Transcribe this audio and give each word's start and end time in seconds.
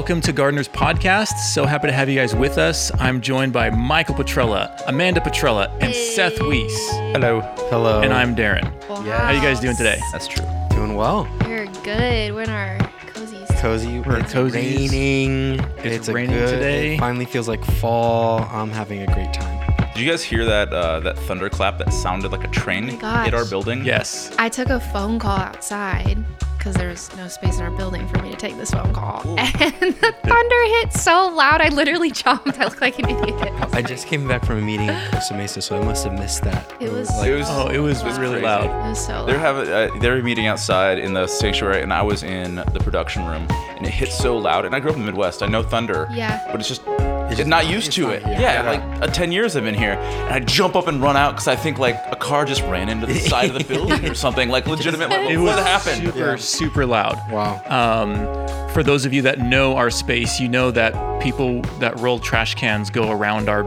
Welcome 0.00 0.22
to 0.22 0.32
Gardeners 0.32 0.66
Podcast. 0.66 1.36
So 1.52 1.66
happy 1.66 1.88
to 1.88 1.92
have 1.92 2.08
you 2.08 2.14
guys 2.14 2.34
with 2.34 2.56
us. 2.56 2.90
I'm 2.98 3.20
joined 3.20 3.52
by 3.52 3.68
Michael 3.68 4.14
Petrella, 4.14 4.74
Amanda 4.86 5.20
Petrella, 5.20 5.70
and 5.82 5.94
Seth 5.94 6.40
Weiss. 6.40 6.74
Hello. 7.12 7.42
Hello. 7.68 8.00
And 8.00 8.10
I'm 8.10 8.34
Darren. 8.34 8.64
Yeah. 9.04 9.18
How 9.26 9.30
you 9.30 9.42
guys 9.42 9.60
doing 9.60 9.76
today? 9.76 10.00
That's 10.10 10.26
true. 10.26 10.46
Doing 10.70 10.94
well. 10.94 11.28
We're 11.44 11.66
good. 11.84 12.32
We're 12.32 12.44
in 12.44 12.48
our 12.48 12.78
cozies. 13.08 13.60
Cozy. 13.60 14.00
We're 14.00 14.20
it's 14.20 14.32
cozies. 14.32 14.54
raining. 14.54 15.60
It's 15.84 16.08
a 16.08 16.14
raining 16.14 16.34
good, 16.34 16.50
today. 16.50 16.94
It 16.94 16.98
finally 17.00 17.26
feels 17.26 17.46
like 17.46 17.62
fall. 17.62 18.48
I'm 18.50 18.70
having 18.70 19.02
a 19.02 19.14
great 19.14 19.34
time. 19.34 19.58
Did 19.92 20.00
you 20.00 20.10
guys 20.10 20.24
hear 20.24 20.46
that 20.46 20.72
uh, 20.72 21.00
that 21.00 21.18
thunderclap 21.18 21.76
that 21.76 21.92
sounded 21.92 22.32
like 22.32 22.44
a 22.44 22.48
train 22.48 22.98
Oh 23.02 23.22
hit 23.22 23.34
our 23.34 23.44
building? 23.44 23.84
Yes. 23.84 24.34
I 24.38 24.48
took 24.48 24.70
a 24.70 24.80
phone 24.80 25.18
call 25.18 25.36
outside 25.36 26.24
because 26.60 26.74
there 26.74 26.88
was 26.88 27.14
no 27.16 27.26
space 27.26 27.56
in 27.56 27.62
our 27.64 27.70
building 27.70 28.06
for 28.08 28.20
me 28.20 28.30
to 28.30 28.36
take 28.36 28.54
this 28.58 28.70
phone 28.70 28.92
call. 28.92 29.22
And 29.38 29.94
the 29.94 30.14
thunder 30.24 30.64
hit 30.78 30.92
so 30.92 31.28
loud, 31.34 31.62
I 31.62 31.68
literally 31.70 32.10
jumped. 32.10 32.58
I 32.60 32.64
look 32.64 32.80
like 32.82 32.98
an 32.98 33.08
idiot. 33.08 33.50
I 33.72 33.80
just 33.80 34.06
came 34.06 34.28
back 34.28 34.44
from 34.44 34.58
a 34.58 34.60
meeting 34.60 34.88
in 34.90 35.10
Costa 35.10 35.34
Mesa, 35.34 35.62
so 35.62 35.80
I 35.80 35.84
must 35.84 36.04
have 36.04 36.12
missed 36.12 36.42
that. 36.44 36.70
It 36.80 36.92
was- 36.92 37.08
It 37.24 37.34
was. 37.34 37.46
Oh, 37.48 37.68
it 37.68 37.78
was 37.78 38.04
was 38.04 38.18
really 38.18 38.42
loud. 38.42 38.64
It 38.64 38.88
was 38.90 39.04
so 39.06 39.12
loud. 39.12 39.28
They're 39.28 39.38
having 39.38 39.68
uh, 39.72 39.88
they're 40.00 40.22
meeting 40.22 40.46
outside 40.46 40.98
in 40.98 41.14
the 41.14 41.26
sanctuary, 41.26 41.80
and 41.82 41.92
I 41.94 42.02
was 42.02 42.22
in 42.22 42.56
the 42.56 42.80
production 42.84 43.24
room, 43.26 43.46
and 43.50 43.86
it 43.86 43.90
hit 43.92 44.10
so 44.10 44.36
loud. 44.36 44.66
And 44.66 44.74
I 44.74 44.80
grew 44.80 44.90
up 44.90 44.96
in 44.96 45.02
the 45.02 45.06
Midwest. 45.06 45.42
I 45.42 45.46
know 45.46 45.62
thunder. 45.62 46.06
Yeah. 46.12 46.40
But 46.50 46.60
it's 46.60 46.68
just. 46.68 46.82
It's 47.30 47.38
It's 47.38 47.38
just- 47.38 47.48
not 47.48 47.66
used 47.66 47.86
it's 47.88 47.96
to 47.96 48.02
not- 48.02 48.12
it. 48.14 48.22
yeah. 48.22 48.40
Yeah, 48.40 48.62
Yeah. 48.62 48.70
like 48.70 49.02
uh, 49.02 49.06
10 49.06 49.32
years 49.32 49.56
I've 49.56 49.64
been 49.64 49.74
here. 49.74 49.92
And 49.92 50.34
I 50.34 50.40
jump 50.40 50.74
up 50.76 50.88
and 50.88 51.00
run 51.02 51.16
out 51.16 51.32
because 51.32 51.48
I 51.48 51.56
think 51.56 51.78
like 51.78 51.96
a 52.10 52.16
car 52.16 52.44
just 52.44 52.62
ran 52.64 52.88
into 52.88 53.06
the 53.06 53.14
side 53.18 53.50
of 53.50 53.58
the 53.58 53.64
building 53.74 54.04
or 54.08 54.14
something. 54.14 54.48
Like 54.48 54.66
legitimate. 54.66 55.10
Like, 55.10 55.30
It 55.30 55.36
what 55.38 55.56
was 55.56 55.64
happened? 55.66 56.06
super, 56.06 56.30
Yeah. 56.30 56.36
super 56.36 56.86
loud. 56.86 57.18
Wow. 57.30 57.60
Um, 57.68 58.68
for 58.72 58.82
those 58.82 59.04
of 59.04 59.12
you 59.12 59.22
that 59.22 59.38
know 59.38 59.76
our 59.76 59.90
space, 59.90 60.38
you 60.40 60.48
know 60.48 60.70
that 60.72 60.92
people 61.22 61.62
that 61.80 61.98
roll 62.00 62.18
trash 62.18 62.54
cans 62.54 62.90
go 62.90 63.10
around 63.10 63.48
our 63.48 63.64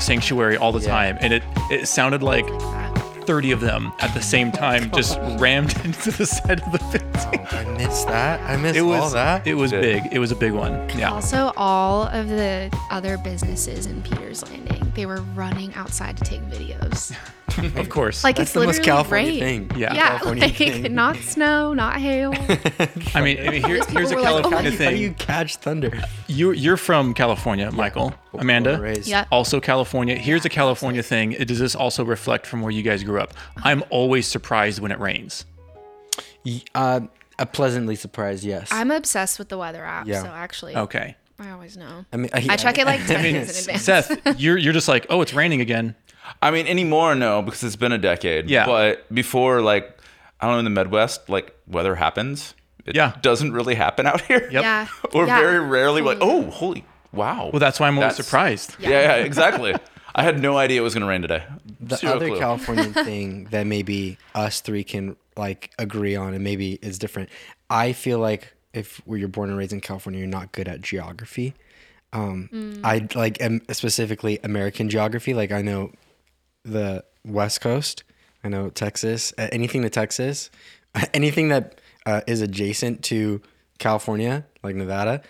sanctuary 0.00 0.56
all 0.56 0.72
the 0.72 0.80
Yeah. 0.80 0.88
time, 0.90 1.18
and 1.20 1.32
it 1.32 1.42
it 1.70 1.88
sounded 1.88 2.22
like 2.22 2.48
Like 2.48 2.60
that. 2.60 2.83
30 3.26 3.52
of 3.52 3.60
them 3.60 3.92
at 4.00 4.12
the 4.14 4.20
same 4.22 4.50
time 4.52 4.90
just 4.92 5.18
rammed 5.38 5.74
into 5.84 6.10
the 6.10 6.26
side 6.26 6.60
of 6.60 6.72
the 6.72 6.78
building. 6.78 7.46
Oh, 7.52 7.56
I 7.56 7.64
missed 7.76 8.06
that. 8.08 8.40
I 8.48 8.56
missed 8.56 8.76
It 8.76 8.80
all 8.82 8.88
was 8.88 9.12
that. 9.12 9.46
it 9.46 9.54
was 9.54 9.72
Yeah. 9.72 9.80
big. 9.80 10.02
It 10.12 10.18
was 10.18 10.30
a 10.32 10.36
big 10.36 10.52
one. 10.52 10.88
Yeah. 10.96 11.10
Also, 11.12 11.52
all 11.56 12.04
of 12.04 12.28
the 12.28 12.70
other 12.90 13.18
businesses 13.18 13.86
in 13.86 14.02
Peters 14.02 14.42
Landing, 14.50 14.83
they 14.94 15.06
were 15.06 15.20
running 15.34 15.74
outside 15.74 16.16
to 16.18 16.24
take 16.24 16.40
videos. 16.42 17.14
Of 17.76 17.88
course. 17.88 18.24
Like 18.24 18.34
That's 18.36 18.48
it's 18.48 18.52
the 18.54 18.60
most 18.66 18.78
literally 18.78 18.84
California 18.86 19.30
rain. 19.44 19.68
thing. 19.68 19.78
Yeah. 19.80 19.94
Yeah, 19.94 20.08
California 20.18 20.44
like 20.44 20.56
thing. 20.56 20.94
not 21.02 21.14
snow, 21.18 21.72
not 21.72 22.00
hail. 22.00 22.32
I 23.14 23.20
mean, 23.22 23.38
I 23.38 23.50
mean 23.50 23.62
here, 23.64 23.80
here's 23.84 23.86
a 23.86 23.86
people 23.86 24.14
were 24.16 24.20
like, 24.22 24.44
"Oh 24.44 24.50
my 24.50 24.62
California 24.62 24.70
God." 24.72 24.84
How 24.84 24.90
do 24.90 24.96
you 24.96 25.12
catch 25.12 25.56
thunder? 25.56 26.02
You 26.26 26.50
you're 26.50 26.76
from 26.76 27.14
California, 27.14 27.70
Michael. 27.70 28.12
Amanda. 28.32 28.78
Born. 28.78 28.96
Yeah. 29.04 29.26
Also 29.30 29.60
California. 29.60 30.16
Here's 30.16 30.44
a 30.44 30.48
California 30.48 31.02
thing. 31.04 31.30
Does 31.30 31.60
this 31.60 31.76
also 31.76 32.04
reflect 32.04 32.44
from 32.48 32.60
where 32.60 32.72
you 32.72 32.82
guys 32.82 33.04
grew 33.04 33.20
up? 33.20 33.34
I'm 33.58 33.84
always 33.88 34.26
surprised 34.26 34.80
when 34.80 34.90
it 34.90 34.98
rains. 34.98 35.44
Uh, 36.74 37.02
a 37.38 37.46
pleasantly 37.46 37.94
surprised, 37.94 38.42
yes. 38.42 38.68
I'm 38.72 38.90
obsessed 38.90 39.38
with 39.38 39.48
the 39.48 39.58
weather 39.58 39.84
app, 39.84 40.06
Yeah. 40.08 40.22
so 40.22 40.28
actually, 40.28 40.76
Okay. 40.76 41.16
I 41.38 41.50
always 41.50 41.76
know. 41.76 42.04
I 42.12 42.16
mean, 42.16 42.30
I 42.32 42.56
check 42.56 42.78
it 42.78 42.86
like 42.86 43.04
10 43.06 43.16
I 43.18 43.22
mean, 43.22 43.34
days 43.34 43.66
in 43.68 43.74
advance. 43.76 43.82
Seth, 43.82 44.40
you're 44.40 44.56
you're 44.56 44.72
just 44.72 44.88
like, 44.88 45.06
oh, 45.10 45.20
it's 45.20 45.34
raining 45.34 45.60
again. 45.60 45.94
I 46.40 46.50
mean, 46.50 46.66
anymore, 46.66 47.14
no, 47.14 47.42
because 47.42 47.62
it's 47.64 47.76
been 47.76 47.92
a 47.92 47.98
decade. 47.98 48.48
Yeah. 48.48 48.66
But 48.66 49.12
before, 49.12 49.60
like, 49.60 49.98
I 50.40 50.46
don't 50.46 50.54
know, 50.54 50.58
in 50.60 50.64
the 50.64 50.70
Midwest, 50.70 51.28
like, 51.28 51.54
weather 51.66 51.94
happens. 51.96 52.54
It 52.86 52.94
Yeah. 52.96 53.14
doesn't 53.22 53.52
really 53.52 53.74
happen 53.74 54.06
out 54.06 54.20
here. 54.28 54.48
Yep. 54.50 54.62
Yeah. 54.62 54.86
or 55.12 55.26
yeah. 55.26 55.38
very 55.38 55.60
rarely, 55.60 56.02
like, 56.02 56.18
mm-hmm. 56.18 56.48
oh, 56.48 56.50
holy, 56.50 56.84
wow. 57.12 57.50
Well, 57.52 57.60
that's 57.60 57.78
why 57.80 57.88
I'm 57.88 57.98
always 57.98 58.12
That's- 58.12 58.26
surprised. 58.26 58.76
Yeah, 58.78 58.88
yeah, 58.90 59.14
exactly. 59.16 59.74
I 60.14 60.22
had 60.22 60.40
no 60.40 60.56
idea 60.56 60.80
it 60.80 60.84
was 60.84 60.94
gonna 60.94 61.06
rain 61.06 61.22
today. 61.22 61.42
the 61.80 61.96
Zero 61.96 62.14
other 62.14 62.28
clue. 62.28 62.38
Californian 62.38 62.92
thing 63.04 63.44
that 63.50 63.66
maybe 63.66 64.16
us 64.34 64.60
three 64.60 64.84
can 64.84 65.16
like 65.36 65.72
agree 65.78 66.14
on, 66.14 66.34
and 66.34 66.44
maybe 66.44 66.78
is 66.80 66.98
different. 67.00 67.30
I 67.68 67.92
feel 67.92 68.20
like 68.20 68.53
if 68.74 68.98
where 69.06 69.18
you're 69.18 69.28
born 69.28 69.48
and 69.50 69.58
raised 69.58 69.72
in 69.72 69.80
California, 69.80 70.18
you're 70.20 70.28
not 70.28 70.52
good 70.52 70.68
at 70.68 70.80
geography. 70.82 71.54
Um, 72.12 72.48
Mm. 72.52 72.80
I 72.84 73.08
like 73.18 73.40
am 73.40 73.60
specifically 73.72 74.38
American 74.44 74.88
geography. 74.88 75.34
Like 75.34 75.50
I 75.52 75.62
know 75.62 75.92
the 76.64 77.04
West 77.24 77.60
Coast. 77.60 78.04
I 78.44 78.48
know 78.48 78.70
Texas. 78.70 79.32
Uh, 79.38 79.48
anything 79.52 79.82
to 79.82 79.90
Texas, 79.90 80.50
anything 81.14 81.48
that 81.48 81.80
uh, 82.06 82.20
is 82.26 82.40
adjacent 82.40 83.02
to 83.04 83.40
California, 83.78 84.44
like 84.62 84.76
Nevada. 84.76 85.22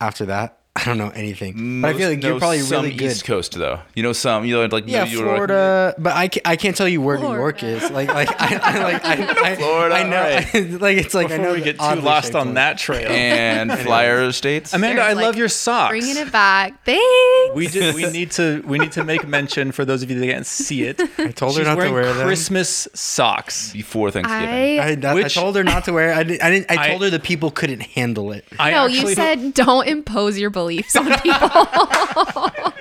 After 0.00 0.24
that, 0.26 0.61
I 0.74 0.84
don't 0.86 0.96
know 0.96 1.10
anything. 1.10 1.82
but 1.82 1.94
I 1.94 1.98
feel 1.98 2.08
like 2.08 2.22
you're 2.22 2.38
probably 2.38 2.60
some 2.60 2.82
really 2.84 2.96
good. 2.96 3.10
East 3.10 3.24
Coast 3.26 3.52
though. 3.58 3.80
You 3.94 4.02
know 4.02 4.14
some. 4.14 4.46
You 4.46 4.54
know 4.54 4.64
like 4.74 4.84
Yeah, 4.86 5.04
you 5.04 5.18
were 5.20 5.26
like- 5.26 5.34
Florida, 5.36 5.94
but 5.98 6.14
I 6.16 6.28
can't, 6.28 6.48
I 6.48 6.56
can't 6.56 6.74
tell 6.74 6.88
you 6.88 7.02
where 7.02 7.18
New 7.18 7.34
York 7.34 7.62
is. 7.62 7.90
Like, 7.90 8.08
like 8.08 8.28
I, 8.40 8.56
I 8.56 8.82
like 8.82 9.04
I, 9.04 9.12
I, 9.52 9.56
Florida, 9.56 9.94
I 9.94 10.02
know, 10.04 10.22
right. 10.22 10.70
like 10.80 10.96
it's 10.96 11.12
like 11.12 11.26
I 11.26 11.36
Before 11.36 11.44
know 11.44 11.52
we 11.52 11.60
get 11.60 11.78
too 11.78 12.00
lost 12.00 12.34
on 12.34 12.54
that 12.54 12.78
trail. 12.78 13.10
and 13.10 13.70
flyer 13.80 14.32
states. 14.32 14.72
Amanda, 14.72 15.02
I 15.02 15.08
There's, 15.08 15.16
love 15.16 15.26
like, 15.26 15.36
your 15.36 15.48
socks. 15.50 15.90
Bringing 15.90 16.16
it 16.16 16.32
back. 16.32 16.82
Thanks. 16.86 17.54
We 17.54 17.66
did. 17.68 17.94
We 17.94 18.10
need 18.10 18.30
to. 18.32 18.62
We 18.66 18.78
need 18.78 18.92
to 18.92 19.04
make 19.04 19.28
mention 19.28 19.72
for 19.72 19.84
those 19.84 20.02
of 20.02 20.10
you 20.10 20.18
that 20.20 20.26
can't 20.26 20.46
see 20.46 20.84
it. 20.84 20.98
I 21.18 21.32
told 21.32 21.52
her 21.56 21.60
She's 21.60 21.66
not 21.66 21.74
to 21.84 21.90
wear 21.92 22.14
them. 22.14 22.26
Christmas 22.26 22.88
socks. 22.94 23.72
before 23.74 24.10
Thanksgiving. 24.10 24.48
I, 24.48 24.78
I, 24.78 24.94
that- 24.94 25.04
I 25.04 25.14
Which- 25.14 25.34
told 25.34 25.54
her 25.56 25.64
not 25.64 25.84
to 25.84 25.92
wear. 25.92 26.14
I 26.14 26.22
didn't. 26.22 26.42
I, 26.42 26.50
didn't, 26.50 26.70
I 26.70 26.82
I- 26.84 26.88
told 26.88 27.02
her 27.02 27.10
the 27.10 27.20
people 27.20 27.50
couldn't 27.50 27.80
handle 27.82 28.32
it. 28.32 28.46
I 28.58 28.70
no, 28.70 28.86
you 28.86 29.14
said 29.14 29.52
don't 29.52 29.86
impose 29.86 30.38
your 30.38 30.48
beliefs 30.48 30.61
on 30.96 31.18
people. 31.20 32.50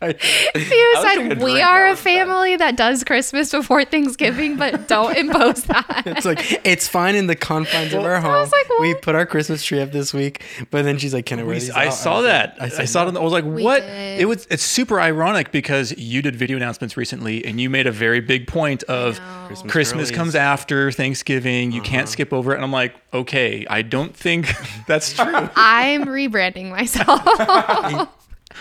I, 0.02 0.08
you 0.54 0.92
was 0.94 1.04
taking 1.04 1.30
said 1.30 1.42
we 1.42 1.60
are 1.60 1.88
a 1.88 1.96
family 1.96 2.56
that 2.56 2.74
does 2.76 3.04
Christmas 3.04 3.50
before 3.50 3.84
Thanksgiving, 3.84 4.56
but 4.56 4.88
don't 4.88 5.14
impose 5.14 5.64
that. 5.64 6.02
it's 6.06 6.24
like 6.24 6.66
it's 6.66 6.88
fine 6.88 7.16
in 7.16 7.26
the 7.26 7.36
confines 7.36 7.92
of 7.92 8.02
our 8.04 8.18
home. 8.18 8.32
was 8.32 8.50
like, 8.50 8.78
we 8.80 8.94
put 8.94 9.14
our 9.14 9.26
Christmas 9.26 9.62
tree 9.62 9.80
up 9.80 9.92
this 9.92 10.14
week, 10.14 10.42
but 10.70 10.84
then 10.84 10.96
she's 10.96 11.12
like, 11.12 11.26
"Can 11.26 11.38
I 11.38 11.42
wear 11.42 11.54
We- 11.54 11.60
these?" 11.60 11.70
I 11.70 11.88
out?" 11.88 11.92
saw 11.92 12.16
was 12.16 12.24
like- 12.24 12.56
that. 12.56 12.62
I, 12.62 12.68
said, 12.70 12.88
saw 12.88 13.08
it. 13.08 13.12
"No." 13.12 13.20
I 13.20 13.24
was 13.24 13.32
like, 13.32 13.44
We 13.44 13.62
"What?" 13.62 13.82
did. 13.82 14.20
It 14.20 14.24
was. 14.24 14.46
It's 14.50 14.62
super 14.62 14.98
ironic 14.98 15.52
because 15.52 15.96
you 15.98 16.22
did 16.22 16.34
video 16.34 16.56
announcements 16.56 16.96
recently, 16.96 17.44
and 17.44 17.60
you 17.60 17.68
made 17.68 17.86
a 17.86 17.92
very 17.92 18.20
big 18.20 18.46
point 18.46 18.82
of 18.84 19.18
know. 19.18 19.46
Christmas, 19.48 19.72
Christmas 19.72 20.10
comes 20.10 20.34
after 20.34 20.90
Thanksgiving. 20.92 21.72
You 21.72 21.82
can't 21.82 22.04
uh-huh. 22.04 22.12
skip 22.12 22.32
over 22.32 22.52
it. 22.52 22.56
And 22.56 22.64
I'm 22.64 22.72
like, 22.72 22.94
okay, 23.12 23.66
I 23.68 23.82
don't 23.82 24.16
think 24.16 24.48
that's 24.86 25.12
true. 25.12 25.50
I'm 25.56 26.06
rebranding 26.06 26.70
myself. 26.70 28.08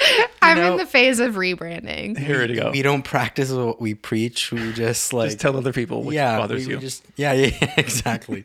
I'm 0.41 0.57
know- 0.57 0.71
in 0.73 0.77
the 0.77 0.85
phase 0.85 1.19
of 1.19 1.35
rebranding. 1.35 2.17
Here 2.17 2.47
we 2.47 2.55
go. 2.55 2.71
We 2.71 2.81
don't 2.81 3.03
practice 3.03 3.51
what 3.51 3.79
we 3.81 3.93
preach. 3.93 4.51
We 4.51 4.73
just 4.73 5.13
like 5.13 5.27
Just 5.29 5.39
tell 5.39 5.57
other 5.57 5.73
people 5.73 6.03
what 6.03 6.13
yeah, 6.15 6.37
bothers 6.37 6.65
we, 6.65 6.71
you. 6.73 6.77
we 6.77 6.81
just 6.81 7.03
yeah, 7.15 7.33
yeah, 7.33 7.51
yeah, 7.61 7.73
exactly. 7.77 8.43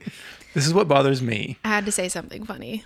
this 0.54 0.66
is 0.66 0.75
what 0.75 0.88
bothers 0.88 1.22
me. 1.22 1.59
I 1.64 1.69
had 1.69 1.84
to 1.87 1.93
say 1.93 2.09
something 2.09 2.44
funny. 2.44 2.84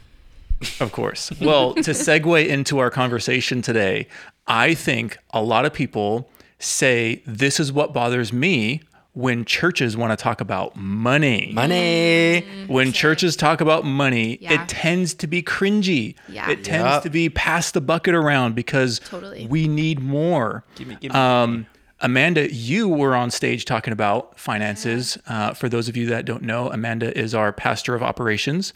Of 0.80 0.92
course. 0.92 1.30
Well, 1.40 1.74
to 1.74 1.90
segue 1.92 2.46
into 2.48 2.78
our 2.78 2.90
conversation 2.90 3.62
today, 3.62 4.08
I 4.46 4.74
think 4.74 5.18
a 5.30 5.42
lot 5.42 5.64
of 5.64 5.72
people 5.72 6.28
say 6.58 7.22
this 7.26 7.60
is 7.60 7.72
what 7.72 7.92
bothers 7.92 8.32
me 8.32 8.82
when 9.14 9.44
churches 9.44 9.96
want 9.96 10.16
to 10.16 10.22
talk 10.22 10.40
about 10.40 10.76
money. 10.76 11.50
Money. 11.52 12.44
When 12.68 12.92
churches 12.92 13.34
talk 13.36 13.60
about 13.60 13.84
money, 13.84 14.38
Yeah. 14.40 14.62
it 14.62 14.68
tends 14.68 15.14
to 15.14 15.26
be 15.26 15.42
cringy. 15.42 16.14
Yeah. 16.28 16.48
It 16.50 16.62
tends 16.62 16.84
Yep. 16.86 17.02
to 17.04 17.10
be 17.10 17.28
pass 17.28 17.70
the 17.72 17.80
bucket 17.80 18.14
around 18.14 18.54
because 18.54 19.00
Totally. 19.00 19.46
we 19.48 19.66
need 19.66 19.98
more. 20.00 20.64
Give 20.76 20.86
me, 20.88 20.96
give 21.00 21.12
me. 21.12 21.18
Um, 21.18 21.66
Amanda, 22.00 22.52
you 22.54 22.88
were 22.88 23.16
on 23.16 23.32
stage 23.32 23.64
talking 23.64 23.92
about 23.92 24.38
finances. 24.38 25.18
Uh, 25.26 25.52
for 25.52 25.68
those 25.68 25.88
of 25.88 25.96
you 25.96 26.06
that 26.06 26.24
don't 26.24 26.44
know, 26.44 26.70
Amanda 26.70 27.16
is 27.18 27.34
our 27.34 27.52
pastor 27.52 27.96
of 27.96 28.04
operations. 28.04 28.72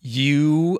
You 0.00 0.78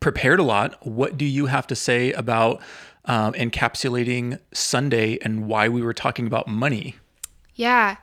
prepared 0.00 0.40
a 0.40 0.42
lot. 0.42 0.86
What 0.86 1.18
do 1.18 1.24
you 1.24 1.46
have 1.46 1.66
to 1.66 1.76
say 1.76 2.12
about 2.12 2.62
um, 3.04 3.32
encapsulating 3.34 4.38
Sunday 4.52 5.18
and 5.22 5.46
why 5.46 5.68
we 5.68 5.82
were 5.82 5.94
talking 5.94 6.26
about 6.26 6.46
money? 6.48 6.96
Yeah. 7.58 7.96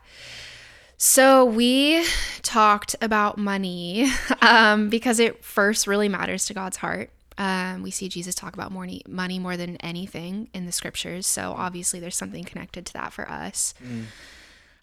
So 0.97 1.45
we 1.45 2.05
talked 2.41 2.95
about 3.01 3.37
money 3.37 4.11
um, 4.41 4.89
because 4.89 5.19
it 5.19 5.43
first 5.43 5.87
really 5.87 6.09
matters 6.09 6.45
to 6.47 6.53
God's 6.53 6.77
heart. 6.77 7.09
Um, 7.37 7.81
we 7.81 7.89
see 7.89 8.07
Jesus 8.09 8.35
talk 8.35 8.53
about 8.53 8.71
money, 8.71 9.01
money 9.07 9.39
more 9.39 9.57
than 9.57 9.77
anything 9.77 10.49
in 10.53 10.65
the 10.65 10.71
scriptures. 10.71 11.25
So 11.25 11.53
obviously, 11.57 11.99
there's 11.99 12.15
something 12.15 12.43
connected 12.43 12.85
to 12.87 12.93
that 12.93 13.13
for 13.13 13.29
us. 13.29 13.73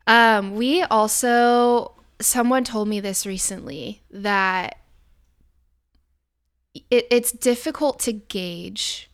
Um, 0.07 0.55
we 0.55 0.83
also, 0.83 1.95
someone 2.19 2.65
told 2.65 2.89
me 2.89 3.01
this 3.01 3.25
recently 3.27 4.03
that 4.11 4.79
it, 6.75 7.07
it's 7.11 7.33
difficult 7.33 8.01
to 8.01 8.13
gauge 8.13 9.11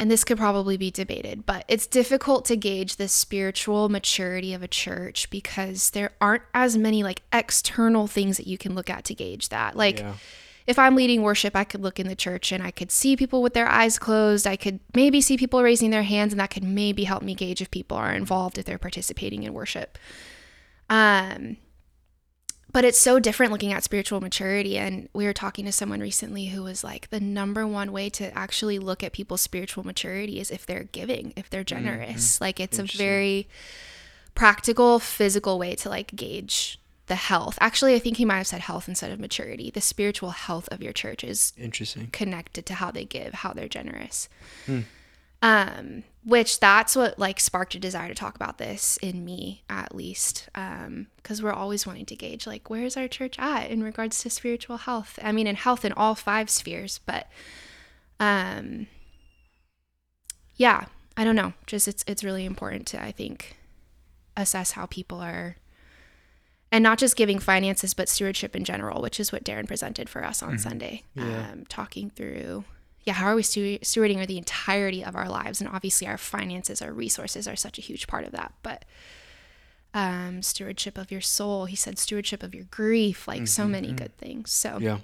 and 0.00 0.10
this 0.10 0.24
could 0.24 0.38
probably 0.38 0.76
be 0.78 0.90
debated, 0.90 1.44
but 1.44 1.64
it's 1.68 1.86
difficult 1.86 2.46
to 2.46 2.56
gauge 2.56 2.96
the 2.96 3.06
spiritual 3.06 3.88
maturity 3.90 4.54
of 4.54 4.62
a 4.62 4.68
church 4.68 5.28
because 5.28 5.90
there 5.90 6.12
aren't 6.22 6.42
as 6.54 6.76
many 6.76 7.02
like 7.02 7.22
external 7.32 8.06
things 8.06 8.38
that 8.38 8.46
you 8.46 8.56
can 8.56 8.74
look 8.74 8.88
at 8.88 9.04
to 9.04 9.14
gauge 9.14 9.50
that. 9.50 9.76
Like 9.76 9.98
Yeah. 10.00 10.14
if 10.66 10.78
I'm 10.78 10.96
leading 10.96 11.20
worship, 11.22 11.54
I 11.54 11.64
could 11.64 11.82
look 11.82 12.00
in 12.00 12.08
the 12.08 12.16
church 12.16 12.50
and 12.50 12.62
I 12.62 12.70
could 12.70 12.90
see 12.90 13.14
people 13.14 13.42
with 13.42 13.52
their 13.52 13.68
eyes 13.68 13.98
closed. 13.98 14.46
I 14.46 14.56
could 14.56 14.80
maybe 14.94 15.20
see 15.20 15.36
people 15.36 15.62
raising 15.62 15.90
their 15.90 16.02
hands, 16.04 16.32
and 16.32 16.40
that 16.40 16.50
could 16.50 16.64
maybe 16.64 17.04
help 17.04 17.22
me 17.22 17.34
gauge 17.34 17.60
if 17.60 17.70
people 17.70 17.98
are 17.98 18.12
involved, 18.14 18.56
if 18.56 18.64
they're 18.64 18.78
participating 18.78 19.42
in 19.42 19.52
worship. 19.52 19.98
Um, 20.88 21.58
but 22.72 22.84
it's 22.84 22.98
so 22.98 23.18
different 23.18 23.52
looking 23.52 23.72
at 23.72 23.82
spiritual 23.82 24.20
maturity. 24.20 24.78
And 24.78 25.08
we 25.12 25.24
were 25.24 25.32
talking 25.32 25.64
to 25.64 25.72
someone 25.72 26.00
recently 26.00 26.46
who 26.46 26.62
was 26.62 26.84
like, 26.84 27.10
the 27.10 27.20
number 27.20 27.66
one 27.66 27.92
way 27.92 28.08
to 28.10 28.36
actually 28.36 28.78
look 28.78 29.02
at 29.02 29.12
people's 29.12 29.40
spiritual 29.40 29.84
maturity 29.84 30.40
is 30.40 30.50
if 30.50 30.66
they're 30.66 30.84
giving, 30.84 31.32
if 31.36 31.50
they're 31.50 31.64
mm-hmm. 31.64 31.84
generous. 31.84 32.40
Like 32.40 32.60
it's 32.60 32.78
a 32.78 32.84
very 32.84 33.48
practical, 34.34 34.98
physical 34.98 35.58
way 35.58 35.74
to 35.76 35.88
like 35.88 36.14
gauge 36.14 36.78
the 37.06 37.16
health. 37.16 37.58
Actually, 37.60 37.94
I 37.94 37.98
think 37.98 38.18
he 38.18 38.24
might 38.24 38.36
have 38.36 38.46
said 38.46 38.60
health 38.60 38.88
instead 38.88 39.10
of 39.10 39.18
maturity. 39.18 39.70
The 39.70 39.80
spiritual 39.80 40.30
health 40.30 40.68
of 40.70 40.80
your 40.80 40.92
church 40.92 41.24
is 41.24 41.52
Interesting. 41.58 42.08
connected 42.12 42.66
to 42.66 42.74
how 42.74 42.92
they 42.92 43.04
give, 43.04 43.34
how 43.34 43.52
they're 43.52 43.68
generous. 43.68 44.28
Hmm. 44.66 44.80
Um, 45.42 46.04
which 46.22 46.60
that's 46.60 46.94
what 46.94 47.18
like 47.18 47.40
sparked 47.40 47.74
a 47.74 47.78
desire 47.78 48.08
to 48.08 48.14
talk 48.14 48.34
about 48.36 48.58
this 48.58 48.98
in 48.98 49.24
me, 49.24 49.62
at 49.70 49.94
least, 49.94 50.48
Um, 50.54 51.06
because 51.16 51.42
we're 51.42 51.52
always 51.52 51.86
wanting 51.86 52.04
to 52.06 52.16
gauge 52.16 52.46
like 52.46 52.68
where's 52.68 52.96
our 52.96 53.08
church 53.08 53.38
at 53.38 53.70
in 53.70 53.82
regards 53.82 54.18
to 54.20 54.28
spiritual 54.30 54.76
health. 54.76 55.18
I 55.22 55.32
mean, 55.32 55.46
in 55.46 55.56
health 55.56 55.82
in 55.84 55.92
all 55.92 56.14
five 56.14 56.50
spheres, 56.50 57.00
but 57.06 57.26
um, 58.18 58.86
yeah, 60.56 60.84
I 61.16 61.24
don't 61.24 61.36
know. 61.36 61.54
Just 61.66 61.88
it's 61.88 62.04
it's 62.06 62.22
really 62.22 62.44
important 62.44 62.86
to 62.88 63.02
I 63.02 63.10
think 63.12 63.56
assess 64.36 64.72
how 64.72 64.86
people 64.86 65.20
are 65.20 65.56
and 66.70 66.82
not 66.82 66.98
just 66.98 67.16
giving 67.16 67.38
finances 67.38 67.94
but 67.94 68.08
stewardship 68.08 68.54
in 68.54 68.64
general 68.64 69.02
which 69.02 69.18
is 69.18 69.32
what 69.32 69.42
darren 69.44 69.66
presented 69.66 70.08
for 70.08 70.24
us 70.24 70.40
on 70.42 70.56
sunday 70.56 71.02
Yeah. 71.14 71.50
um, 71.50 71.64
talking 71.68 72.10
through 72.10 72.64
yeah 73.04 73.12
how 73.14 73.26
are 73.26 73.34
we 73.34 73.42
stew- 73.42 73.78
stewarding 73.80 74.24
the 74.26 74.38
entirety 74.38 75.04
of 75.04 75.14
our 75.16 75.28
lives 75.28 75.60
and 75.60 75.68
obviously 75.70 76.06
our 76.06 76.18
finances 76.18 76.82
our 76.82 76.92
resources 76.92 77.46
are 77.48 77.56
such 77.56 77.78
a 77.78 77.82
huge 77.82 78.06
part 78.06 78.24
of 78.24 78.32
that 78.32 78.52
but 78.62 78.84
um, 79.92 80.40
stewardship 80.42 80.96
of 80.96 81.10
your 81.10 81.20
soul 81.20 81.64
he 81.64 81.74
said 81.76 81.98
stewardship 81.98 82.42
of 82.42 82.54
your 82.54 82.64
grief 82.70 83.26
like 83.26 83.48
so 83.48 83.66
many 83.66 83.92
good 83.92 84.16
things 84.18 84.50
so 84.52 84.78
Yeah. 84.80 84.98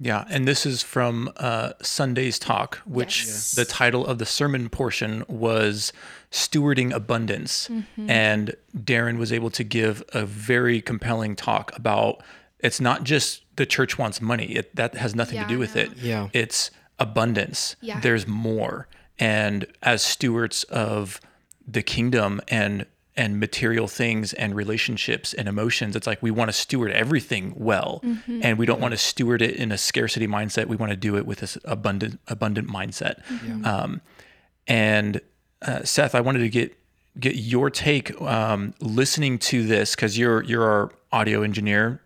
Yeah, 0.00 0.24
and 0.30 0.46
this 0.46 0.64
is 0.64 0.80
from 0.84 1.28
uh, 1.38 1.72
Sunday's 1.82 2.38
talk, 2.38 2.76
which 2.86 3.24
Yes. 3.26 3.50
the 3.50 3.64
title 3.64 4.06
of 4.06 4.18
the 4.18 4.26
sermon 4.26 4.68
portion 4.68 5.24
was 5.26 5.92
Stewarding 6.30 6.92
Abundance. 6.92 7.66
Mm-hmm. 7.66 8.08
And 8.08 8.54
Darren 8.76 9.18
was 9.18 9.32
able 9.32 9.50
to 9.50 9.64
give 9.64 10.04
a 10.12 10.24
very 10.24 10.80
compelling 10.80 11.34
talk 11.34 11.76
about 11.76 12.22
it's 12.60 12.80
not 12.80 13.02
just 13.02 13.42
the 13.56 13.66
church 13.66 13.98
wants 13.98 14.20
money, 14.20 14.52
it, 14.52 14.76
that 14.76 14.94
has 14.94 15.16
nothing 15.16 15.34
Yeah, 15.34 15.42
to 15.42 15.48
do 15.48 15.58
with 15.58 15.74
no. 15.74 15.80
it. 15.82 15.96
Yeah. 15.96 16.28
It's 16.32 16.70
abundance. 16.98 17.76
Yeah. 17.80 18.00
There's 18.00 18.26
more. 18.26 18.88
And 19.18 19.66
as 19.82 20.02
stewards 20.02 20.64
of 20.64 21.20
the 21.66 21.82
kingdom 21.82 22.40
and 22.48 22.86
and 23.16 23.40
material 23.40 23.88
things 23.88 24.32
and 24.34 24.54
relationships 24.54 25.34
and 25.34 25.48
emotions 25.48 25.96
it's 25.96 26.06
like 26.06 26.22
we 26.22 26.30
want 26.30 26.48
to 26.48 26.52
steward 26.52 26.92
everything 26.92 27.52
well 27.56 28.00
Mm-hmm. 28.04 28.40
and 28.44 28.56
we 28.58 28.64
don't 28.64 28.80
want 28.80 28.92
to 28.92 28.96
steward 28.98 29.42
it 29.42 29.56
in 29.56 29.72
a 29.72 29.76
scarcity 29.76 30.28
mindset 30.28 30.66
we 30.66 30.76
want 30.76 30.90
to 30.90 30.96
do 30.96 31.16
it 31.16 31.26
with 31.26 31.40
this 31.40 31.58
abundant 31.64 32.20
abundant 32.28 32.68
mindset 32.68 33.14
um, 33.66 34.00
and 34.68 35.20
uh, 35.62 35.82
seth 35.82 36.14
i 36.14 36.20
wanted 36.20 36.38
to 36.38 36.48
get 36.48 36.78
get 37.18 37.34
your 37.34 37.70
take 37.70 38.18
um, 38.22 38.72
listening 38.80 39.36
to 39.38 39.66
this 39.66 39.96
because 39.96 40.16
you're 40.16 40.44
you're 40.44 40.62
our 40.64 40.90
audio 41.10 41.42
engineer 41.42 42.00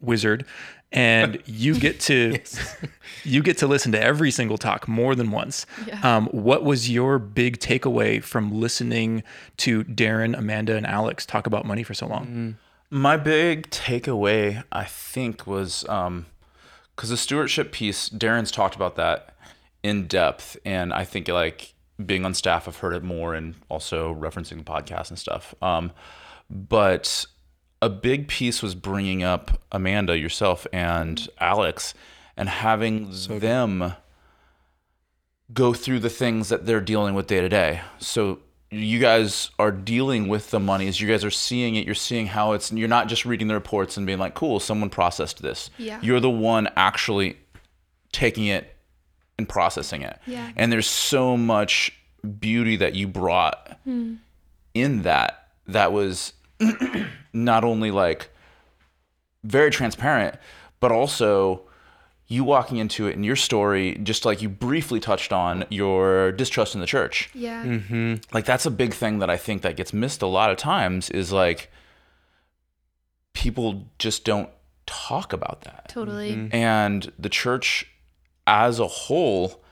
wizard 0.00 0.44
and 0.92 1.42
you 1.46 1.78
get 1.78 2.00
to 2.00 2.38
you 3.24 3.42
get 3.42 3.58
to 3.58 3.66
listen 3.66 3.92
to 3.92 4.02
every 4.02 4.30
single 4.30 4.58
talk 4.58 4.88
more 4.88 5.14
than 5.14 5.30
once. 5.30 5.66
Yeah. 5.86 6.00
Um, 6.02 6.26
what 6.28 6.64
was 6.64 6.90
your 6.90 7.18
big 7.18 7.58
takeaway 7.58 8.22
from 8.22 8.52
listening 8.52 9.22
to 9.58 9.84
Darren, 9.84 10.36
Amanda, 10.36 10.76
and 10.76 10.86
Alex 10.86 11.26
talk 11.26 11.46
about 11.46 11.64
money 11.64 11.82
for 11.82 11.94
so 11.94 12.06
long? 12.06 12.56
My 12.90 13.16
big 13.18 13.68
takeaway, 13.68 14.64
I 14.72 14.84
think, 14.84 15.46
was 15.46 15.82
because 15.82 17.10
the 17.10 17.16
stewardship 17.16 17.70
piece, 17.70 18.08
Darren's 18.08 18.50
talked 18.50 18.74
about 18.74 18.96
that 18.96 19.34
in 19.82 20.06
depth, 20.06 20.56
and 20.64 20.92
I 20.92 21.04
think 21.04 21.28
like 21.28 21.74
being 22.04 22.24
on 22.24 22.32
staff, 22.32 22.66
I've 22.66 22.78
heard 22.78 22.94
it 22.94 23.02
more, 23.02 23.34
and 23.34 23.56
also 23.68 24.14
referencing 24.14 24.58
the 24.58 24.64
podcast 24.64 25.10
and 25.10 25.18
stuff. 25.18 25.54
Um, 25.60 25.92
but 26.48 27.26
a 27.80 27.88
big 27.88 28.28
piece 28.28 28.62
was 28.62 28.74
bringing 28.74 29.22
up 29.22 29.60
Amanda, 29.70 30.18
yourself, 30.18 30.66
and 30.72 31.28
Alex, 31.38 31.94
and 32.36 32.48
having 32.48 33.10
them 33.28 33.94
go 35.52 35.72
through 35.72 36.00
the 36.00 36.10
things 36.10 36.48
that 36.48 36.66
they're 36.66 36.80
dealing 36.80 37.14
with 37.14 37.26
day 37.26 37.40
to 37.40 37.48
day. 37.48 37.80
So 37.98 38.40
you 38.70 38.98
guys 38.98 39.50
are 39.58 39.70
dealing 39.70 40.28
with 40.28 40.50
the 40.50 40.60
monies. 40.60 41.00
You 41.00 41.08
guys 41.08 41.24
are 41.24 41.30
seeing 41.30 41.76
it. 41.76 41.86
You're 41.86 41.94
seeing 41.94 42.26
how 42.26 42.52
it's. 42.52 42.70
You're 42.72 42.88
not 42.88 43.08
just 43.08 43.24
reading 43.24 43.48
the 43.48 43.54
reports 43.54 43.96
and 43.96 44.06
being 44.06 44.18
like, 44.18 44.34
"Cool, 44.34 44.60
someone 44.60 44.90
processed 44.90 45.40
this." 45.40 45.70
Yeah. 45.78 46.00
You're 46.02 46.20
the 46.20 46.30
one 46.30 46.68
actually 46.76 47.38
taking 48.12 48.46
it 48.46 48.74
and 49.38 49.48
processing 49.48 50.02
it. 50.02 50.18
Yeah. 50.26 50.50
And 50.56 50.72
there's 50.72 50.86
so 50.86 51.36
much 51.36 51.92
beauty 52.38 52.76
that 52.76 52.94
you 52.94 53.06
brought 53.06 53.78
hmm. 53.84 54.16
in 54.74 55.02
that. 55.02 55.48
That 55.66 55.92
was 55.92 56.32
not 57.32 57.64
only 57.64 57.90
like 57.90 58.30
very 59.44 59.70
transparent, 59.70 60.36
but 60.80 60.92
also 60.92 61.62
you 62.26 62.44
walking 62.44 62.76
into 62.76 63.06
it 63.06 63.14
in 63.14 63.24
your 63.24 63.36
story, 63.36 63.98
just 64.02 64.24
like 64.26 64.42
you 64.42 64.48
briefly 64.48 65.00
touched 65.00 65.32
on 65.32 65.64
your 65.70 66.30
distrust 66.32 66.74
in 66.74 66.80
the 66.80 66.86
church. 66.86 67.30
yeah 67.34 67.64
mm-hmm. 67.64 68.14
Like 68.32 68.44
that's 68.44 68.66
a 68.66 68.70
big 68.70 68.92
thing 68.92 69.18
that 69.20 69.30
I 69.30 69.36
think 69.36 69.62
that 69.62 69.76
gets 69.76 69.92
missed 69.92 70.22
a 70.22 70.26
lot 70.26 70.50
of 70.50 70.58
times 70.58 71.08
is 71.10 71.32
like 71.32 71.70
people 73.32 73.88
just 73.98 74.24
don't 74.24 74.50
talk 74.86 75.32
about 75.32 75.62
that. 75.62 75.88
totally 75.88 76.32
mm-hmm. 76.32 76.54
And 76.54 77.12
the 77.18 77.28
church 77.28 77.86
as 78.46 78.78
a 78.78 78.86
whole 78.86 79.62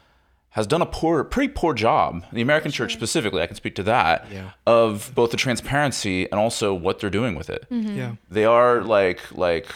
has 0.56 0.66
done 0.66 0.80
a 0.80 0.86
poor 0.86 1.22
pretty 1.22 1.52
poor 1.52 1.74
job. 1.74 2.24
The 2.32 2.40
American 2.40 2.72
church 2.72 2.92
specifically, 2.94 3.42
I 3.42 3.46
can 3.46 3.56
speak 3.56 3.74
to 3.76 3.82
that, 3.84 4.26
Yeah. 4.32 4.50
of 4.66 5.12
both 5.14 5.30
the 5.30 5.36
transparency 5.36 6.24
and 6.30 6.40
also 6.40 6.72
what 6.72 6.98
they're 6.98 7.10
doing 7.10 7.34
with 7.34 7.50
it 7.50 7.66
mm-hmm. 7.70 7.94
Yeah. 7.96 8.12
they 8.30 8.44
are 8.46 8.80
like 8.82 9.20
like 9.32 9.66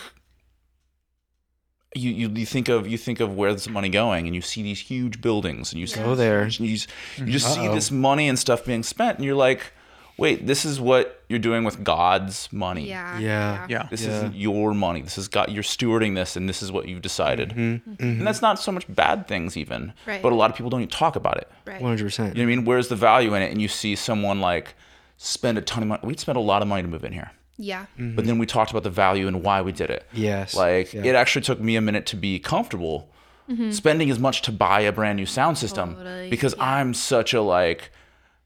you, 1.94 2.10
you 2.10 2.28
you 2.30 2.46
think 2.46 2.68
of 2.68 2.86
you 2.88 2.96
think 2.96 3.20
of 3.20 3.34
where's 3.36 3.64
the 3.64 3.70
money 3.70 3.88
going 3.88 4.26
and 4.26 4.34
you 4.34 4.40
see 4.42 4.62
these 4.62 4.80
huge 4.80 5.20
buildings 5.20 5.72
and 5.72 5.80
you 5.80 5.86
see 5.86 6.00
Go 6.00 6.14
there. 6.14 6.42
and 6.42 6.60
you, 6.60 6.76
just- 6.76 6.88
you 7.18 7.26
just 7.26 7.46
mm-hmm. 7.46 7.60
see 7.62 7.66
Uh-oh. 7.68 7.74
this 7.74 7.90
money 7.90 8.28
and 8.28 8.38
stuff 8.38 8.64
being 8.64 8.82
spent 8.82 9.18
and 9.18 9.24
you're 9.24 9.34
like 9.34 9.72
wait 10.20 10.46
this 10.46 10.64
is 10.64 10.80
what 10.80 11.22
you're 11.28 11.38
doing 11.50 11.64
with 11.64 11.82
god's 11.82 12.48
money 12.52 12.86
yeah 12.88 13.18
Yeah. 13.18 13.66
Yeah. 13.68 13.86
this 13.90 14.04
Yeah. 14.04 14.10
isn't 14.16 14.34
your 14.36 14.74
money 14.74 15.00
this 15.02 15.18
is 15.18 15.26
god 15.28 15.50
you're 15.50 15.62
stewarding 15.62 16.14
this 16.14 16.36
and 16.36 16.48
this 16.48 16.62
is 16.62 16.70
what 16.70 16.86
you've 16.88 17.02
decided 17.02 17.52
and 17.56 18.26
that's 18.26 18.42
not 18.42 18.58
so 18.60 18.70
much 18.70 18.86
bad 18.94 19.26
things 19.26 19.56
even 19.56 19.80
Mm-hmm. 19.80 20.10
Right. 20.10 20.22
but 20.22 20.32
a 20.32 20.34
lot 20.36 20.50
of 20.50 20.56
people 20.56 20.70
don't 20.70 20.82
even 20.82 20.90
talk 20.90 21.16
about 21.16 21.36
it 21.38 21.48
right 21.66 21.80
100%. 21.80 21.82
you 21.82 22.24
know 22.24 22.28
what 22.30 22.38
i 22.40 22.44
mean 22.44 22.64
where's 22.64 22.88
the 22.88 22.96
value 22.96 23.34
in 23.34 23.42
it 23.42 23.50
and 23.50 23.60
you 23.62 23.68
see 23.68 23.96
someone 23.96 24.40
like 24.40 24.74
spend 25.16 25.58
a 25.58 25.62
ton 25.62 25.82
of 25.82 25.88
money 25.88 26.00
we'd 26.04 26.20
spent 26.20 26.36
a 26.38 26.40
lot 26.52 26.62
of 26.62 26.68
money 26.68 26.82
to 26.82 26.88
move 26.88 27.04
in 27.04 27.12
here 27.12 27.30
yeah 27.58 27.84
but 27.98 28.24
then 28.26 28.38
we 28.38 28.46
talked 28.46 28.70
about 28.70 28.82
the 28.84 28.90
value 28.90 29.26
and 29.26 29.42
why 29.42 29.60
we 29.60 29.70
did 29.72 29.90
it. 29.90 30.06
Yes. 30.14 30.54
Like 30.54 30.94
Yeah. 30.94 31.04
it 31.04 31.14
actually 31.14 31.42
took 31.42 31.60
me 31.60 31.76
a 31.76 31.80
minute 31.82 32.06
to 32.06 32.16
be 32.16 32.38
comfortable 32.38 33.10
mm-hmm. 33.50 33.70
spending 33.70 34.08
as 34.10 34.18
much 34.18 34.40
to 34.42 34.52
buy 34.52 34.80
a 34.80 34.92
brand 34.92 35.16
new 35.18 35.26
sound 35.26 35.58
system 35.58 35.94
Totally, 35.96 36.30
because 36.30 36.54
yeah. 36.56 36.64
I'm 36.76 36.94
such 36.94 37.34
a 37.34 37.42
like, 37.42 37.90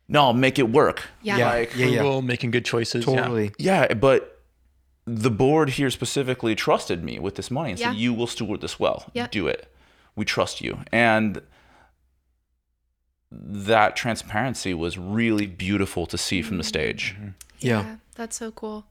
no, 0.08 0.32
make 0.32 0.58
it 0.58 0.70
work. 0.70 1.04
Yeah. 1.23 1.38
Yeah. 1.38 1.49
Like, 1.50 1.76
yeah. 1.76 1.87
Yeah. 1.87 1.99
Frugal, 2.00 2.23
making 2.23 2.50
good 2.50 2.64
choices. 2.64 3.06
yeah. 3.06 3.16
Totally. 3.16 3.52
yeah, 3.58 3.94
but 3.94 4.42
the 5.06 5.30
board 5.30 5.70
here 5.70 5.90
specifically 5.90 6.54
trusted 6.54 7.04
me 7.04 7.18
with 7.18 7.34
this 7.34 7.50
money 7.50 7.70
and 7.70 7.80
Yeah. 7.80 7.90
said, 7.90 7.99
you 7.99 8.14
will 8.14 8.26
steward 8.26 8.61
this 8.61 8.80
well. 8.80 9.11
Yep. 9.14 9.30
Do 9.30 9.46
it. 9.49 9.70
We 10.16 10.25
trust 10.25 10.61
you. 10.61 10.78
And 10.92 11.42
that 13.30 13.96
transparency 13.96 14.73
was 14.75 14.96
really 14.96 15.46
beautiful 15.46 16.06
to 16.06 16.16
see 16.16 16.40
from 16.40 16.56
the 16.56 16.62
mm-hmm. 16.62 16.68
stage. 16.68 17.16
Mm-hmm. 17.18 17.28
Yeah. 17.61 17.96
that's 18.14 18.37
so 18.37 18.50
cool 18.50 18.84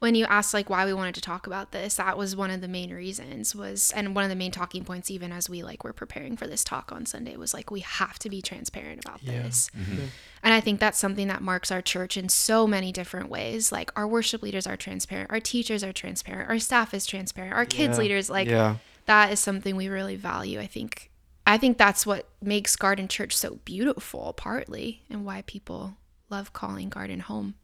when 0.00 0.14
you 0.14 0.24
asked 0.24 0.52
like 0.52 0.68
why 0.68 0.84
we 0.84 0.92
wanted 0.94 1.14
to 1.14 1.20
talk 1.20 1.46
about 1.46 1.70
this 1.70 1.94
that 1.96 2.18
was 2.18 2.34
one 2.34 2.50
of 2.50 2.60
the 2.60 2.68
main 2.68 2.92
reasons 2.92 3.54
was 3.54 3.92
and 3.94 4.14
one 4.14 4.24
of 4.24 4.30
the 4.30 4.36
main 4.36 4.50
talking 4.50 4.82
points 4.84 5.10
even 5.10 5.30
as 5.30 5.48
we 5.48 5.62
like 5.62 5.84
were 5.84 5.92
preparing 5.92 6.36
for 6.36 6.46
this 6.46 6.64
talk 6.64 6.90
on 6.90 7.06
sunday 7.06 7.36
was 7.36 7.54
like 7.54 7.70
we 7.70 7.80
have 7.80 8.18
to 8.18 8.28
be 8.28 8.42
transparent 8.42 9.04
about 9.04 9.20
this. 9.24 9.70
Mm-hmm. 9.78 10.06
And 10.42 10.54
i 10.54 10.60
think 10.60 10.80
that's 10.80 10.98
something 10.98 11.28
that 11.28 11.42
marks 11.42 11.70
our 11.70 11.82
church 11.82 12.16
in 12.16 12.28
so 12.30 12.66
many 12.66 12.90
different 12.92 13.28
ways. 13.28 13.70
Like 13.70 13.90
our 13.94 14.08
worship 14.08 14.42
leaders 14.42 14.66
are 14.66 14.76
transparent 14.76 15.30
our 15.30 15.40
teachers 15.40 15.84
are 15.84 15.92
transparent 15.92 16.48
our 16.48 16.58
staff 16.58 16.92
is 16.94 17.06
transparent 17.06 17.54
our 17.54 17.66
kids 17.66 17.96
Yeah. 17.98 18.02
leaders 18.02 18.30
like 18.30 18.48
Yeah. 18.48 18.76
that 19.06 19.30
is 19.32 19.38
something 19.38 19.76
we 19.76 19.88
really 19.88 20.16
value 20.16 20.58
i 20.60 20.66
think. 20.66 21.10
I 21.46 21.58
think 21.58 21.78
that's 21.78 22.06
what 22.06 22.28
makes 22.40 22.76
garden 22.76 23.08
church 23.08 23.36
so 23.36 23.58
beautiful 23.64 24.32
partly 24.34 25.02
and 25.10 25.24
why 25.24 25.42
people 25.46 25.96
love 26.28 26.52
calling 26.52 26.88
garden 26.88 27.20
home 27.20 27.54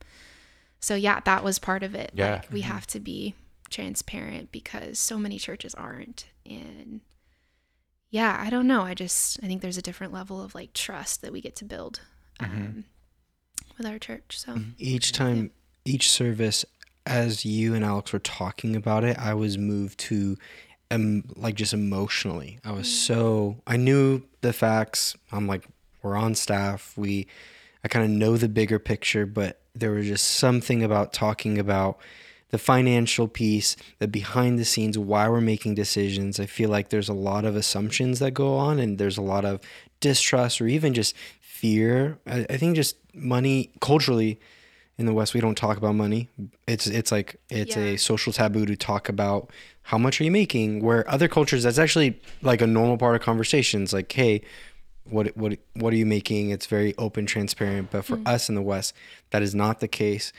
so 0.80 0.95
yeah 0.95 1.21
that 1.25 1.42
was 1.45 1.59
part 1.59 1.83
of 1.83 1.95
it. 1.95 2.12
Yeah. 2.14 2.33
like 2.35 2.52
we 2.52 2.62
have 2.62 2.87
to 2.88 3.00
be 3.00 3.35
transparent 3.71 4.52
because 4.52 4.99
so 4.99 5.18
many 5.18 5.38
churches 5.38 5.75
aren't 5.75 6.26
and 6.45 7.00
yeah, 8.11 8.40
I 8.40 8.50
don't 8.50 8.68
know. 8.68 8.83
I 8.83 8.95
just 8.95 9.38
I 9.42 9.47
think 9.47 9.62
there's 9.62 9.76
a 9.76 9.83
different 9.83 10.12
level 10.12 10.40
of 10.40 10.54
like 10.54 10.73
trust 10.73 11.23
that 11.23 11.33
we 11.33 11.40
get 11.40 11.56
to 11.56 11.64
build 11.64 12.00
um, 12.40 12.85
with 13.76 13.87
our 13.87 13.99
church. 13.99 14.38
So 14.38 14.59
each 14.78 15.12
time 15.12 15.50
each 15.85 16.11
service 16.11 16.64
as 17.04 17.45
you 17.45 17.73
and 17.73 17.85
alex 17.85 18.12
were 18.12 18.18
talking 18.18 18.75
about 18.75 19.04
it 19.04 19.16
i 19.16 19.33
was 19.33 19.56
moved 19.56 19.97
to 19.97 20.37
um 20.90 21.23
like 21.37 21.54
just 21.54 21.73
emotionally. 21.73 22.59
I 22.64 22.73
was 22.73 22.92
so 22.92 23.56
i 23.66 23.76
knew 23.76 24.23
the 24.40 24.52
facts. 24.52 25.16
I'm 25.33 25.47
like 25.47 25.64
we're 26.02 26.16
on 26.16 26.35
staff. 26.35 26.92
We 26.97 27.26
i 27.85 27.88
kind 27.88 28.04
of 28.04 28.11
know 28.11 28.37
the 28.37 28.49
bigger 28.49 28.78
picture 28.78 29.26
but 29.26 29.61
there 29.78 29.92
was 29.92 30.06
just 30.06 30.26
something 30.26 30.83
about 30.83 31.12
talking 31.12 31.59
about 31.59 31.99
the 32.50 32.59
financial 32.59 33.26
piece 33.28 33.76
the 33.99 34.09
behind 34.09 34.59
the 34.59 34.64
scenes 34.64 34.97
why 34.97 35.28
we're 35.28 35.40
making 35.40 35.75
decisions 35.75 36.38
i 36.40 36.47
feel 36.47 36.71
like 36.71 36.88
there's 36.90 37.09
a 37.09 37.12
lot 37.14 37.45
of 37.45 37.56
assumptions 37.56 38.18
that 38.21 38.33
go 38.33 38.56
on 38.56 38.78
and 38.78 38.99
there's 38.99 39.18
a 39.18 39.23
lot 39.23 39.45
of 39.45 39.61
distrust 40.00 40.61
or 40.61 40.66
even 40.68 40.95
just 40.95 41.14
fear 41.40 42.18
i, 42.26 42.47
I 42.49 42.56
think 42.56 42.76
just 42.76 42.97
money 43.14 43.71
culturally 43.80 44.38
in 44.99 45.04
the 45.04 45.12
West 45.12 45.35
we 45.35 45.40
don't 45.40 45.59
talk 45.59 45.76
about 45.76 45.95
money. 45.95 46.30
It's 46.66 46.87
it's 46.87 47.12
like 47.12 47.37
it's 47.50 47.76
Yeah. 47.76 47.83
a 47.83 47.97
social 47.99 48.33
taboo 48.33 48.64
to 48.64 48.76
talk 48.76 49.11
about 49.11 49.50
how 49.83 49.99
much 49.99 50.18
are 50.18 50.25
you 50.25 50.30
making. 50.30 50.83
Where 50.83 51.06
other 51.11 51.28
cultures 51.28 51.64
that's 51.64 51.76
actually 51.76 52.18
like 52.40 52.62
a 52.62 52.66
normal 52.66 52.97
part 52.97 53.14
of 53.14 53.21
conversations. 53.21 53.92
Like, 53.92 54.11
hey, 54.11 54.40
what 55.09 55.37
what 55.37 55.59
what 55.75 55.93
are 55.93 55.97
you 55.97 56.07
making? 56.07 56.51
It's 56.51 56.67
very 56.67 56.95
open, 56.99 57.27
transparent. 57.27 57.91
But 57.91 58.05
for 58.05 58.21
us 58.27 58.49
in 58.49 58.55
the 58.55 58.63
West, 58.63 58.95
that 59.31 59.43
is 59.43 59.55
not 59.55 59.81
the 59.81 59.89
case. 59.89 60.33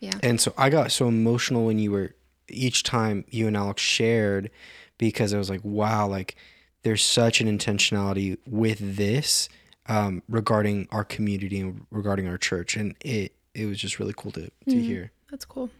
yeah, 0.00 0.12
And 0.22 0.40
so 0.40 0.52
I 0.58 0.70
got 0.70 0.92
so 0.92 1.08
emotional 1.08 1.66
when 1.66 1.78
you 1.78 1.90
were 1.92 2.14
each 2.48 2.82
time 2.82 3.24
you 3.28 3.46
and 3.46 3.56
Alex 3.56 3.82
shared 3.82 4.50
because 4.98 5.32
I 5.34 5.38
was 5.38 5.48
like, 5.50 5.60
wow, 5.64 6.06
like 6.06 6.36
there's 6.82 7.02
such 7.02 7.40
an 7.40 7.46
intentionality 7.58 8.36
with 8.46 8.96
this 8.96 9.48
um, 9.86 10.22
regarding 10.28 10.86
our 10.90 11.04
community 11.04 11.60
and 11.60 11.86
regarding 11.90 12.26
our 12.28 12.38
church, 12.38 12.76
and 12.76 12.94
it 13.00 13.32
it 13.54 13.66
was 13.66 13.78
just 13.78 13.98
really 13.98 14.14
cool 14.16 14.32
to 14.32 14.50
to 14.68 14.80
hear. 14.82 15.10
that's 15.30 15.44
cool. 15.44 15.70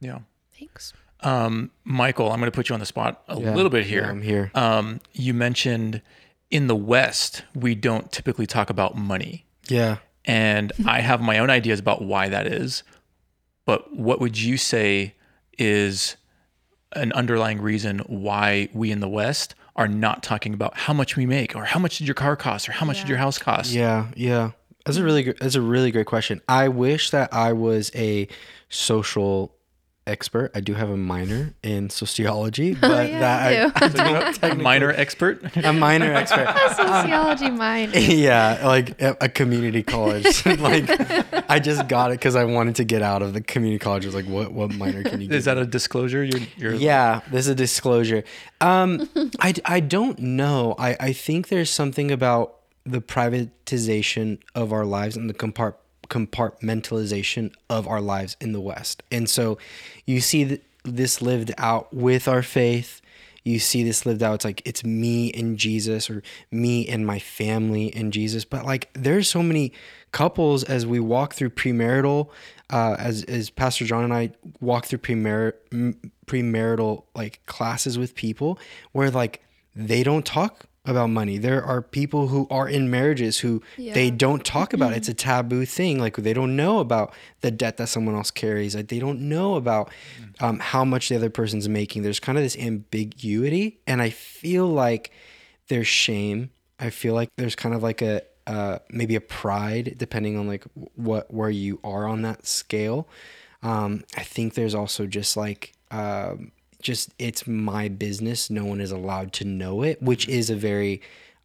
Yeah. 0.00 0.20
Thanks. 0.58 0.92
Um, 1.20 1.70
Michael, 1.84 2.30
I'm 2.30 2.38
going 2.38 2.50
to 2.50 2.54
put 2.54 2.68
you 2.68 2.74
on 2.74 2.80
the 2.80 2.86
spot 2.86 3.22
a 3.28 3.40
Yeah. 3.40 3.54
little 3.54 3.70
bit 3.70 3.84
here. 3.86 4.02
Yeah, 4.02 4.10
I'm 4.10 4.22
here. 4.22 4.50
Um, 4.54 5.00
you 5.12 5.34
mentioned 5.34 6.00
in 6.50 6.66
the 6.66 6.76
West, 6.76 7.42
we 7.54 7.74
don't 7.74 8.10
typically 8.10 8.46
talk 8.46 8.70
about 8.70 8.96
money. 8.96 9.46
Yeah. 9.68 9.98
And 10.24 10.72
I 10.86 11.00
have 11.00 11.20
my 11.20 11.38
own 11.38 11.50
ideas 11.50 11.80
about 11.80 12.02
why 12.02 12.28
that 12.28 12.46
is. 12.46 12.82
But 13.64 13.94
what 13.94 14.20
would 14.20 14.38
you 14.38 14.56
say 14.56 15.14
is 15.58 16.16
an 16.92 17.12
underlying 17.12 17.60
reason 17.60 17.98
why 18.00 18.68
we 18.72 18.90
in 18.90 19.00
the 19.00 19.08
West 19.08 19.54
are 19.76 19.88
not 19.88 20.22
talking 20.22 20.54
about 20.54 20.76
how 20.76 20.92
much 20.92 21.16
we 21.16 21.26
make 21.26 21.54
or 21.54 21.64
how 21.64 21.78
much 21.78 21.98
did 21.98 22.06
your 22.06 22.14
car 22.14 22.34
cost 22.34 22.68
or 22.68 22.72
how 22.72 22.86
much 22.86 22.98
did 22.98 23.08
your 23.08 23.18
house 23.18 23.38
cost? 23.38 23.72
Yeah, 23.72 24.08
yeah. 24.16 24.52
That's 24.84 24.96
a 24.96 25.04
really 25.04 25.22
good. 25.22 25.38
That's 25.38 25.54
a 25.54 25.60
really 25.60 25.90
great 25.90 26.06
question. 26.06 26.40
I 26.48 26.68
wish 26.68 27.10
that 27.10 27.32
I 27.32 27.52
was 27.52 27.90
a 27.94 28.26
social 28.70 29.54
expert. 30.08 30.50
I 30.54 30.60
do 30.60 30.74
have 30.74 30.88
a 30.90 30.96
minor 30.96 31.54
in 31.62 31.90
sociology, 31.90 32.74
but 32.80 32.90
Oh, 32.90 33.02
yeah, 33.02 33.18
that 33.20 33.42
I, 33.42 33.52
do. 33.52 33.72
I 34.42 34.48
don't 34.48 34.52
A 34.52 34.62
minor 34.62 34.90
expert. 34.90 35.42
a 35.64 35.72
minor 35.72 36.12
expert. 36.12 36.48
Sociology 36.76 37.50
minor. 37.50 37.96
yeah, 37.98 38.66
like 38.66 39.00
a, 39.00 39.16
a 39.20 39.28
community 39.28 39.82
college. 39.82 40.44
like 40.46 40.88
I 41.50 41.58
just 41.58 41.86
got 41.88 42.10
it 42.10 42.14
because 42.18 42.34
I 42.36 42.44
wanted 42.44 42.76
to 42.76 42.84
get 42.84 43.02
out 43.02 43.22
of 43.22 43.34
the 43.34 43.40
community 43.40 43.78
college. 43.78 44.04
I 44.04 44.08
was 44.08 44.14
like, 44.14 44.26
what 44.26 44.52
what 44.52 44.72
minor 44.74 45.02
can 45.02 45.20
you? 45.20 45.26
Is 45.28 45.44
give 45.44 45.44
that 45.44 45.58
a 45.58 45.66
disclosure? 45.66 46.24
You're, 46.24 46.40
you're 46.56 46.74
yeah, 46.74 47.20
this 47.30 47.40
is 47.46 47.48
a 47.48 47.54
disclosure. 47.54 48.24
Um, 48.60 49.08
I, 49.40 49.54
I 49.64 49.80
don't 49.80 50.18
know. 50.18 50.74
I, 50.78 50.96
I 50.98 51.12
think 51.12 51.48
there's 51.48 51.70
something 51.70 52.10
about 52.10 52.54
the 52.84 53.00
privatization 53.02 54.38
of 54.54 54.72
our 54.72 54.84
lives 54.84 55.16
and 55.16 55.28
the 55.28 55.34
compart- 55.34 55.74
compartmentalization 56.08 57.52
of 57.68 57.86
our 57.86 58.00
lives 58.00 58.36
in 58.40 58.52
the 58.52 58.60
West. 58.60 59.02
And 59.10 59.28
so 59.28 59.58
you 60.06 60.20
see 60.20 60.44
th- 60.44 60.62
this 60.84 61.20
lived 61.20 61.52
out 61.58 61.92
with 61.92 62.28
our 62.28 62.42
faith. 62.42 63.00
You 63.44 63.58
see 63.58 63.82
this 63.82 64.04
lived 64.04 64.22
out. 64.22 64.36
It's 64.36 64.44
like 64.44 64.62
it's 64.64 64.84
me 64.84 65.32
and 65.32 65.58
Jesus 65.58 66.10
or 66.10 66.22
me 66.50 66.86
and 66.86 67.06
my 67.06 67.18
family 67.18 67.94
and 67.94 68.12
Jesus. 68.12 68.44
But 68.44 68.64
like 68.64 68.90
there's 68.94 69.28
so 69.28 69.42
many 69.42 69.72
couples 70.12 70.64
as 70.64 70.86
we 70.86 71.00
walk 71.00 71.34
through 71.34 71.50
premarital, 71.50 72.28
uh, 72.70 72.96
as 72.98 73.24
as 73.24 73.50
Pastor 73.50 73.84
John 73.84 74.04
and 74.04 74.12
I 74.12 74.32
walk 74.60 74.86
through 74.86 74.98
premar- 74.98 75.54
premarital 76.26 77.04
like 77.14 77.40
classes 77.46 77.98
with 77.98 78.14
people 78.14 78.58
where 78.92 79.10
like 79.10 79.42
they 79.74 80.02
don't 80.02 80.26
talk 80.26 80.64
about 80.88 81.10
money. 81.10 81.38
There 81.38 81.62
are 81.62 81.82
people 81.82 82.28
who 82.28 82.46
are 82.50 82.68
in 82.68 82.90
marriages 82.90 83.38
who 83.38 83.62
they 83.94 84.10
don't 84.10 84.44
talk 84.44 84.72
about. 84.72 84.92
it. 84.92 84.96
It's 84.96 85.08
a 85.08 85.14
taboo 85.14 85.64
thing. 85.66 85.98
Like 85.98 86.16
they 86.16 86.32
don't 86.32 86.56
know 86.56 86.78
about 86.80 87.12
the 87.42 87.50
debt 87.50 87.76
that 87.76 87.88
someone 87.88 88.14
else 88.14 88.30
carries. 88.30 88.74
Like 88.74 88.88
they 88.88 88.98
don't 88.98 89.20
know 89.20 89.54
about 89.56 89.92
um, 90.40 90.58
how 90.58 90.84
much 90.84 91.08
the 91.08 91.16
other 91.16 91.30
person's 91.30 91.68
making. 91.68 92.02
There's 92.02 92.20
kind 92.20 92.38
of 92.38 92.44
this 92.44 92.56
ambiguity, 92.56 93.78
and 93.86 94.00
I 94.00 94.10
feel 94.10 94.66
like 94.66 95.12
there's 95.68 95.86
shame. 95.86 96.50
I 96.80 96.90
feel 96.90 97.14
like 97.14 97.30
there's 97.36 97.54
kind 97.54 97.74
of 97.74 97.82
like 97.82 98.02
a 98.02 98.22
uh, 98.46 98.78
maybe 98.88 99.14
a 99.14 99.20
pride, 99.20 99.94
depending 99.98 100.38
on 100.38 100.46
like 100.46 100.64
what 100.94 101.32
where 101.32 101.50
you 101.50 101.78
are 101.84 102.06
on 102.08 102.22
that 102.22 102.46
scale. 102.46 103.06
Um, 103.62 104.04
I 104.16 104.22
think 104.22 104.54
there's 104.54 104.74
also 104.74 105.06
just 105.06 105.36
like 105.36 105.74
um, 105.90 106.52
just 106.82 107.12
it's 107.18 107.46
my 107.46 107.88
business. 107.88 108.50
No 108.50 108.64
one 108.64 108.80
is 108.80 108.92
allowed 108.92 109.32
to 109.34 109.44
know 109.44 109.82
it, 109.82 110.02
which 110.02 110.28
is 110.28 110.50
a 110.50 110.56
very 110.56 111.00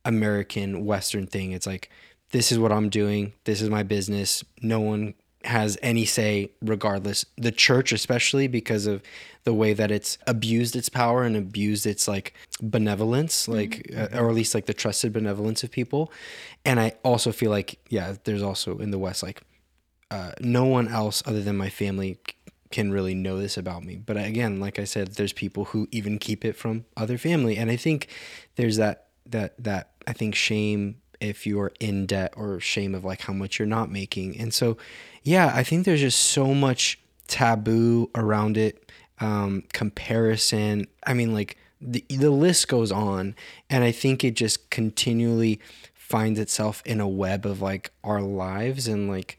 American 0.05 0.85
Western 0.85 1.27
thing. 1.27 1.51
It's 1.51 1.67
like 1.67 1.89
this 2.31 2.51
is 2.51 2.59
what 2.59 2.71
I'm 2.71 2.89
doing. 2.89 3.33
This 3.45 3.61
is 3.61 3.69
my 3.69 3.83
business. 3.83 4.43
No 4.61 4.79
one 4.79 5.13
has 5.45 5.77
any 5.81 6.05
say 6.05 6.49
regardless 6.61 7.25
the 7.37 7.51
church 7.51 7.91
especially 7.91 8.47
because 8.47 8.85
of 8.85 9.01
the 9.43 9.53
way 9.53 9.73
that 9.73 9.91
it's 9.91 10.17
abused 10.25 10.73
its 10.73 10.87
power 10.87 11.23
and 11.23 11.35
abused 11.35 11.85
its 11.85 12.07
like 12.07 12.33
benevolence 12.61 13.47
like 13.49 13.91
uh, 13.95 14.07
or 14.13 14.29
at 14.29 14.35
least 14.35 14.55
like 14.55 14.67
the 14.67 14.73
trusted 14.73 15.11
benevolence 15.11 15.61
of 15.61 15.69
people 15.69 16.11
and 16.63 16.79
i 16.79 16.93
also 17.03 17.33
feel 17.33 17.51
like 17.51 17.77
yeah 17.89 18.15
there's 18.23 18.41
also 18.41 18.77
in 18.77 18.91
the 18.91 18.97
west 18.97 19.21
like 19.21 19.41
uh, 20.11 20.31
no 20.39 20.63
one 20.63 20.87
else 20.87 21.23
other 21.25 21.41
than 21.41 21.57
my 21.57 21.69
family 21.69 22.17
can 22.73 22.91
really 22.91 23.13
know 23.13 23.37
this 23.37 23.55
about 23.55 23.83
me. 23.83 23.95
But 23.95 24.17
again 24.17 24.59
like 24.59 24.79
i 24.79 24.83
said 24.83 25.09
there's 25.09 25.31
people 25.31 25.65
who 25.65 25.87
even 25.91 26.17
keep 26.17 26.43
it 26.43 26.55
from 26.57 26.85
other 26.97 27.19
family. 27.19 27.55
And 27.55 27.69
i 27.69 27.75
think 27.75 28.07
there's 28.55 28.77
that 28.77 29.07
that 29.27 29.53
that 29.63 29.91
i 30.07 30.11
think 30.11 30.33
shame 30.33 30.97
if 31.21 31.45
you're 31.45 31.71
in 31.79 32.07
debt 32.07 32.33
or 32.35 32.59
shame 32.59 32.95
of 32.95 33.05
like 33.05 33.21
how 33.21 33.31
much 33.31 33.59
you're 33.59 33.67
not 33.67 33.91
making. 33.91 34.37
And 34.39 34.51
so 34.53 34.75
yeah 35.21 35.51
i 35.53 35.63
think 35.63 35.85
there's 35.85 36.01
just 36.01 36.19
so 36.19 36.53
much 36.53 36.99
taboo 37.27 38.09
around 38.15 38.57
it 38.57 38.91
um 39.19 39.63
comparison. 39.71 40.87
I 41.05 41.13
mean 41.13 41.31
like 41.31 41.57
the, 41.79 42.03
the 42.09 42.31
list 42.31 42.67
goes 42.67 42.91
on. 42.91 43.35
And 43.69 43.83
i 43.83 43.91
think 43.91 44.23
it 44.23 44.33
just 44.35 44.71
continually 44.71 45.61
finds 45.93 46.39
itself 46.39 46.81
in 46.87 46.99
a 46.99 47.07
web 47.07 47.45
of 47.45 47.61
like 47.61 47.91
our 48.03 48.21
lives 48.21 48.87
and 48.87 49.07
like 49.07 49.37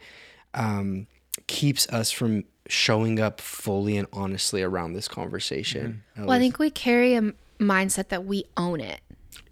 um 0.55 1.09
keeps 1.49 1.89
us 1.89 2.13
from 2.13 2.45
showing 2.69 3.21
up 3.21 3.41
fully 3.41 3.97
and 3.97 4.09
honestly 4.13 4.63
around 4.63 4.95
this 4.95 5.09
conversation 5.09 6.03
mm-hmm. 6.13 6.23
at 6.23 6.27
Well, 6.27 6.37
I 6.37 6.41
think 6.41 6.59
we 6.59 6.71
carry 6.71 7.15
a 7.15 7.19
m- 7.19 7.35
mindset 7.59 8.09
that 8.09 8.25
we 8.25 8.45
own 8.57 8.81
it, 8.81 9.01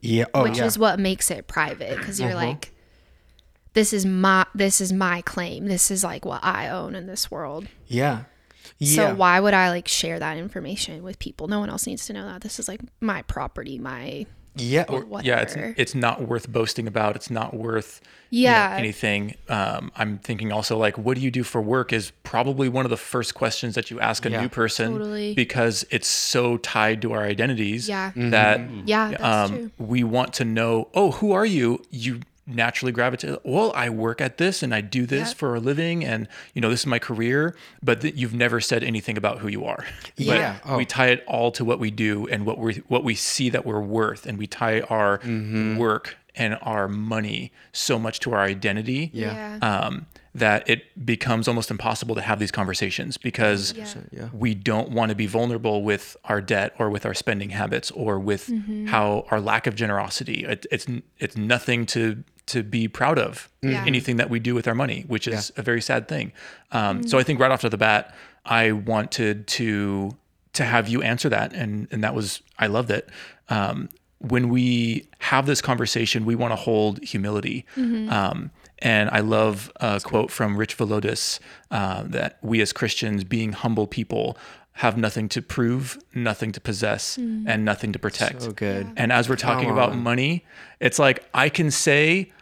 yeah 0.00 0.24
oh 0.34 0.44
which 0.44 0.58
yeah. 0.58 0.64
is 0.66 0.78
what 0.78 0.98
makes 0.98 1.30
it 1.30 1.46
private 1.46 1.96
because 1.98 2.18
you're 2.20 2.30
uh-huh. 2.30 2.46
like, 2.46 2.72
this 3.74 3.92
is 3.92 4.04
my 4.04 4.46
this 4.54 4.80
is 4.80 4.92
my 4.92 5.22
claim. 5.22 5.66
This 5.66 5.90
is 5.90 6.04
like 6.04 6.24
what 6.24 6.44
I 6.44 6.68
own 6.68 6.94
in 6.94 7.06
this 7.06 7.30
world. 7.30 7.68
yeah 7.86 8.24
yeah 8.78 8.96
So 8.96 9.14
why 9.14 9.40
would 9.40 9.54
I 9.54 9.70
like 9.70 9.88
share 9.88 10.18
that 10.18 10.36
information 10.36 11.02
with 11.02 11.18
people? 11.18 11.48
No 11.48 11.60
one 11.60 11.70
else 11.70 11.86
needs 11.86 12.06
to 12.06 12.12
know 12.12 12.26
that. 12.26 12.42
This 12.42 12.58
is 12.58 12.68
like 12.68 12.80
my 13.00 13.22
property, 13.22 13.78
my 13.78 14.26
yeah 14.56 14.84
or, 14.88 15.04
whatever. 15.04 15.26
yeah, 15.26 15.40
it's 15.40 15.56
it's 15.78 15.94
not 15.94 16.28
worth 16.28 16.48
boasting 16.50 16.86
about. 16.86 17.16
It's 17.16 17.30
not 17.30 17.54
worth 17.54 18.00
you 18.30 18.44
know, 18.46 18.50
Yeah. 18.52 18.76
anything. 18.78 19.34
Um, 19.48 19.92
I'm 19.94 20.18
thinking 20.18 20.52
also 20.52 20.78
like, 20.78 20.96
what 20.96 21.16
do 21.16 21.22
you 21.22 21.30
do 21.30 21.42
for 21.42 21.60
work 21.60 21.92
is 21.92 22.12
probably 22.22 22.68
one 22.68 22.86
of 22.86 22.90
the 22.90 22.96
first 22.96 23.34
questions 23.34 23.74
that 23.74 23.90
you 23.90 24.00
ask 24.00 24.24
a 24.24 24.30
Yeah. 24.30 24.40
new 24.42 24.48
person 24.48 24.92
Totally. 24.92 25.34
because 25.34 25.84
it's 25.90 26.08
so 26.08 26.56
tied 26.56 27.02
to 27.02 27.12
our 27.12 27.22
identities 27.24 27.88
Yeah. 27.88 28.12
that 28.16 28.60
yeah, 28.86 29.10
that's 29.10 29.22
um, 29.22 29.50
true. 29.50 29.70
we 29.78 30.02
want 30.04 30.32
to 30.34 30.44
know. 30.46 30.88
Oh, 30.94 31.10
who 31.12 31.32
are 31.32 31.44
you? 31.46 31.82
You 31.90 32.20
naturally 32.46 32.92
gravitate. 32.92 33.38
Well, 33.44 33.72
I 33.74 33.88
work 33.88 34.20
at 34.20 34.38
this 34.38 34.62
and 34.62 34.74
I 34.74 34.80
do 34.80 35.06
this 35.06 35.28
Yep. 35.30 35.36
for 35.36 35.54
a 35.54 35.60
living, 35.60 36.04
and 36.04 36.26
you 36.54 36.60
know 36.60 36.70
this 36.70 36.80
is 36.80 36.86
my 36.86 36.98
career. 36.98 37.54
But 37.82 38.00
th- 38.00 38.14
you've 38.16 38.34
never 38.34 38.60
said 38.60 38.82
anything 38.82 39.16
about 39.16 39.38
who 39.38 39.48
you 39.48 39.64
are. 39.64 39.84
Yeah. 40.16 40.56
But 40.66 40.76
we 40.76 40.82
Oh. 40.84 40.86
tie 40.86 41.06
it 41.08 41.24
all 41.26 41.50
to 41.52 41.64
what 41.64 41.78
we 41.78 41.90
do 41.90 42.26
and 42.28 42.44
what 42.44 42.58
we 42.58 42.74
what 42.88 43.04
we 43.04 43.14
see 43.14 43.48
that 43.50 43.64
we're 43.64 43.80
worth, 43.80 44.26
and 44.26 44.38
we 44.38 44.46
tie 44.46 44.80
our 44.82 45.18
Mm-hmm. 45.18 45.76
work 45.76 46.16
and 46.34 46.58
our 46.62 46.88
money 46.88 47.52
so 47.72 47.98
much 47.98 48.18
to 48.20 48.32
our 48.32 48.40
identity. 48.42 49.10
Yeah. 49.12 49.58
Um, 49.62 50.06
that 50.34 50.68
it 50.68 51.04
becomes 51.04 51.46
almost 51.46 51.70
impossible 51.70 52.14
to 52.14 52.22
have 52.22 52.38
these 52.38 52.50
conversations 52.50 53.18
because 53.18 53.74
yeah. 53.76 54.28
we 54.32 54.54
don't 54.54 54.90
want 54.90 55.10
to 55.10 55.14
be 55.14 55.26
vulnerable 55.26 55.82
with 55.82 56.16
our 56.24 56.40
debt 56.40 56.72
or 56.78 56.88
with 56.88 57.04
our 57.04 57.12
spending 57.12 57.50
habits 57.50 57.90
or 57.90 58.18
with 58.18 58.50
how 58.88 59.26
our 59.30 59.40
lack 59.40 59.66
of 59.66 59.74
generosity. 59.74 60.44
It, 60.44 60.66
it's 60.70 60.86
it's 61.18 61.36
nothing 61.36 61.84
to 61.86 62.24
to 62.46 62.62
be 62.62 62.88
proud 62.88 63.18
of 63.18 63.48
Yeah. 63.62 63.84
anything 63.86 64.16
that 64.16 64.28
we 64.30 64.40
do 64.40 64.54
with 64.54 64.66
our 64.66 64.74
money, 64.74 65.04
which 65.06 65.28
is 65.28 65.52
a 65.56 65.62
very 65.62 65.80
sad 65.82 66.08
thing. 66.08 66.32
Um, 66.72 67.06
So 67.06 67.18
I 67.18 67.22
think 67.22 67.38
right 67.38 67.50
off 67.50 67.60
to 67.60 67.68
the 67.68 67.76
bat, 67.78 68.14
I 68.44 68.72
wanted 68.72 69.46
to 69.58 70.16
to 70.54 70.64
have 70.64 70.88
you 70.88 71.02
answer 71.02 71.28
that, 71.28 71.52
and 71.52 71.88
and 71.92 72.02
that 72.04 72.14
was 72.14 72.42
I 72.58 72.66
loved 72.68 72.90
it. 72.90 73.08
Um, 73.50 73.88
when 74.18 74.48
we 74.48 75.06
have 75.18 75.46
this 75.46 75.60
conversation, 75.60 76.24
we 76.24 76.34
want 76.36 76.52
to 76.52 76.56
hold 76.56 77.02
humility. 77.02 77.66
Um, 77.76 78.50
and 78.82 79.08
I 79.10 79.20
love 79.20 79.72
a 79.76 80.00
quote 80.00 80.30
from 80.30 80.56
Rich 80.56 80.76
Villodas 80.76 81.38
uh, 81.70 82.02
that 82.06 82.38
we 82.42 82.60
as 82.60 82.72
Christians, 82.72 83.24
being 83.24 83.52
humble 83.52 83.86
people, 83.86 84.36
have 84.72 84.96
nothing 84.96 85.28
to 85.30 85.40
prove, 85.42 85.98
nothing 86.14 86.50
to 86.52 86.60
possess, 86.60 87.16
and 87.16 87.64
nothing 87.64 87.92
to 87.92 87.98
protect. 87.98 88.42
So 88.42 88.52
good. 88.52 88.86
And 88.96 89.12
as 89.12 89.28
we're 89.28 89.36
talking 89.36 89.70
about 89.70 89.96
money, 89.96 90.44
it's 90.80 90.98
like 90.98 91.24
I 91.32 91.48
can 91.48 91.70
say, 91.70 92.32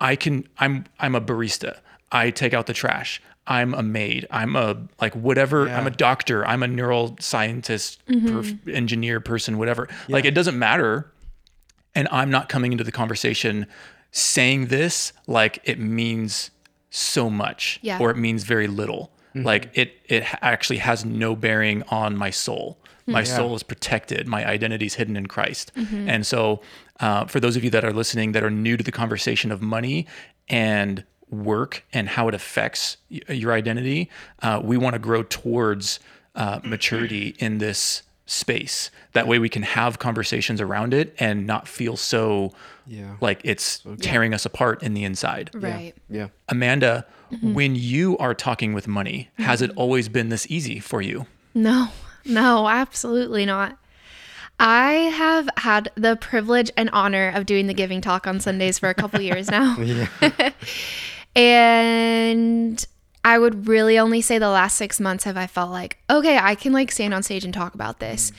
I 0.00 0.14
can. 0.16 0.46
I'm 0.58 0.84
I'm 1.00 1.14
a 1.14 1.20
barista. 1.20 1.78
I 2.12 2.30
take 2.30 2.54
out 2.54 2.66
the 2.66 2.72
trash. 2.74 3.20
I'm 3.46 3.74
a 3.74 3.82
maid. 3.82 4.26
I'm 4.30 4.54
a 4.56 4.76
like 5.00 5.16
whatever. 5.16 5.68
I'm 5.68 5.86
a 5.86 5.90
doctor. 5.90 6.46
I'm 6.46 6.62
a 6.62 6.66
neuroscientist, 6.68 7.98
perf- 8.08 8.68
engineer, 8.72 9.20
person, 9.20 9.58
whatever. 9.58 9.88
Like 10.08 10.24
it 10.24 10.34
doesn't 10.34 10.58
matter. 10.58 11.10
And 11.94 12.06
I'm 12.12 12.30
not 12.30 12.48
coming 12.48 12.70
into 12.72 12.84
the 12.84 12.92
conversation 12.92 13.66
saying 14.10 14.66
this 14.66 15.12
like 15.26 15.60
it 15.64 15.78
means 15.78 16.50
so 16.90 17.28
much 17.30 17.78
Yeah. 17.82 17.98
or 17.98 18.10
it 18.10 18.16
means 18.16 18.44
very 18.44 18.66
little. 18.66 19.12
Like 19.34 19.70
it 19.74 19.92
it 20.06 20.24
actually 20.42 20.78
has 20.78 21.04
no 21.04 21.36
bearing 21.36 21.84
on 21.90 22.16
my 22.16 22.30
soul. 22.30 22.76
My 23.06 23.22
soul 23.24 23.54
is 23.54 23.62
protected. 23.62 24.26
My 24.26 24.44
identity 24.44 24.86
is 24.86 24.94
hidden 24.94 25.16
in 25.16 25.26
Christ. 25.26 25.70
And 25.76 26.26
so, 26.26 26.60
uh, 27.00 27.24
for 27.26 27.38
those 27.40 27.54
of 27.56 27.62
you 27.62 27.70
that 27.70 27.84
are 27.84 27.92
listening 27.92 28.32
that 28.32 28.42
are 28.42 28.50
new 28.50 28.76
to 28.76 28.82
the 28.82 28.90
conversation 28.92 29.52
of 29.52 29.62
money 29.62 30.06
and 30.48 31.04
work 31.30 31.84
and 31.92 32.08
how 32.08 32.26
it 32.28 32.34
affects 32.34 32.96
y- 33.10 33.20
your 33.28 33.52
identity, 33.52 34.10
uh, 34.42 34.60
we 34.62 34.76
want 34.76 34.94
to 34.94 34.98
grow 34.98 35.22
towards 35.22 36.00
uh, 36.34 36.58
maturity 36.64 37.36
in 37.38 37.58
this 37.58 38.02
space. 38.28 38.90
That 39.14 39.26
way, 39.26 39.38
we 39.38 39.48
can 39.48 39.62
have 39.62 39.98
conversations 39.98 40.60
around 40.60 40.94
it 40.94 41.14
and 41.18 41.46
not 41.46 41.66
feel 41.66 41.96
so 41.96 42.52
Yeah. 42.86 43.16
like 43.20 43.40
it's 43.42 43.82
tearing 44.00 44.34
us 44.34 44.44
apart 44.44 44.82
in 44.82 44.94
the 44.94 45.02
inside. 45.02 45.50
Right. 45.54 45.94
Yeah. 46.08 46.28
Amanda, 46.48 47.06
mm-hmm. 47.32 47.54
when 47.54 47.74
you 47.74 48.16
are 48.18 48.34
talking 48.34 48.74
with 48.74 48.86
money, 48.86 49.30
has 49.38 49.62
it 49.62 49.70
mm-hmm. 49.70 49.78
always 49.78 50.08
been 50.08 50.28
this 50.28 50.46
easy 50.50 50.78
for 50.78 51.00
you? 51.00 51.26
No, 51.54 51.88
no, 52.24 52.68
absolutely 52.68 53.46
not. 53.46 53.78
I 54.60 54.92
have 54.92 55.48
had 55.56 55.90
the 55.94 56.16
privilege 56.16 56.70
and 56.76 56.90
honor 56.92 57.32
of 57.34 57.46
doing 57.46 57.66
the 57.66 57.74
giving 57.74 58.00
talk 58.00 58.26
on 58.26 58.40
Sundays 58.40 58.78
for 58.78 58.90
a 58.90 58.94
couple 58.94 59.20
years 59.22 59.50
now. 59.50 59.76
and 61.36 62.86
I 63.28 63.38
would 63.38 63.68
really 63.68 63.98
only 63.98 64.22
say 64.22 64.38
the 64.38 64.48
last 64.48 64.78
six 64.78 64.98
months 64.98 65.24
have 65.24 65.36
I 65.36 65.46
felt 65.46 65.70
like, 65.70 65.98
okay, 66.08 66.38
I 66.38 66.54
can 66.54 66.72
like 66.72 66.90
stand 66.90 67.12
on 67.12 67.22
stage 67.22 67.44
and 67.44 67.52
talk 67.52 67.74
about 67.74 68.00
this. 68.00 68.30
Mm. 68.30 68.34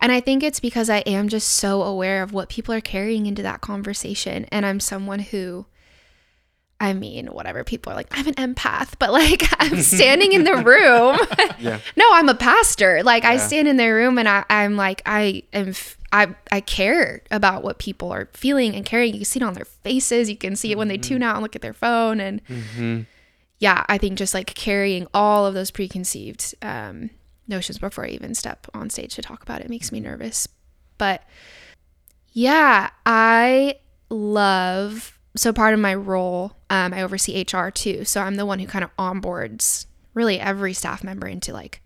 And 0.00 0.12
I 0.12 0.18
think 0.18 0.42
it's 0.42 0.58
because 0.58 0.90
I 0.90 0.98
am 0.98 1.28
just 1.28 1.46
so 1.48 1.84
aware 1.84 2.24
of 2.24 2.32
what 2.32 2.48
people 2.48 2.74
are 2.74 2.80
carrying 2.80 3.26
into 3.26 3.44
that 3.44 3.60
conversation. 3.60 4.46
And 4.50 4.66
I'm 4.66 4.80
someone 4.80 5.20
who 5.20 5.66
I 6.80 6.92
mean, 6.92 7.28
whatever 7.28 7.62
people 7.62 7.92
are 7.92 7.94
like, 7.94 8.08
I'm 8.10 8.26
an 8.26 8.34
empath, 8.34 8.94
but 8.98 9.12
like 9.12 9.44
I'm 9.60 9.80
standing 9.80 10.32
in 10.32 10.42
the 10.42 10.56
room. 10.64 11.16
Yeah. 11.60 11.78
no, 11.96 12.04
I'm 12.10 12.28
a 12.28 12.34
pastor. 12.34 13.04
Like 13.04 13.24
I 13.24 13.36
stand 13.36 13.68
in 13.68 13.76
their 13.76 13.94
room 13.94 14.18
and 14.18 14.28
I, 14.28 14.44
I'm 14.50 14.74
like, 14.74 15.02
I 15.06 15.44
am, 15.52 15.72
I, 16.12 16.34
I 16.50 16.60
care 16.60 17.22
about 17.30 17.62
what 17.62 17.78
people 17.78 18.10
are 18.10 18.28
feeling 18.32 18.74
and 18.74 18.84
caring. 18.84 19.12
You 19.12 19.20
can 19.20 19.24
see 19.24 19.38
it 19.38 19.44
on 19.44 19.54
their 19.54 19.66
faces. 19.66 20.28
You 20.28 20.36
can 20.36 20.56
see 20.56 20.72
it 20.72 20.78
when 20.78 20.88
they 20.88 20.98
tune 20.98 21.18
mm-hmm. 21.18 21.28
out 21.28 21.36
and 21.36 21.44
look 21.44 21.54
at 21.54 21.62
their 21.62 21.72
phone. 21.72 22.18
And 22.18 22.44
mm-hmm. 22.46 23.02
Yeah, 23.62 23.84
I 23.88 23.96
think 23.96 24.18
just 24.18 24.34
like 24.34 24.56
carrying 24.56 25.06
all 25.14 25.46
of 25.46 25.54
those 25.54 25.70
preconceived 25.70 26.52
um, 26.62 27.10
notions 27.46 27.78
before 27.78 28.04
I 28.04 28.08
even 28.08 28.34
step 28.34 28.66
on 28.74 28.90
stage 28.90 29.14
to 29.14 29.22
talk 29.22 29.40
about 29.44 29.60
it 29.60 29.70
makes 29.70 29.92
me 29.92 30.00
nervous. 30.00 30.48
But 30.98 31.22
yeah, 32.32 32.90
I 33.06 33.76
love. 34.10 35.16
So 35.36 35.52
part 35.52 35.74
of 35.74 35.78
my 35.78 35.94
role, 35.94 36.56
um, 36.70 36.92
I 36.92 37.02
oversee 37.02 37.40
HR 37.40 37.68
too. 37.68 38.04
So 38.04 38.20
I'm 38.20 38.34
the 38.34 38.44
one 38.44 38.58
who 38.58 38.66
kind 38.66 38.82
of 38.82 38.90
onboards 38.96 39.86
really 40.12 40.40
every 40.40 40.72
staff 40.72 41.04
member 41.04 41.28
into 41.28 41.52
like 41.52 41.80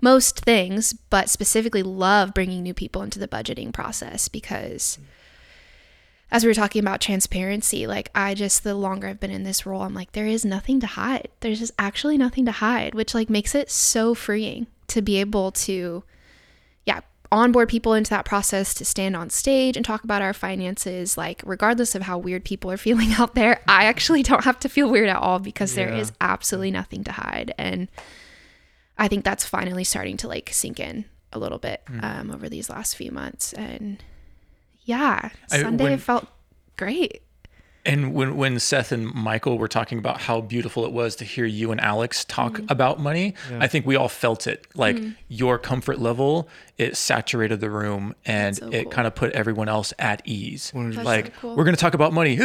most 0.00 0.38
things, 0.38 0.92
but 0.92 1.28
specifically 1.28 1.82
love 1.82 2.32
bringing 2.32 2.62
new 2.62 2.74
people 2.74 3.02
into 3.02 3.18
the 3.18 3.26
budgeting 3.26 3.72
process 3.72 4.28
because 4.28 5.00
as 6.30 6.44
we 6.44 6.48
were 6.50 6.54
talking 6.54 6.80
about 6.80 7.00
transparency, 7.00 7.86
like 7.86 8.10
I 8.14 8.34
just 8.34 8.62
the 8.64 8.74
longer 8.74 9.08
I've 9.08 9.20
been 9.20 9.30
in 9.30 9.44
this 9.44 9.64
role, 9.64 9.82
I'm 9.82 9.94
like 9.94 10.12
there 10.12 10.26
is 10.26 10.44
nothing 10.44 10.80
to 10.80 10.86
hide. 10.86 11.28
There's 11.40 11.58
just 11.58 11.72
actually 11.78 12.18
nothing 12.18 12.44
to 12.46 12.52
hide, 12.52 12.94
which 12.94 13.14
like 13.14 13.30
makes 13.30 13.54
it 13.54 13.70
so 13.70 14.14
freeing 14.14 14.66
to 14.88 15.02
be 15.02 15.16
able 15.20 15.52
to 15.52 16.04
yeah, 16.86 17.00
onboard 17.30 17.68
people 17.68 17.92
into 17.92 18.08
that 18.10 18.24
process 18.24 18.72
to 18.74 18.84
stand 18.84 19.14
on 19.14 19.28
stage 19.28 19.76
and 19.76 19.84
talk 19.84 20.02
about 20.04 20.22
our 20.22 20.32
finances 20.32 21.18
like 21.18 21.42
regardless 21.44 21.94
of 21.94 22.02
how 22.02 22.16
weird 22.16 22.44
people 22.44 22.70
are 22.70 22.76
feeling 22.86 23.12
out 23.14 23.34
there, 23.34 23.60
I 23.68 23.84
actually 23.84 24.22
don't 24.22 24.44
have 24.44 24.58
to 24.60 24.68
feel 24.68 24.90
weird 24.90 25.08
at 25.08 25.16
all 25.16 25.38
because 25.38 25.74
there 25.74 25.90
Yeah. 25.90 25.98
is 26.00 26.12
absolutely 26.20 26.70
nothing 26.70 27.04
to 27.04 27.12
hide 27.12 27.54
and 27.58 27.88
I 29.00 29.06
think 29.08 29.24
that's 29.24 29.46
finally 29.46 29.84
starting 29.84 30.16
to 30.18 30.28
like 30.28 30.50
sink 30.52 30.80
in 30.80 31.04
a 31.32 31.38
little 31.38 31.58
bit 31.58 31.82
um, 32.02 32.30
over 32.32 32.48
these 32.48 32.68
last 32.68 32.96
few 32.96 33.12
months 33.12 33.52
and 33.52 34.02
yeah, 34.88 35.30
I- 35.52 35.60
Sunday 35.60 35.84
when- 35.84 35.98
felt 35.98 36.26
great. 36.76 37.22
And 37.86 38.12
when 38.12 38.36
when 38.36 38.58
Seth 38.58 38.92
and 38.92 39.06
Michael 39.14 39.56
were 39.56 39.68
talking 39.68 39.98
about 39.98 40.20
how 40.20 40.42
beautiful 40.42 40.84
it 40.84 40.92
was 40.92 41.16
to 41.16 41.24
hear 41.24 41.46
you 41.46 41.70
and 41.72 41.80
Alex 41.80 42.22
talk 42.26 42.58
about 42.68 43.00
money, 43.00 43.34
I 43.60 43.66
think 43.66 43.86
we 43.86 43.96
all 43.96 44.08
felt 44.10 44.46
it. 44.46 44.66
Like 44.74 44.98
your 45.28 45.58
comfort 45.58 45.98
level, 45.98 46.48
it 46.76 46.98
saturated 46.98 47.60
the 47.60 47.70
room 47.70 48.14
and 48.26 48.56
so 48.56 48.68
it 48.68 48.82
cool. 48.82 48.92
kind 48.92 49.06
of 49.06 49.14
put 49.14 49.32
everyone 49.32 49.68
else 49.70 49.94
at 49.98 50.20
ease. 50.26 50.70
That's 50.74 50.96
Like 50.98 51.26
so 51.26 51.32
cool. 51.40 51.56
we're 51.56 51.64
going 51.64 51.76
to 51.76 51.80
talk 51.80 51.94
about 51.94 52.12
money. 52.12 52.38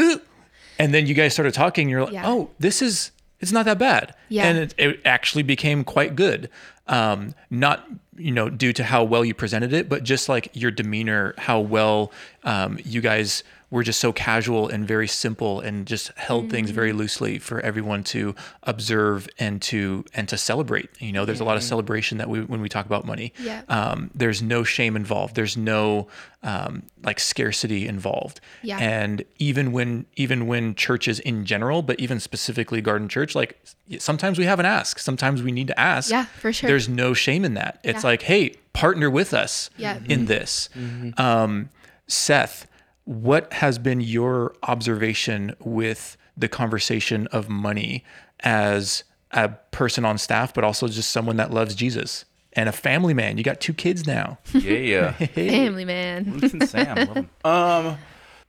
And 0.80 0.94
then 0.94 1.08
you 1.08 1.14
guys 1.14 1.34
started 1.34 1.54
talking, 1.54 1.90
you're 1.90 2.04
like, 2.06 2.14
Yeah. 2.14 2.24
"Oh, 2.30 2.52
this 2.60 2.82
is 2.82 3.12
it's 3.42 3.52
not 3.52 3.66
that 3.66 3.78
bad." 3.80 4.16
Yeah. 4.30 4.46
And 4.48 4.58
it, 4.60 4.76
it 4.78 5.02
actually 5.04 5.44
became 5.44 5.84
quite 5.84 6.16
good. 6.16 6.50
Um, 6.88 7.36
not 7.50 7.86
you 8.18 8.32
know 8.32 8.50
due 8.50 8.74
to 8.74 8.84
how 8.84 9.04
well 9.04 9.24
you 9.26 9.34
presented 9.34 9.74
it, 9.74 9.90
but 9.90 10.04
just 10.04 10.30
like 10.30 10.50
your 10.54 10.72
demeanor, 10.72 11.34
how 11.38 11.60
well 11.60 12.12
um, 12.44 12.80
you 12.84 13.02
guys 13.02 13.44
were 13.74 13.84
just 13.84 14.00
so 14.00 14.14
casual 14.14 14.70
and 14.70 14.88
very 14.88 15.08
simple 15.08 15.60
and 15.60 15.88
just 15.88 16.06
held 16.16 16.50
things 16.52 16.70
very 16.70 16.92
Mm-hmm. 16.92 17.00
loosely 17.00 17.40
for 17.40 17.60
everyone 17.62 18.04
to 18.04 18.36
observe 18.72 19.28
and 19.40 19.62
to 19.64 20.06
and 20.14 20.30
to 20.30 20.38
celebrate. 20.38 20.90
You 21.00 21.12
know, 21.12 21.26
there's 21.26 21.40
a 21.40 21.44
lot 21.52 21.58
of 21.58 21.64
celebration 21.64 22.20
that 22.20 22.30
we 22.30 22.42
when 22.52 22.62
we 22.62 22.70
talk 22.70 22.86
about 22.86 23.04
money. 23.06 23.34
Yeah. 23.40 23.64
Um, 23.70 24.12
there's 24.14 24.42
no 24.42 24.64
shame 24.64 24.96
involved. 24.96 25.36
There's 25.36 25.58
no 25.58 26.08
um, 26.44 26.84
like 27.04 27.20
scarcity 27.20 27.88
involved. 27.88 28.40
Yeah. 28.62 28.78
And 28.80 29.24
even 29.40 29.72
when 29.72 30.06
even 30.16 30.46
when 30.46 30.76
churches 30.76 31.20
in 31.20 31.44
general, 31.46 31.82
but 31.82 32.00
even 32.00 32.20
specifically 32.20 32.80
Garden 32.80 33.10
Church, 33.10 33.34
like 33.34 33.60
sometimes 33.98 34.38
we 34.38 34.46
have 34.46 34.60
an 34.60 34.68
ask. 34.68 35.00
Sometimes 35.00 35.42
we 35.42 35.52
need 35.52 35.68
to 35.74 35.80
ask. 35.80 36.12
Yeah, 36.12 36.26
for 36.26 36.54
sure. 36.54 36.68
There's 36.70 36.88
no 36.88 37.14
shame 37.16 37.44
in 37.44 37.56
that. 37.56 37.80
It's 37.84 38.04
Yeah. 38.04 38.10
like, 38.12 38.22
hey, 38.24 38.54
partner 38.74 39.10
with 39.10 39.34
us 39.34 39.72
Yeah. 39.78 39.98
in 40.08 40.26
this. 40.28 40.70
Um, 41.18 41.70
Seth, 42.08 42.68
what 43.06 43.52
has 43.54 43.78
been 43.78 44.02
your 44.02 44.56
observation 44.64 45.56
with 45.60 46.18
the 46.38 46.48
conversation 46.48 47.28
of 47.28 47.50
money 47.50 48.04
as 48.42 49.04
a 49.32 49.50
person 49.72 50.06
on 50.06 50.18
staff, 50.18 50.54
but 50.54 50.64
also 50.64 50.88
just 50.88 51.12
someone 51.12 51.38
that 51.38 51.52
loves 51.52 51.76
Jesus 51.76 52.26
and 52.54 52.70
a 52.70 52.72
family 52.72 53.14
man? 53.14 53.38
You 53.38 53.44
got 53.44 53.60
two 53.60 53.74
kids 53.74 54.06
now. 54.08 54.40
Yeah, 54.54 54.78
yeah. 54.78 55.12
Family 55.28 55.86
man. 55.86 56.40
Listen, 56.40 56.66
Sam, 56.66 56.96
love 56.96 57.16
him. 57.16 57.30
Um, 57.46 57.98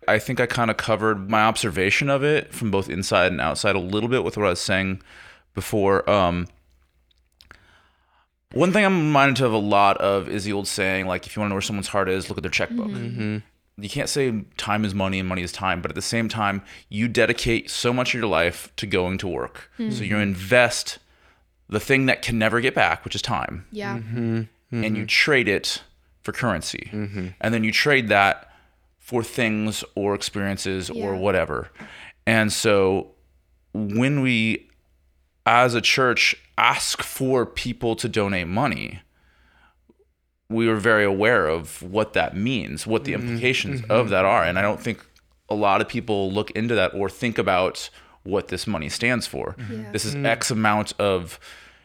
I 0.06 0.18
think 0.18 0.38
I 0.38 0.46
kind 0.46 0.70
of 0.70 0.76
covered 0.76 1.30
my 1.30 1.44
observation 1.44 2.10
of 2.10 2.22
it 2.22 2.52
from 2.52 2.70
both 2.70 2.90
inside 2.90 3.32
and 3.32 3.40
outside 3.40 3.74
a 3.74 3.80
little 3.80 4.08
bit 4.08 4.22
with 4.22 4.36
what 4.36 4.46
I 4.46 4.50
was 4.50 4.60
saying 4.60 5.00
before. 5.54 6.08
Um, 6.08 6.46
one 8.52 8.70
thing 8.72 8.84
I'm 8.84 8.98
reminded 8.98 9.42
of 9.42 9.52
a 9.52 9.58
lot 9.58 9.96
of 9.98 10.28
is 10.28 10.44
the 10.44 10.52
old 10.52 10.68
saying, 10.68 11.06
like, 11.06 11.26
if 11.26 11.34
you 11.34 11.40
want 11.40 11.48
to 11.48 11.50
know 11.50 11.54
where 11.56 11.62
someone's 11.62 11.88
heart 11.88 12.08
is, 12.08 12.28
look 12.28 12.38
at 12.38 12.42
their 12.42 12.50
checkbook. 12.50 12.90
You 13.76 13.88
can't 13.88 14.08
say 14.08 14.44
time 14.56 14.84
is 14.84 14.94
money 14.94 15.18
and 15.18 15.28
money 15.28 15.42
is 15.42 15.50
time, 15.50 15.82
but 15.82 15.90
at 15.90 15.94
the 15.96 16.02
same 16.02 16.28
time, 16.28 16.62
you 16.88 17.08
dedicate 17.08 17.70
so 17.70 17.92
much 17.92 18.14
of 18.14 18.20
your 18.20 18.28
life 18.28 18.70
to 18.76 18.86
going 18.86 19.18
to 19.18 19.28
work. 19.28 19.70
So 19.78 19.84
you 19.84 19.90
mm-hmm. 20.14 20.22
invest 20.22 20.98
the 21.68 21.80
thing 21.80 22.06
that 22.06 22.22
can 22.22 22.38
never 22.38 22.60
get 22.60 22.74
back, 22.74 23.04
which 23.04 23.14
is 23.14 23.22
time 23.22 23.66
Yeah. 23.72 23.98
Mm-hmm. 23.98 24.42
and 24.70 24.96
you 24.96 25.02
mm-hmm. 25.02 25.06
trade 25.06 25.48
it 25.48 25.82
for 26.22 26.32
currency. 26.32 26.88
And 27.40 27.52
then 27.54 27.64
you 27.64 27.72
trade 27.72 28.08
that 28.08 28.50
for 28.98 29.22
things 29.22 29.84
or 29.94 30.14
experiences 30.14 30.88
or 30.88 31.14
whatever. 31.16 31.70
And 32.26 32.52
so 32.52 33.12
when 33.72 34.20
we 34.20 34.70
as 35.46 35.74
a 35.74 35.80
church 35.80 36.34
ask 36.56 37.02
for 37.02 37.44
people 37.44 37.96
to 37.96 38.08
donate 38.08 38.46
money, 38.46 39.00
we 40.48 40.68
were 40.68 40.76
very 40.76 41.04
aware 41.04 41.46
of 41.48 41.82
what 41.82 42.12
that 42.12 42.36
means, 42.36 42.86
what 42.86 43.04
the 43.04 43.12
Mm-hmm. 43.12 43.28
implications 43.28 43.80
mm-hmm. 43.82 43.90
of 43.90 44.10
that 44.10 44.24
are. 44.24 44.44
And 44.44 44.58
I 44.58 44.62
don't 44.62 44.80
think 44.80 45.04
a 45.48 45.54
lot 45.54 45.80
of 45.80 45.88
people 45.88 46.30
look 46.32 46.50
into 46.52 46.74
that 46.74 46.94
or 46.94 47.08
think 47.08 47.38
about 47.38 47.90
what 48.24 48.48
this 48.48 48.66
money 48.66 48.88
stands 48.88 49.26
for. 49.26 49.54
Mm-hmm. 49.58 49.82
Yeah. 49.82 49.92
This 49.92 50.04
Mm. 50.04 50.08
is 50.08 50.24
X 50.24 50.50
amount 50.50 50.92
of 50.98 51.38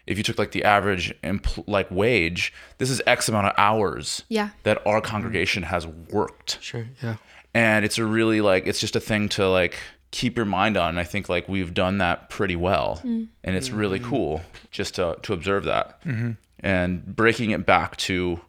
if 0.08 0.18
you 0.18 0.24
took 0.24 0.40
like 0.40 0.52
the 0.52 0.64
average 0.64 1.14
empl- 1.24 1.64
like 1.68 1.90
wage, 1.92 2.52
this 2.80 2.90
is 2.90 3.00
X 3.06 3.30
amount 3.30 3.46
of 3.48 3.54
hours 3.58 4.24
Yeah. 4.30 4.50
that 4.64 4.78
our 4.86 5.00
mm-hmm. 5.02 5.06
congregation 5.12 5.64
has 5.64 5.86
worked 5.86 6.58
Sure. 6.62 6.88
Yeah. 7.04 7.16
and 7.54 7.86
it's 7.86 7.98
a 7.98 8.06
really 8.06 8.42
like 8.42 8.66
it's 8.68 8.80
just 8.80 8.96
a 8.96 9.00
thing 9.00 9.30
to 9.30 9.48
like 9.48 9.76
keep 10.12 10.36
your 10.38 10.46
mind 10.46 10.76
on 10.78 10.98
i 10.98 11.04
think 11.04 11.30
like 11.30 11.48
we've 11.48 11.74
done 11.76 12.00
that 12.00 12.30
pretty 12.32 12.56
well 12.56 13.00
mm. 13.04 13.28
and 13.44 13.56
it's 13.56 13.70
really 13.70 14.00
cool 14.00 14.42
just 14.72 14.96
to 14.96 15.16
to 15.22 15.34
observe 15.34 15.66
that 15.66 16.00
and 16.62 17.06
breaking 17.16 17.52
it 17.52 17.66
back 17.66 17.96
to 17.98 18.40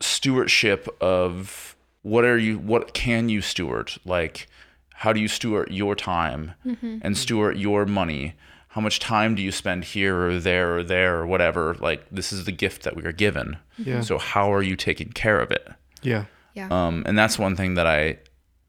stewardship 0.00 0.88
of 1.00 1.76
what 2.02 2.24
are 2.24 2.38
you 2.38 2.58
what 2.58 2.94
can 2.94 3.28
you 3.28 3.40
steward 3.40 3.92
like 4.04 4.46
how 4.94 5.12
do 5.12 5.20
you 5.20 5.28
steward 5.28 5.70
your 5.70 5.94
time 5.94 6.52
mm-hmm. 6.64 6.98
and 7.02 7.16
steward 7.16 7.56
your 7.58 7.84
money 7.84 8.34
how 8.68 8.80
much 8.80 8.98
time 9.00 9.34
do 9.34 9.42
you 9.42 9.50
spend 9.50 9.82
here 9.84 10.16
or 10.28 10.38
there 10.38 10.76
or 10.78 10.82
there 10.82 11.18
or 11.18 11.26
whatever 11.26 11.74
like 11.80 12.04
this 12.10 12.32
is 12.32 12.44
the 12.44 12.52
gift 12.52 12.82
that 12.82 12.94
we 12.96 13.04
are 13.04 13.12
given 13.12 13.56
Yeah. 13.76 14.00
so 14.02 14.18
how 14.18 14.52
are 14.52 14.62
you 14.62 14.76
taking 14.76 15.08
care 15.10 15.40
of 15.40 15.50
it 15.50 15.68
Yeah. 16.02 16.24
Yeah. 16.54 16.68
um, 16.70 17.02
and 17.06 17.16
that's 17.18 17.38
one 17.38 17.56
thing 17.56 17.74
that 17.74 17.86
I 17.86 18.18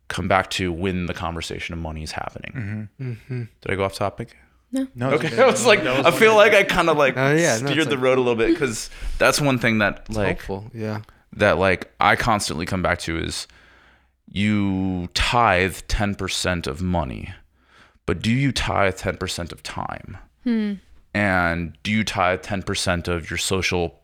come 0.08 0.28
back 0.28 0.50
to 0.52 0.72
when 0.72 1.06
the 1.06 1.14
conversation 1.14 1.74
of 1.74 1.80
money 1.80 2.02
is 2.04 2.12
happening. 2.12 2.90
Mm-hmm. 3.00 3.44
Did 3.62 3.72
I 3.72 3.76
go 3.76 3.84
off 3.84 3.94
topic? 3.94 4.36
No, 4.72 4.88
no 4.96 5.12
Okay, 5.12 5.40
I 5.42 5.46
was 5.46 5.66
like, 5.66 5.80
I 5.82 6.12
feel 6.12 6.36
like 6.36 6.54
I 6.54 6.64
kind 6.64 6.90
of 6.90 6.98
like 6.98 7.16
Oh, 7.18 7.34
yeah, 7.36 7.58
steered 7.58 7.78
it's 7.78 7.86
the 7.88 7.96
like- 7.96 8.04
road 8.04 8.18
a 8.18 8.22
little 8.22 8.36
bit 8.36 8.50
because 8.54 8.90
that's 9.18 9.40
one 9.42 9.58
thing 9.60 9.80
that 9.80 10.10
like 10.12 10.40
Hopeful. 10.40 10.72
Yeah. 10.74 11.02
That 11.40 11.58
like 11.58 11.92
I 12.00 12.16
constantly 12.16 12.66
come 12.66 12.82
back 12.82 13.00
to 13.00 13.18
is 13.18 13.48
you 14.32 15.08
tithe 15.14 15.78
ten 15.88 16.16
percent 16.16 16.68
of 16.68 16.82
money, 16.82 17.34
but 18.06 18.22
do 18.22 18.32
you 18.32 18.52
tithe 18.52 18.96
ten 18.96 19.18
percent 19.18 19.52
of 19.52 19.64
time? 19.64 20.18
Hmm. 20.44 20.74
And 21.14 21.76
do 21.84 21.92
you 21.92 22.04
tithe 22.04 22.42
ten 22.44 22.62
percent 22.64 23.08
of 23.08 23.30
your 23.30 23.38
social? 23.38 24.00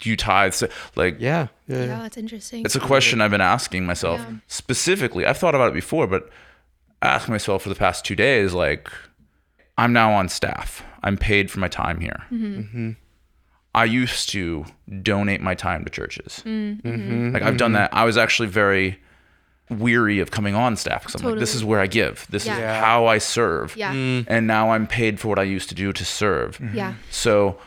Do 0.00 0.10
you 0.10 0.16
tithe 0.16 0.54
like 0.96 1.16
Yeah. 1.20 1.46
Yeah. 1.68 1.76
yeah, 1.78 1.84
yeah. 1.86 1.98
that's 2.02 2.16
interesting. 2.16 2.64
it's 2.64 2.74
a 2.74 2.80
question 2.80 3.20
I've 3.20 3.30
been 3.30 3.40
asking 3.40 3.86
myself 3.86 4.20
Yeah. 4.20 4.36
specifically. 4.48 5.24
I've 5.24 5.38
thought 5.38 5.54
about 5.54 5.68
it 5.68 5.74
before, 5.74 6.08
but 6.08 6.28
ask 7.00 7.28
myself 7.28 7.62
for 7.62 7.68
the 7.68 7.74
past 7.76 8.04
two 8.04 8.16
days, 8.16 8.52
like, 8.52 8.90
I'm 9.78 9.92
now 9.92 10.12
on 10.12 10.28
staff. 10.28 10.82
I'm 11.04 11.16
paid 11.16 11.50
for 11.50 11.60
my 11.60 11.68
time 11.68 12.00
here. 12.00 12.24
Mm-hmm. 12.32 12.60
Mm-hmm. 12.60 12.90
I 13.74 13.84
used 13.84 14.28
to 14.30 14.64
donate 15.02 15.40
my 15.40 15.54
time 15.54 15.84
to 15.84 15.90
churches. 15.90 16.42
Mm, 16.44 16.82
mm-hmm. 16.82 16.88
Mm-hmm. 16.88 17.32
Like 17.34 17.42
I've 17.42 17.56
done 17.56 17.72
that. 17.72 17.92
I 17.94 18.04
was 18.04 18.16
actually 18.18 18.48
very 18.48 18.98
weary 19.70 20.18
of 20.20 20.30
coming 20.30 20.54
on 20.54 20.76
staff 20.76 21.02
because 21.06 21.20
I'm 21.22 21.30
like, 21.30 21.38
this 21.40 21.54
is 21.54 21.64
where 21.64 21.80
I 21.80 21.86
give. 21.86 22.26
This 22.28 22.44
Yeah. 22.44 22.54
is 22.54 22.58
Yeah. 22.60 22.80
how 22.84 23.06
I 23.06 23.18
serve. 23.18 23.74
yeah. 23.76 23.92
Mm. 23.94 24.26
And 24.28 24.46
now 24.46 24.72
I'm 24.72 24.86
paid 24.86 25.18
for 25.18 25.28
what 25.28 25.38
I 25.38 25.44
used 25.44 25.68
to 25.70 25.74
do 25.74 25.92
to 25.92 26.04
serve. 26.04 26.58
Mm-hmm. 26.58 26.76
Yeah. 26.76 26.94
So 27.10 27.58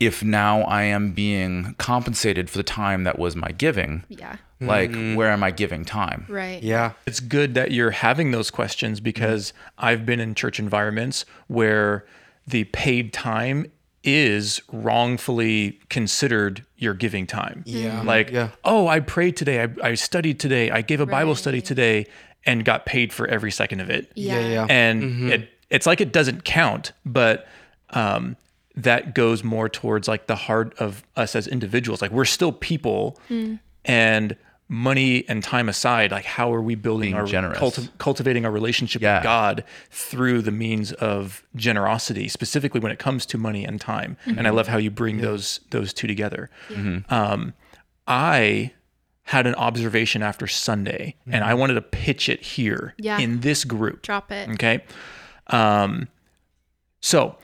if 0.00 0.24
now 0.24 0.62
I 0.62 0.82
am 0.82 1.12
being 1.12 1.76
compensated 1.78 2.50
for 2.50 2.58
the 2.58 2.64
time 2.64 3.04
that 3.04 3.16
was 3.18 3.36
my 3.36 3.52
giving, 3.52 4.02
Yeah. 4.08 4.36
like 4.60 4.92
where 4.92 5.28
am 5.30 5.42
i 5.44 5.50
giving 5.50 5.84
time 5.84 6.24
Right. 6.28 6.62
Yeah. 6.62 6.92
it's 7.06 7.20
good 7.20 7.54
that 7.54 7.70
you're 7.70 7.90
having 7.90 8.30
those 8.32 8.50
questions 8.50 8.98
because 8.98 9.52
I've 9.78 10.04
been 10.06 10.18
in 10.20 10.34
church 10.34 10.58
environments 10.58 11.24
where 11.48 12.04
the 12.46 12.64
paid 12.64 13.12
time 13.12 13.66
is 14.04 14.60
wrongfully 14.70 15.80
considered 15.88 16.64
your 16.76 16.94
giving 16.94 17.26
time. 17.26 17.64
Mm-hmm. 17.66 17.84
Yeah. 17.84 18.02
Like, 18.02 18.30
Yeah. 18.30 18.50
oh, 18.64 18.86
I 18.86 19.00
prayed 19.00 19.36
today, 19.36 19.62
I, 19.62 19.68
I 19.82 19.94
studied 19.94 20.38
today, 20.38 20.70
I 20.70 20.82
gave 20.82 21.00
a 21.00 21.06
Bible 21.06 21.34
study 21.34 21.60
today, 21.60 22.06
and 22.46 22.64
got 22.64 22.84
paid 22.84 23.12
for 23.12 23.26
every 23.26 23.50
second 23.50 23.80
of 23.80 23.90
it. 23.90 24.12
Yeah. 24.14 24.38
Yeah. 24.38 24.48
Yeah. 24.48 24.66
And 24.68 25.02
mm-hmm. 25.02 25.28
it 25.30 25.48
it's 25.70 25.86
like 25.86 26.00
it 26.00 26.12
doesn't 26.12 26.44
count, 26.44 26.92
but 27.04 27.48
um, 27.90 28.36
that 28.76 29.14
goes 29.14 29.42
more 29.42 29.68
towards 29.68 30.06
like 30.06 30.26
the 30.26 30.36
heart 30.36 30.74
of 30.78 31.02
us 31.16 31.34
as 31.34 31.46
individuals. 31.46 32.02
Like 32.02 32.10
we're 32.10 32.24
still 32.24 32.52
people, 32.52 33.18
hmm. 33.28 33.56
and 33.84 34.36
money 34.68 35.24
and 35.28 35.42
time 35.44 35.68
aside, 35.68 36.10
like 36.10 36.24
how 36.24 36.52
are 36.52 36.62
we 36.62 36.74
building 36.74 37.08
Being 37.10 37.14
our 37.16 37.26
generous. 37.26 37.58
culti- 37.58 37.88
cultivating 37.98 38.44
our 38.46 38.50
relationship 38.50 39.02
Yeah. 39.02 39.16
with 39.18 39.24
God 39.24 39.64
through 39.90 40.40
the 40.42 40.50
means 40.50 40.92
of 40.92 41.42
generosity, 41.54 42.28
specifically 42.28 42.80
when 42.80 42.90
it 42.90 42.98
comes 42.98 43.26
to 43.26 43.38
money 43.38 43.64
and 43.64 43.78
time. 43.80 44.16
And 44.24 44.46
I 44.46 44.50
love 44.50 44.68
how 44.68 44.78
you 44.78 44.90
bring 44.90 45.18
those 45.18 45.60
those 45.70 45.92
two 45.92 46.06
together. 46.06 46.48
Um, 47.10 47.52
I 48.08 48.72
had 49.28 49.46
an 49.46 49.54
observation 49.54 50.22
after 50.22 50.46
Sunday, 50.46 51.14
and 51.30 51.44
I 51.44 51.54
wanted 51.54 51.74
to 51.74 51.82
pitch 51.82 52.28
it 52.28 52.42
here 52.42 52.94
Yeah. 52.98 53.18
in 53.18 53.40
this 53.40 53.64
group. 53.64 54.02
Drop 54.02 54.30
it. 54.32 54.48
Okay. 54.50 54.82
Um, 55.48 56.08
so 57.00 57.36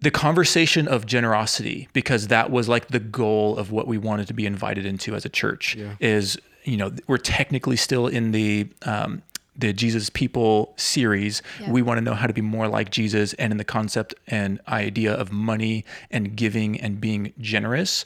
the 0.00 0.10
conversation 0.10 0.86
of 0.86 1.06
generosity, 1.06 1.88
because 1.92 2.28
that 2.28 2.50
was 2.50 2.68
like 2.68 2.88
the 2.88 3.00
goal 3.00 3.58
of 3.58 3.72
what 3.72 3.86
we 3.86 3.98
wanted 3.98 4.28
to 4.28 4.34
be 4.34 4.46
invited 4.46 4.86
into 4.86 5.14
as 5.14 5.24
a 5.24 5.28
church, 5.28 5.76
is 6.00 6.38
you 6.64 6.76
know 6.76 6.92
we're 7.06 7.18
technically 7.18 7.76
still 7.76 8.06
in 8.06 8.30
the 8.32 8.68
um, 8.82 9.22
the 9.56 9.72
Jesus 9.72 10.08
People 10.10 10.74
series. 10.76 11.42
Yeah. 11.60 11.72
We 11.72 11.82
want 11.82 11.98
to 11.98 12.04
know 12.04 12.14
how 12.14 12.28
to 12.28 12.32
be 12.32 12.42
more 12.42 12.68
like 12.68 12.90
Jesus, 12.90 13.32
and 13.34 13.52
in 13.52 13.56
the 13.56 13.64
concept 13.64 14.14
and 14.28 14.60
idea 14.68 15.12
of 15.12 15.32
money 15.32 15.84
and 16.10 16.36
giving 16.36 16.80
and 16.80 17.00
being 17.00 17.32
generous 17.38 18.04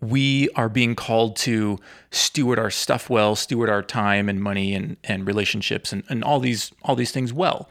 we 0.00 0.48
are 0.50 0.68
being 0.68 0.94
called 0.94 1.36
to 1.36 1.78
steward 2.10 2.58
our 2.58 2.70
stuff 2.70 3.10
well, 3.10 3.36
steward 3.36 3.68
our 3.68 3.82
time 3.82 4.28
and 4.28 4.42
money 4.42 4.74
and, 4.74 4.96
and 5.04 5.26
relationships 5.26 5.92
and, 5.92 6.02
and 6.08 6.24
all 6.24 6.40
these 6.40 6.72
all 6.82 6.96
these 6.96 7.12
things 7.12 7.32
well. 7.32 7.68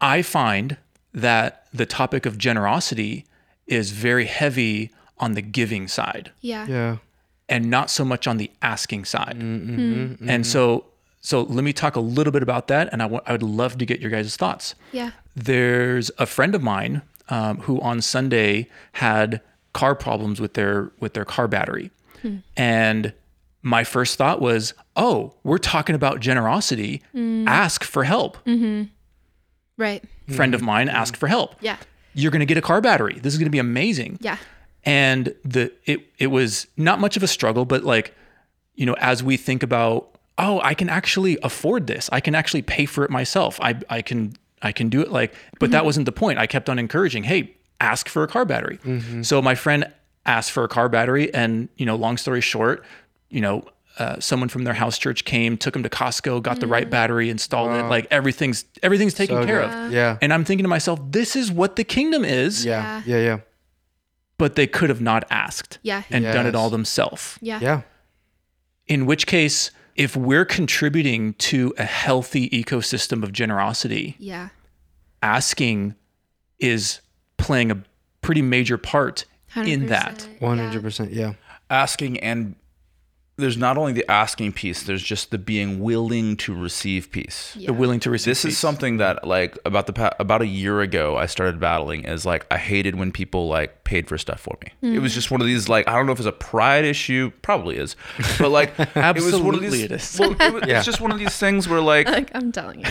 I 0.00 0.22
find 0.22 0.78
that 1.16 1.66
the 1.74 1.86
topic 1.86 2.26
of 2.26 2.38
generosity 2.38 3.24
is 3.66 3.90
very 3.90 4.26
heavy 4.26 4.90
on 5.18 5.32
the 5.32 5.42
giving 5.42 5.88
side 5.88 6.30
Yeah. 6.40 6.66
Yeah. 6.68 6.96
and 7.48 7.68
not 7.70 7.90
so 7.90 8.04
much 8.04 8.26
on 8.28 8.36
the 8.36 8.50
asking 8.62 9.04
side. 9.06 9.36
Mm, 9.38 9.42
mm-hmm, 9.42 9.74
hmm. 9.74 9.92
mm-hmm. 10.12 10.30
And 10.30 10.46
so 10.46 10.84
so 11.22 11.42
let 11.42 11.64
me 11.64 11.72
talk 11.72 11.96
a 11.96 12.00
little 12.00 12.32
bit 12.32 12.42
about 12.42 12.68
that 12.68 12.88
and 12.92 13.02
I 13.02 13.06
would 13.32 13.42
love 13.42 13.78
to 13.78 13.84
get 13.86 13.98
your 14.00 14.10
guys' 14.10 14.36
thoughts 14.36 14.74
Yeah. 14.92 15.10
there's 15.34 16.10
a 16.18 16.26
friend 16.26 16.54
of 16.54 16.62
mine 16.62 17.02
um, 17.28 17.58
who 17.60 17.80
on 17.80 18.00
Sunday 18.02 18.68
had 18.92 19.40
car 19.72 19.94
problems 19.96 20.40
with 20.40 20.54
their 20.54 20.92
with 21.00 21.12
their 21.14 21.24
car 21.24 21.48
battery, 21.48 21.90
hmm. 22.22 22.36
and 22.56 23.12
my 23.62 23.82
first 23.82 24.16
thought 24.16 24.40
was, 24.40 24.72
"Oh, 24.94 25.34
we're 25.42 25.58
talking 25.58 25.96
about 25.96 26.20
generosity. 26.20 27.02
Hmm. 27.12 27.46
Ask 27.48 27.82
for 27.84 28.04
help." 28.04 28.38
Mm-hmm. 28.46 28.84
Right. 29.76 30.04
Friend 30.34 30.54
of 30.54 30.60
mm-hmm. 30.60 30.66
mine 30.66 30.88
asked 30.88 31.14
mm-hmm. 31.14 31.20
for 31.20 31.26
help. 31.28 31.54
Yeah. 31.60 31.76
You're 32.14 32.30
going 32.30 32.40
to 32.40 32.46
get 32.46 32.56
a 32.56 32.62
car 32.62 32.80
battery. 32.80 33.18
This 33.20 33.32
is 33.32 33.38
going 33.38 33.46
to 33.46 33.50
be 33.50 33.58
amazing. 33.58 34.18
Yeah. 34.20 34.38
and 34.84 35.34
the 35.44 35.72
it 35.84 36.00
it 36.18 36.28
was 36.28 36.66
not 36.76 37.00
much 37.00 37.16
of 37.16 37.22
a 37.22 37.26
struggle 37.26 37.64
but 37.64 37.82
like 37.82 38.14
you 38.76 38.86
know 38.86 38.94
as 38.94 39.22
we 39.22 39.36
think 39.36 39.64
about 39.64 40.16
oh 40.38 40.60
i 40.62 40.74
can 40.74 40.88
actually 40.88 41.36
afford 41.42 41.86
this. 41.88 42.08
I 42.12 42.20
can 42.20 42.34
actually 42.34 42.62
pay 42.62 42.86
for 42.86 43.04
it 43.04 43.10
myself. 43.10 43.58
I 43.60 43.78
i 43.90 44.00
can 44.02 44.36
i 44.62 44.72
can 44.72 44.88
do 44.88 45.00
it. 45.00 45.10
Like 45.10 45.34
but 45.58 45.70
that 45.70 45.78
mm-hmm. 45.78 45.86
wasn't 45.86 46.06
the 46.06 46.12
point. 46.12 46.38
I 46.38 46.46
kept 46.46 46.68
on 46.68 46.78
encouraging 46.78 47.24
hey 47.24 47.52
ask 47.80 48.08
for 48.08 48.22
a 48.22 48.28
car 48.28 48.44
battery. 48.44 48.78
So 49.22 49.42
my 49.42 49.54
friend 49.54 49.92
asked 50.24 50.52
for 50.52 50.64
a 50.64 50.68
car 50.68 50.88
battery 50.88 51.32
and 51.34 51.68
you 51.76 51.86
know 51.86 51.96
long 51.96 52.16
story 52.16 52.40
short 52.40 52.84
you 53.28 53.40
know 53.40 53.64
uh, 53.98 54.20
someone 54.20 54.48
from 54.48 54.64
their 54.64 54.74
house 54.74 54.98
church 54.98 55.24
came 55.24 55.56
took 55.56 55.72
them 55.72 55.82
to 55.82 55.88
costco 55.88 56.42
got 56.42 56.60
the 56.60 56.66
right 56.66 56.90
battery 56.90 57.30
installed 57.30 57.70
it 57.72 57.84
like 57.84 58.06
everything's 58.10 58.64
everything's 58.82 59.14
taken 59.14 59.36
So 59.36 59.46
care 59.46 59.62
good. 59.62 59.70
of 59.86 59.92
Yeah. 59.92 60.18
and 60.20 60.32
i'm 60.34 60.44
thinking 60.44 60.64
to 60.64 60.68
myself 60.68 61.00
this 61.10 61.34
is 61.36 61.50
what 61.50 61.76
the 61.76 61.84
kingdom 61.84 62.24
is 62.24 62.64
Yeah. 62.64 63.02
Yeah. 63.06 63.18
Yeah. 63.20 63.38
but 64.38 64.54
they 64.54 64.66
could 64.66 64.90
have 64.90 65.00
not 65.00 65.24
asked 65.30 65.78
Yeah. 65.82 66.02
and 66.10 66.24
done 66.24 66.46
it 66.46 66.54
all 66.54 66.68
themselves. 66.70 67.38
Yeah. 67.40 67.58
Yeah. 67.62 67.80
In 68.86 69.06
which 69.06 69.26
case, 69.26 69.70
if 69.96 70.14
we're 70.14 70.44
contributing 70.44 71.32
to 71.34 71.72
a 71.78 71.84
healthy 71.84 72.50
ecosystem 72.50 73.22
of 73.22 73.32
generosity, 73.32 74.14
Yeah. 74.18 74.48
asking 75.22 75.94
is 76.58 77.00
playing 77.38 77.70
a 77.70 77.82
pretty 78.20 78.42
major 78.42 78.76
part 78.78 79.24
in 79.56 79.86
that. 79.86 80.28
One 80.38 80.58
hundred 80.58 80.82
percent. 80.82 81.12
Yeah. 81.12 81.32
asking 81.70 82.20
and 82.20 82.54
there's 83.38 83.58
not 83.58 83.76
only 83.76 83.92
the 83.92 84.10
asking 84.10 84.52
piece, 84.52 84.82
there's 84.84 85.02
just 85.02 85.30
the 85.30 85.36
being 85.36 85.80
willing 85.80 86.38
to 86.38 86.54
receive 86.54 87.10
peace. 87.10 87.54
Yeah. 87.54 87.66
They're 87.66 87.78
willing 87.78 88.00
to 88.00 88.10
receive. 88.10 88.30
This 88.30 88.46
is 88.46 88.56
something 88.56 88.96
that 88.96 89.26
like 89.26 89.58
about 89.66 89.86
the 89.86 89.92
pa- 89.92 90.14
about 90.18 90.40
a 90.40 90.46
year 90.46 90.80
ago 90.80 91.18
I 91.18 91.26
started 91.26 91.60
battling 91.60 92.04
is 92.04 92.24
like 92.24 92.46
I 92.50 92.56
hated 92.56 92.94
when 92.94 93.12
people 93.12 93.46
like 93.48 93.84
paid 93.84 94.08
for 94.08 94.16
stuff 94.16 94.40
for 94.40 94.56
me. 94.64 94.94
It 94.94 95.00
was 95.00 95.12
mm. 95.12 95.16
just 95.16 95.30
one 95.30 95.42
of 95.42 95.46
these 95.46 95.68
like 95.68 95.86
I 95.86 95.92
don't 95.92 96.06
know 96.06 96.12
if 96.12 96.18
it's 96.18 96.26
a 96.26 96.32
pride 96.32 96.86
issue, 96.86 97.30
probably 97.42 97.76
is, 97.76 97.94
but 98.38 98.48
like 98.48 98.72
it 98.78 98.78
was 98.78 98.96
one 98.96 99.04
of 99.04 99.04
Absolutely 99.04 99.68
these. 99.68 99.82
it 99.82 99.92
is. 99.92 100.16
Well, 100.18 100.32
it 100.32 100.52
was, 100.54 100.62
Yeah. 100.66 100.78
It's 100.78 100.86
just 100.86 101.02
one 101.02 101.12
of 101.12 101.18
these 101.18 101.36
things 101.36 101.68
where 101.68 101.80
like 101.80 102.08
Like 102.08 102.30
I'm 102.34 102.52
telling 102.52 102.80
you. 102.80 102.90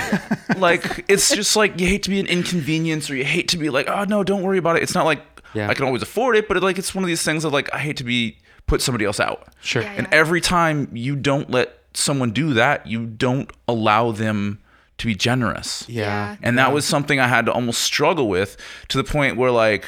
like 0.58 1.05
it's 1.08 1.34
just 1.34 1.55
like 1.55 1.79
you 1.79 1.88
hate 1.88 2.03
to 2.03 2.12
be 2.12 2.19
an 2.19 2.27
inconvenience 2.27 3.10
or 3.10 3.15
you 3.15 3.25
hate 3.25 3.47
to 3.49 3.58
be 3.58 3.71
like 3.71 3.89
oh 3.89 4.03
no 4.03 4.23
don't 4.23 4.43
worry 4.43 4.60
about 4.60 4.77
it. 4.77 4.84
It's 4.84 4.93
not 4.93 5.05
like 5.05 5.21
Yeah. 5.56 5.70
I 5.70 5.74
can 5.74 5.86
always 5.86 6.02
afford 6.02 6.36
it, 6.36 6.48
but 6.48 6.62
like 6.62 6.78
it's 6.78 6.94
one 6.94 7.04
of 7.04 7.08
these 7.08 7.24
things 7.24 7.44
of 7.46 7.54
like 7.54 7.74
I 7.74 7.80
hate 7.80 7.98
to 7.98 8.04
be 8.04 8.38
put 8.68 8.82
somebody 8.82 9.06
else 9.06 9.20
out. 9.20 9.48
Sure. 9.62 9.82
Yeah, 9.82 9.94
And 9.98 10.08
every 10.12 10.41
time 10.41 10.89
you 10.94 11.15
don't 11.15 11.50
let 11.50 11.80
someone 11.94 12.32
do 12.32 12.54
that, 12.54 12.88
you 12.88 13.06
don't 13.06 13.50
allow 13.68 14.12
them 14.12 14.60
to 14.98 15.08
be 15.08 15.15
generous. 15.15 15.86
Yeah. 15.88 16.38
And 16.41 16.58
that 16.58 16.74
was 16.74 16.86
something 16.86 17.20
I 17.20 17.28
had 17.28 17.46
to 17.48 17.54
almost 17.54 17.82
struggle 17.82 18.28
with 18.28 18.58
to 18.89 18.98
the 18.98 19.04
point 19.04 19.38
where 19.38 19.52
like 19.52 19.86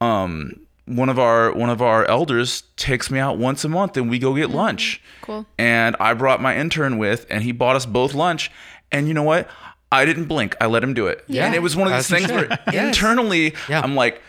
um 0.00 0.60
one 0.86 1.08
of 1.08 1.18
our 1.18 1.52
one 1.52 1.70
of 1.70 1.80
our 1.80 2.04
elders 2.06 2.64
takes 2.76 3.10
me 3.10 3.18
out 3.18 3.38
once 3.38 3.64
a 3.64 3.68
month 3.68 3.96
and 3.96 4.10
we 4.10 4.18
go 4.18 4.34
get 4.34 4.50
lunch. 4.50 5.00
Cool. 5.22 5.46
And 5.58 5.96
I 5.98 6.12
brought 6.14 6.42
my 6.42 6.56
intern 6.56 6.98
with 6.98 7.26
and 7.30 7.42
he 7.42 7.52
bought 7.52 7.74
us 7.76 7.86
both 7.86 8.14
lunch. 8.14 8.50
And 8.92 9.08
you 9.08 9.14
know 9.14 9.22
what? 9.22 9.48
I 9.90 10.04
didn't 10.04 10.26
blink. 10.26 10.56
I 10.60 10.66
let 10.66 10.82
him 10.84 10.92
do 10.92 11.06
it. 11.06 11.24
Yeah. 11.26 11.46
And 11.46 11.54
it 11.54 11.62
was 11.62 11.74
one 11.74 11.86
of 11.86 11.94
these 11.94 12.10
As 12.12 12.20
you 12.20 12.26
things 12.26 12.32
where. 12.32 12.58
Yes. 12.72 12.96
internally 12.96 13.54
Yeah. 13.68 13.80
I'm 13.80 13.94
like, 13.94 14.20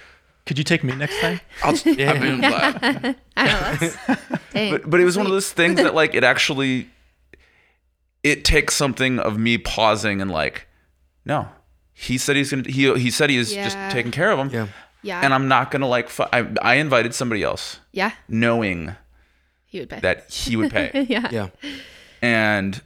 Could 0.46 0.58
you 0.60 0.64
take 0.64 0.84
me 0.84 0.94
next 0.96 1.20
time? 1.22 1.40
I'll, 1.64 1.74
I've 1.74 1.84
been 2.22 2.40
glad. 2.40 3.16
I 3.38 3.48
know 3.48 4.18
but 4.72 4.90
but 4.90 5.00
it 5.00 5.04
was 5.06 5.18
one 5.18 5.26
of 5.26 5.32
those 5.32 5.52
things 5.52 5.78
that 5.82 5.94
like 5.96 6.14
it 6.16 6.24
actually 6.24 6.90
it 8.24 8.46
takes 8.46 8.76
something 8.76 9.20
of 9.20 9.38
me 9.38 9.58
pausing 9.58 10.22
and 10.22 10.32
like 10.32 10.68
no 11.26 11.48
he 11.94 12.18
said 12.18 12.36
he's 12.36 12.52
gonna 12.52 12.64
he, 12.70 12.92
he 13.00 13.12
said 13.12 13.30
he 13.30 13.38
is 13.38 13.54
just 13.54 13.76
taking 13.92 14.12
care 14.12 14.32
of 14.32 14.40
him 14.40 14.50
Yeah. 14.50 14.68
Yeah. 15.04 15.22
and 15.24 15.34
i'm 15.34 15.48
not 15.48 15.70
gonna 15.72 15.88
like 15.88 16.10
fu- 16.10 16.24
I, 16.34 16.48
I 16.62 16.76
invited 16.76 17.14
somebody 17.14 17.44
else 17.44 17.80
yeah. 17.92 18.12
knowing 18.28 18.96
He 19.66 19.80
would 19.82 19.90
pay. 19.90 20.00
that 20.00 20.32
he 20.32 20.56
would 20.56 20.72
pay 20.72 21.06
yeah. 21.10 21.30
Yeah. 21.32 21.50
and 22.22 22.82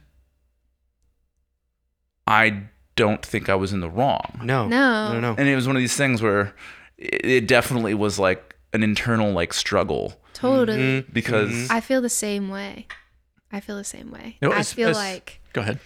i 2.26 2.62
don't 2.96 3.24
think 3.24 3.48
i 3.48 3.54
was 3.54 3.72
in 3.72 3.80
the 3.80 3.88
wrong 3.90 4.40
No. 4.44 4.66
No. 4.68 5.12
No. 5.12 5.20
No. 5.20 5.34
and 5.38 5.48
it 5.48 5.54
was 5.56 5.66
one 5.66 5.76
of 5.76 5.80
these 5.80 5.96
things 5.96 6.20
where 6.22 6.54
it, 7.00 7.24
it 7.24 7.48
definitely 7.48 7.94
was 7.94 8.18
like 8.18 8.54
an 8.72 8.82
internal 8.82 9.32
like 9.32 9.52
struggle 9.52 10.20
Totally. 10.34 10.78
Mm-hmm. 10.78 10.98
Mm-hmm. 11.00 11.12
because 11.12 11.50
mm-hmm. 11.50 11.72
I 11.72 11.80
feel 11.80 12.00
the 12.00 12.08
same 12.08 12.48
way. 12.48 12.86
I 13.52 13.60
feel 13.60 13.76
the 13.76 13.84
same 13.84 14.10
way. 14.10 14.36
No, 14.40 14.52
I 14.52 14.62
feel 14.62 14.92
like 14.92 15.40
Go 15.52 15.60
ahead. 15.60 15.80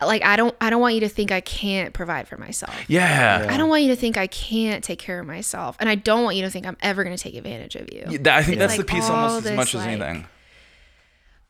like 0.00 0.24
I 0.24 0.36
don't 0.36 0.54
I 0.60 0.68
don't 0.68 0.80
want 0.80 0.94
you 0.94 1.00
to 1.00 1.08
think 1.08 1.30
I 1.30 1.40
can't 1.40 1.94
provide 1.94 2.26
for 2.26 2.36
myself. 2.36 2.74
yeah, 2.88 3.46
I 3.48 3.56
don't 3.56 3.68
want 3.68 3.82
you 3.84 3.88
to 3.90 3.96
think 3.96 4.16
I 4.16 4.26
can't 4.26 4.82
take 4.82 4.98
care 4.98 5.20
of 5.20 5.26
myself. 5.26 5.76
And 5.78 5.88
I 5.88 5.94
don't 5.94 6.24
want 6.24 6.36
you 6.36 6.42
to 6.42 6.50
think 6.50 6.66
I'm 6.66 6.76
ever 6.80 7.04
going 7.04 7.16
to 7.16 7.22
take 7.22 7.36
advantage 7.36 7.76
of 7.76 7.88
you. 7.92 8.04
Yeah, 8.10 8.18
that- 8.22 8.38
I 8.38 8.42
think 8.42 8.58
that's 8.58 8.76
Like 8.76 8.86
the 8.86 8.92
piece 8.92 9.08
all 9.08 9.16
almost 9.28 9.46
as 9.46 9.56
much 9.56 9.74
as 9.74 9.82
like- 9.82 9.90
anything. 9.90 10.26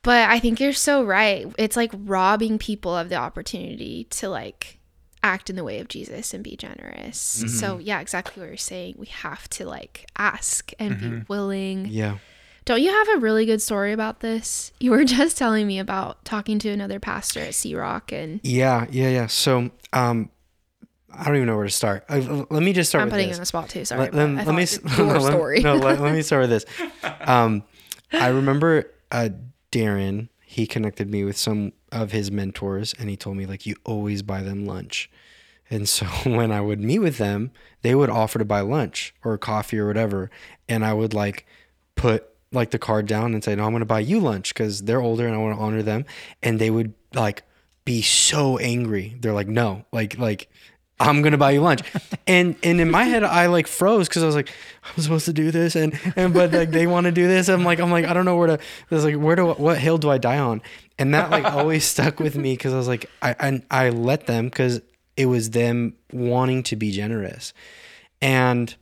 But 0.02 0.30
I 0.30 0.38
think 0.38 0.60
you're 0.60 0.72
so 0.72 1.02
right. 1.02 1.52
It's 1.58 1.76
like 1.76 1.90
robbing 1.92 2.58
people 2.58 2.96
of 2.96 3.08
the 3.08 3.16
opportunity 3.16 4.04
to 4.10 4.28
like 4.28 4.75
act 5.26 5.50
in 5.50 5.56
the 5.56 5.64
way 5.64 5.80
of 5.80 5.88
Jesus 5.88 6.32
and 6.32 6.42
be 6.44 6.56
generous. 6.56 7.38
Mm-hmm. 7.38 7.48
So 7.48 7.78
yeah, 7.78 8.00
exactly 8.00 8.40
what 8.40 8.48
you're 8.48 8.56
saying. 8.56 8.94
We 8.96 9.06
have 9.06 9.48
to 9.50 9.66
like 9.66 10.06
ask 10.16 10.72
and 10.78 11.00
be 11.00 11.22
willing. 11.28 11.86
Yeah. 11.86 12.18
Don't 12.64 12.82
you 12.82 12.90
have 12.90 13.08
a 13.16 13.20
really 13.20 13.46
good 13.46 13.62
story 13.62 13.92
about 13.92 14.20
this? 14.20 14.72
You 14.80 14.90
were 14.90 15.04
just 15.18 15.36
telling 15.36 15.66
me 15.66 15.78
about 15.78 16.24
talking 16.24 16.58
to 16.60 16.68
another 16.70 16.98
pastor 16.98 17.40
at 17.40 17.54
Sea 17.54 17.74
Rock 17.76 18.12
and 18.12 18.40
Yeah. 18.42 18.86
Yeah. 18.90 19.08
Yeah. 19.08 19.26
So, 19.26 19.70
um, 19.92 20.30
I 21.18 21.24
don't 21.24 21.36
even 21.36 21.46
know 21.46 21.56
where 21.56 21.64
to 21.64 21.70
start. 21.70 22.04
Uh, 22.10 22.44
let 22.50 22.62
me 22.62 22.72
just 22.72 22.90
start 22.90 23.02
I'm 23.02 23.06
with 23.06 23.12
putting 23.14 23.28
you 23.28 23.30
this. 23.32 23.38
on 23.38 23.42
the 23.42 23.46
spot 23.46 23.68
too. 23.70 23.84
Sorry. 23.84 24.00
let, 24.10 24.14
let- 24.14 24.28
I 24.28 24.44
let 24.44 24.54
me 24.54 24.66
your 24.96 25.06
no, 25.06 25.12
let- 25.20 25.32
story. 25.32 25.60
no, 25.60 25.76
let, 25.76 26.00
let 26.00 26.12
me 26.14 26.22
start 26.22 26.42
with 26.42 26.50
this. 26.50 26.64
Um, 27.20 27.62
I 28.12 28.28
remember 28.28 28.90
uh, 29.10 29.30
Darren. 29.72 30.28
He 30.44 30.66
connected 30.66 31.10
me 31.10 31.24
with 31.24 31.36
some 31.36 31.72
of 31.92 32.12
his 32.12 32.30
mentors, 32.30 32.94
and 32.98 33.08
he 33.08 33.16
told 33.16 33.36
me 33.36 33.46
like, 33.46 33.66
"You 33.66 33.76
always 33.84 34.22
buy 34.22 34.42
them 34.42 34.66
lunch." 34.66 35.10
And 35.70 35.88
so 35.88 36.06
when 36.24 36.52
I 36.52 36.60
would 36.60 36.80
meet 36.80 37.00
with 37.00 37.18
them, 37.18 37.50
they 37.82 37.94
would 37.94 38.10
offer 38.10 38.38
to 38.38 38.44
buy 38.44 38.60
lunch 38.60 39.14
or 39.24 39.38
coffee 39.38 39.78
or 39.78 39.86
whatever, 39.86 40.30
and 40.68 40.84
I 40.84 40.92
would 40.92 41.14
like 41.14 41.46
put 41.94 42.28
like 42.52 42.70
the 42.70 42.78
card 42.78 43.06
down 43.06 43.34
and 43.34 43.42
say, 43.42 43.54
"No, 43.54 43.64
I'm 43.64 43.72
going 43.72 43.80
to 43.80 43.86
buy 43.86 44.00
you 44.00 44.20
lunch 44.20 44.54
because 44.54 44.82
they're 44.82 45.00
older 45.00 45.26
and 45.26 45.34
I 45.34 45.38
want 45.38 45.56
to 45.56 45.62
honor 45.62 45.82
them." 45.82 46.04
And 46.42 46.58
they 46.58 46.70
would 46.70 46.94
like 47.14 47.42
be 47.84 48.02
so 48.02 48.58
angry. 48.58 49.16
They're 49.20 49.32
like, 49.32 49.48
"No, 49.48 49.84
like 49.92 50.18
like 50.18 50.48
I'm 50.98 51.20
gonna 51.20 51.38
buy 51.38 51.50
you 51.52 51.60
lunch," 51.60 51.80
and 52.26 52.56
and 52.62 52.80
in 52.80 52.90
my 52.90 53.04
head 53.04 53.22
I 53.22 53.46
like 53.46 53.66
froze 53.66 54.08
because 54.08 54.22
I 54.22 54.26
was 54.26 54.34
like, 54.34 54.50
"I'm 54.84 55.02
supposed 55.02 55.26
to 55.26 55.32
do 55.32 55.50
this," 55.50 55.76
and 55.76 55.98
and 56.16 56.32
but 56.32 56.52
like 56.52 56.70
they 56.70 56.86
want 56.86 57.04
to 57.04 57.12
do 57.12 57.28
this. 57.28 57.48
I'm 57.48 57.64
like 57.64 57.80
I'm 57.80 57.90
like 57.90 58.06
I 58.06 58.14
don't 58.14 58.24
know 58.24 58.36
where 58.36 58.46
to. 58.46 58.54
I 58.54 58.94
was 58.94 59.04
like, 59.04 59.16
where 59.16 59.36
do 59.36 59.46
what 59.46 59.78
hill 59.78 59.98
do 59.98 60.10
I 60.10 60.18
die 60.18 60.38
on? 60.38 60.62
And 60.98 61.12
that 61.12 61.30
like 61.30 61.44
always 61.44 61.84
stuck 61.92 62.18
with 62.18 62.36
me 62.36 62.54
because 62.54 62.72
I 62.72 62.76
was 62.78 62.88
like 62.88 63.10
I 63.20 63.34
I, 63.38 63.62
I 63.70 63.90
let 63.90 64.26
them 64.26 64.46
because 64.46 64.80
it 65.16 65.26
was 65.26 65.50
them 65.50 65.94
wanting 66.12 66.62
to 66.64 66.76
be 66.76 66.92
generous, 66.92 67.52
and 68.22 68.74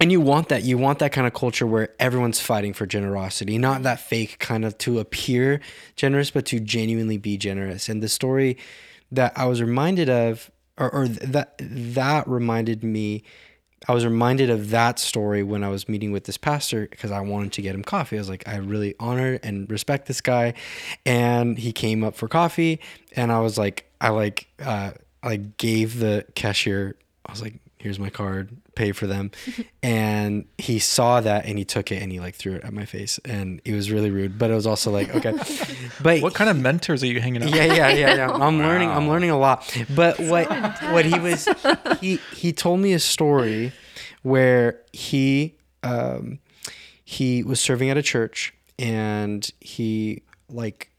and 0.00 0.12
you 0.12 0.20
want 0.20 0.48
that 0.48 0.62
you 0.62 0.78
want 0.78 0.98
that 0.98 1.12
kind 1.12 1.26
of 1.26 1.32
culture 1.32 1.66
where 1.66 1.94
everyone's 1.98 2.40
fighting 2.40 2.72
for 2.72 2.86
generosity 2.86 3.58
not 3.58 3.82
that 3.82 4.00
fake 4.00 4.38
kind 4.38 4.64
of 4.64 4.76
to 4.78 4.98
appear 4.98 5.60
generous 5.96 6.30
but 6.30 6.46
to 6.46 6.60
genuinely 6.60 7.18
be 7.18 7.36
generous 7.36 7.88
and 7.88 8.02
the 8.02 8.08
story 8.08 8.56
that 9.10 9.32
i 9.36 9.44
was 9.44 9.60
reminded 9.60 10.08
of 10.08 10.50
or, 10.78 10.90
or 10.90 11.08
that 11.08 11.54
that 11.58 12.26
reminded 12.28 12.82
me 12.82 13.22
i 13.86 13.94
was 13.94 14.04
reminded 14.04 14.50
of 14.50 14.70
that 14.70 14.98
story 14.98 15.42
when 15.42 15.62
i 15.62 15.68
was 15.68 15.88
meeting 15.88 16.12
with 16.12 16.24
this 16.24 16.36
pastor 16.36 16.86
because 16.88 17.10
i 17.10 17.20
wanted 17.20 17.52
to 17.52 17.62
get 17.62 17.74
him 17.74 17.82
coffee. 17.84 18.16
I 18.16 18.20
was 18.20 18.28
like 18.28 18.46
i 18.48 18.56
really 18.56 18.94
honor 18.98 19.38
and 19.42 19.70
respect 19.70 20.06
this 20.06 20.20
guy 20.20 20.54
and 21.04 21.58
he 21.58 21.72
came 21.72 22.02
up 22.02 22.14
for 22.14 22.28
coffee 22.28 22.80
and 23.16 23.30
i 23.32 23.40
was 23.40 23.58
like 23.58 23.90
i 24.00 24.08
like 24.08 24.48
uh 24.64 24.92
i 25.22 25.36
gave 25.36 25.98
the 25.98 26.24
cashier 26.34 26.96
i 27.26 27.32
was 27.32 27.42
like 27.42 27.54
here's 27.78 27.98
my 27.98 28.10
card. 28.10 28.50
Pay 28.74 28.92
for 28.92 29.06
them. 29.06 29.30
And 29.82 30.44
he 30.58 30.78
saw 30.80 31.20
that 31.20 31.46
and 31.46 31.56
he 31.56 31.64
took 31.64 31.90
it 31.92 32.02
and 32.02 32.10
he 32.12 32.20
like 32.20 32.34
threw 32.34 32.54
it 32.54 32.64
at 32.64 32.72
my 32.74 32.84
face. 32.84 33.18
And 33.24 33.60
it 33.64 33.72
was 33.72 33.90
really 33.90 34.10
rude 34.10 34.38
but 34.38 34.50
it 34.50 34.54
was 34.54 34.66
also 34.66 34.90
like 34.90 35.14
okay. 35.14 35.32
But 36.02 36.20
What 36.20 36.34
kind 36.34 36.50
of 36.50 36.58
mentors 36.58 37.02
are 37.02 37.06
you 37.06 37.20
hanging 37.20 37.42
out? 37.42 37.54
yeah 37.54 37.64
yeah 37.64 37.88
yeah 37.90 38.14
yeah. 38.16 38.30
I'm 38.32 38.58
learning 38.68 38.90
i'm 38.90 39.08
learning 39.08 39.30
a 39.30 39.38
lot. 39.38 39.64
But 39.94 40.18
what 40.20 40.48
what 40.92 41.04
he 41.06 41.18
was 41.18 41.48
he 42.00 42.16
he 42.34 42.52
told 42.52 42.80
me 42.80 42.92
a 42.92 42.98
story 42.98 43.72
where 44.22 44.80
he 44.92 45.54
um 45.82 46.38
he 47.04 47.42
was 47.42 47.60
serving 47.60 47.88
at 47.88 47.96
a 47.96 48.02
church 48.02 48.52
and 48.78 49.48
he 49.60 50.22
like 50.50 50.90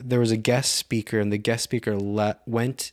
there 0.00 0.20
was 0.20 0.30
a 0.30 0.36
guest 0.36 0.74
speaker 0.76 1.18
and 1.18 1.32
the 1.32 1.38
guest 1.38 1.64
speaker 1.64 1.96
let 1.96 2.40
went 2.46 2.92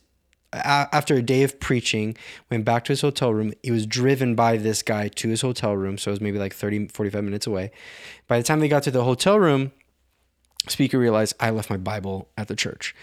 after 0.52 1.14
a 1.14 1.22
day 1.22 1.42
of 1.42 1.60
preaching 1.60 2.16
went 2.50 2.64
back 2.64 2.84
to 2.84 2.92
his 2.92 3.00
hotel 3.00 3.32
room. 3.32 3.52
He 3.62 3.70
was 3.70 3.86
driven 3.86 4.34
by 4.34 4.56
this 4.56 4.82
guy 4.82 5.08
to 5.08 5.28
his 5.28 5.42
hotel 5.42 5.76
room 5.76 5.98
so 5.98 6.10
it 6.10 6.12
was 6.12 6.20
maybe 6.20 6.38
like 6.38 6.54
30 6.54 6.88
45 6.88 7.24
minutes 7.24 7.46
away. 7.46 7.70
By 8.26 8.38
the 8.38 8.44
time 8.44 8.60
they 8.60 8.68
got 8.68 8.82
to 8.84 8.90
the 8.90 9.04
hotel 9.04 9.38
room 9.38 9.72
speaker 10.68 10.98
realized 10.98 11.34
i 11.40 11.48
left 11.48 11.70
my 11.70 11.76
bible 11.76 12.28
at 12.36 12.48
the 12.48 12.56
church. 12.56 12.94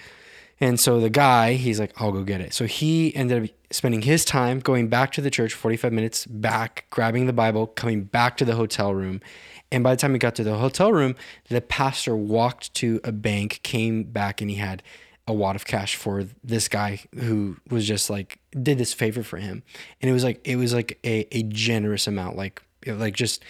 And 0.60 0.80
so 0.80 1.00
the 1.00 1.10
guy 1.10 1.54
he's 1.54 1.80
like 1.80 1.94
i'll 2.02 2.12
go 2.12 2.24
get 2.24 2.42
it. 2.42 2.54
So 2.54 2.66
he 2.66 3.16
ended 3.16 3.44
up 3.44 3.50
spending 3.72 4.02
his 4.02 4.26
time 4.26 4.60
going 4.60 4.90
back 4.90 5.12
to 5.14 5.22
the 5.22 5.30
church 5.30 5.54
45 5.54 5.94
minutes 5.94 6.26
back 6.26 6.86
grabbing 6.90 7.28
the 7.28 7.34
bible 7.34 7.68
coming 7.68 8.04
back 8.04 8.38
to 8.38 8.46
the 8.46 8.56
hotel 8.56 8.94
room. 8.94 9.22
And 9.70 9.84
by 9.84 9.96
the 9.96 10.00
time 10.00 10.14
he 10.14 10.20
got 10.20 10.36
to 10.36 10.44
the 10.44 10.58
hotel 10.58 10.92
room 10.92 11.16
the 11.48 11.62
pastor 11.62 12.16
walked 12.16 12.74
to 12.76 13.00
a 13.06 13.14
bank 13.14 13.62
came 13.64 14.04
back 14.04 14.42
and 14.42 14.50
he 14.50 14.58
had 14.58 14.84
a 15.28 15.34
wad 15.34 15.56
of 15.56 15.66
cash 15.66 15.96
for 15.96 16.26
this 16.44 16.68
guy 16.68 17.02
who 17.16 17.58
was 17.70 17.86
just 17.86 18.10
like 18.10 18.40
did 18.52 18.78
this 18.78 18.94
favor 18.94 19.24
for 19.24 19.38
him. 19.38 19.62
And 20.02 20.10
it 20.10 20.14
was 20.14 20.24
like 20.24 20.40
it 20.48 20.56
was 20.56 20.74
like 20.74 20.98
a, 21.04 21.28
a 21.36 21.44
generous 21.44 22.08
amount. 22.08 22.38
Like 22.38 22.62
like 22.86 23.14
just 23.14 23.44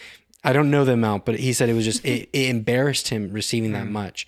i 0.43 0.51
don't 0.51 0.71
know 0.71 0.83
the 0.83 0.93
amount 0.93 1.25
but 1.25 1.37
he 1.37 1.53
said 1.53 1.69
it 1.69 1.73
was 1.73 1.85
just 1.85 2.03
it, 2.03 2.29
it 2.33 2.49
embarrassed 2.49 3.09
him 3.09 3.31
receiving 3.31 3.73
that 3.73 3.87
much. 3.87 4.27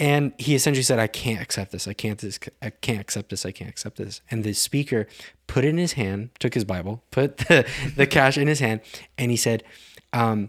And 0.00 0.32
he 0.38 0.54
essentially 0.54 0.82
said 0.82 0.98
i 0.98 1.06
can't 1.06 1.42
accept 1.42 1.72
this. 1.72 1.86
I 1.86 1.92
can't 1.92 2.18
this 2.18 2.38
i 2.62 2.70
can't 2.70 3.00
accept 3.00 3.28
this. 3.28 3.44
I 3.44 3.52
can't 3.52 3.70
accept 3.70 3.98
this. 3.98 4.22
And 4.30 4.42
the 4.42 4.54
speaker 4.54 5.06
put 5.46 5.64
it 5.64 5.68
in 5.68 5.78
his 5.78 5.92
hand 5.92 6.30
took 6.38 6.54
his 6.54 6.64
bible 6.64 7.02
put 7.10 7.36
the, 7.36 7.68
the 7.96 8.06
cash 8.06 8.38
in 8.38 8.48
his 8.48 8.60
hand 8.60 8.80
and 9.18 9.30
he 9.30 9.36
said 9.36 9.62
um, 10.14 10.48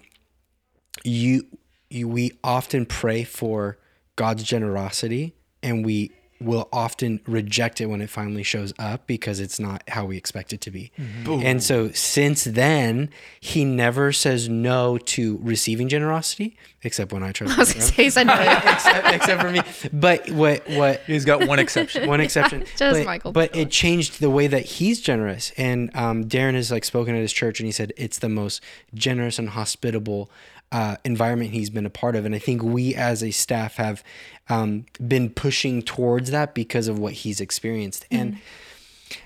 you, 1.03 1.47
you 1.89 2.07
we 2.07 2.31
often 2.43 2.85
pray 2.85 3.23
for 3.23 3.77
god's 4.15 4.43
generosity 4.43 5.33
and 5.61 5.85
we 5.85 6.11
will 6.41 6.69
often 6.71 7.19
reject 7.27 7.81
it 7.81 7.87
when 7.87 8.01
it 8.01 8.09
finally 8.09 8.43
shows 8.43 8.73
up 8.79 9.05
because 9.07 9.39
it's 9.39 9.59
not 9.59 9.83
how 9.89 10.05
we 10.05 10.15
expect 10.15 10.53
it 10.53 10.61
to 10.61 10.71
be. 10.71 10.91
Mm-hmm. 10.97 11.45
And 11.45 11.61
so 11.61 11.91
since 11.91 12.45
then, 12.45 13.09
he 13.39 13.65
never 13.65 14.13
says 14.13 14.47
no 14.47 14.97
to 14.97 15.39
receiving 15.41 15.89
generosity, 15.89 16.57
except 16.83 17.11
when 17.11 17.23
I 17.23 17.31
try 17.31 17.47
to 17.47 17.53
I 17.55 17.57
was 17.57 17.73
gonna 17.73 17.85
say, 17.85 18.03
he 18.03 18.09
said 18.09 18.27
no. 18.27 18.33
except, 18.65 19.07
except 19.15 19.41
for 19.41 19.51
me. 19.51 19.61
But 19.91 20.29
what 20.31 20.67
what 20.69 21.01
He's 21.07 21.25
got 21.25 21.45
one 21.47 21.59
exception. 21.59 22.07
one 22.07 22.21
exception. 22.21 22.65
Just 22.77 22.99
but, 22.99 23.05
Michael 23.05 23.31
But 23.31 23.55
it 23.55 23.69
changed 23.69 24.21
the 24.21 24.29
way 24.29 24.47
that 24.47 24.65
he's 24.65 25.01
generous. 25.01 25.51
And 25.57 25.93
um, 25.95 26.25
Darren 26.25 26.53
has 26.53 26.71
like 26.71 26.85
spoken 26.85 27.15
at 27.15 27.21
his 27.21 27.33
church, 27.33 27.59
and 27.59 27.65
he 27.65 27.71
said 27.71 27.91
it's 27.97 28.19
the 28.19 28.29
most 28.29 28.61
generous 28.93 29.39
and 29.39 29.49
hospitable 29.49 30.29
uh, 30.71 30.97
environment 31.03 31.51
he's 31.51 31.69
been 31.69 31.85
a 31.85 31.89
part 31.89 32.15
of. 32.15 32.25
And 32.25 32.35
I 32.35 32.39
think 32.39 32.61
we 32.61 32.95
as 32.95 33.23
a 33.23 33.31
staff 33.31 33.75
have 33.75 34.03
um, 34.49 34.85
been 35.05 35.29
pushing 35.29 35.81
towards 35.81 36.31
that 36.31 36.53
because 36.53 36.87
of 36.87 36.99
what 36.99 37.13
he's 37.13 37.41
experienced. 37.41 38.05
And 38.11 38.39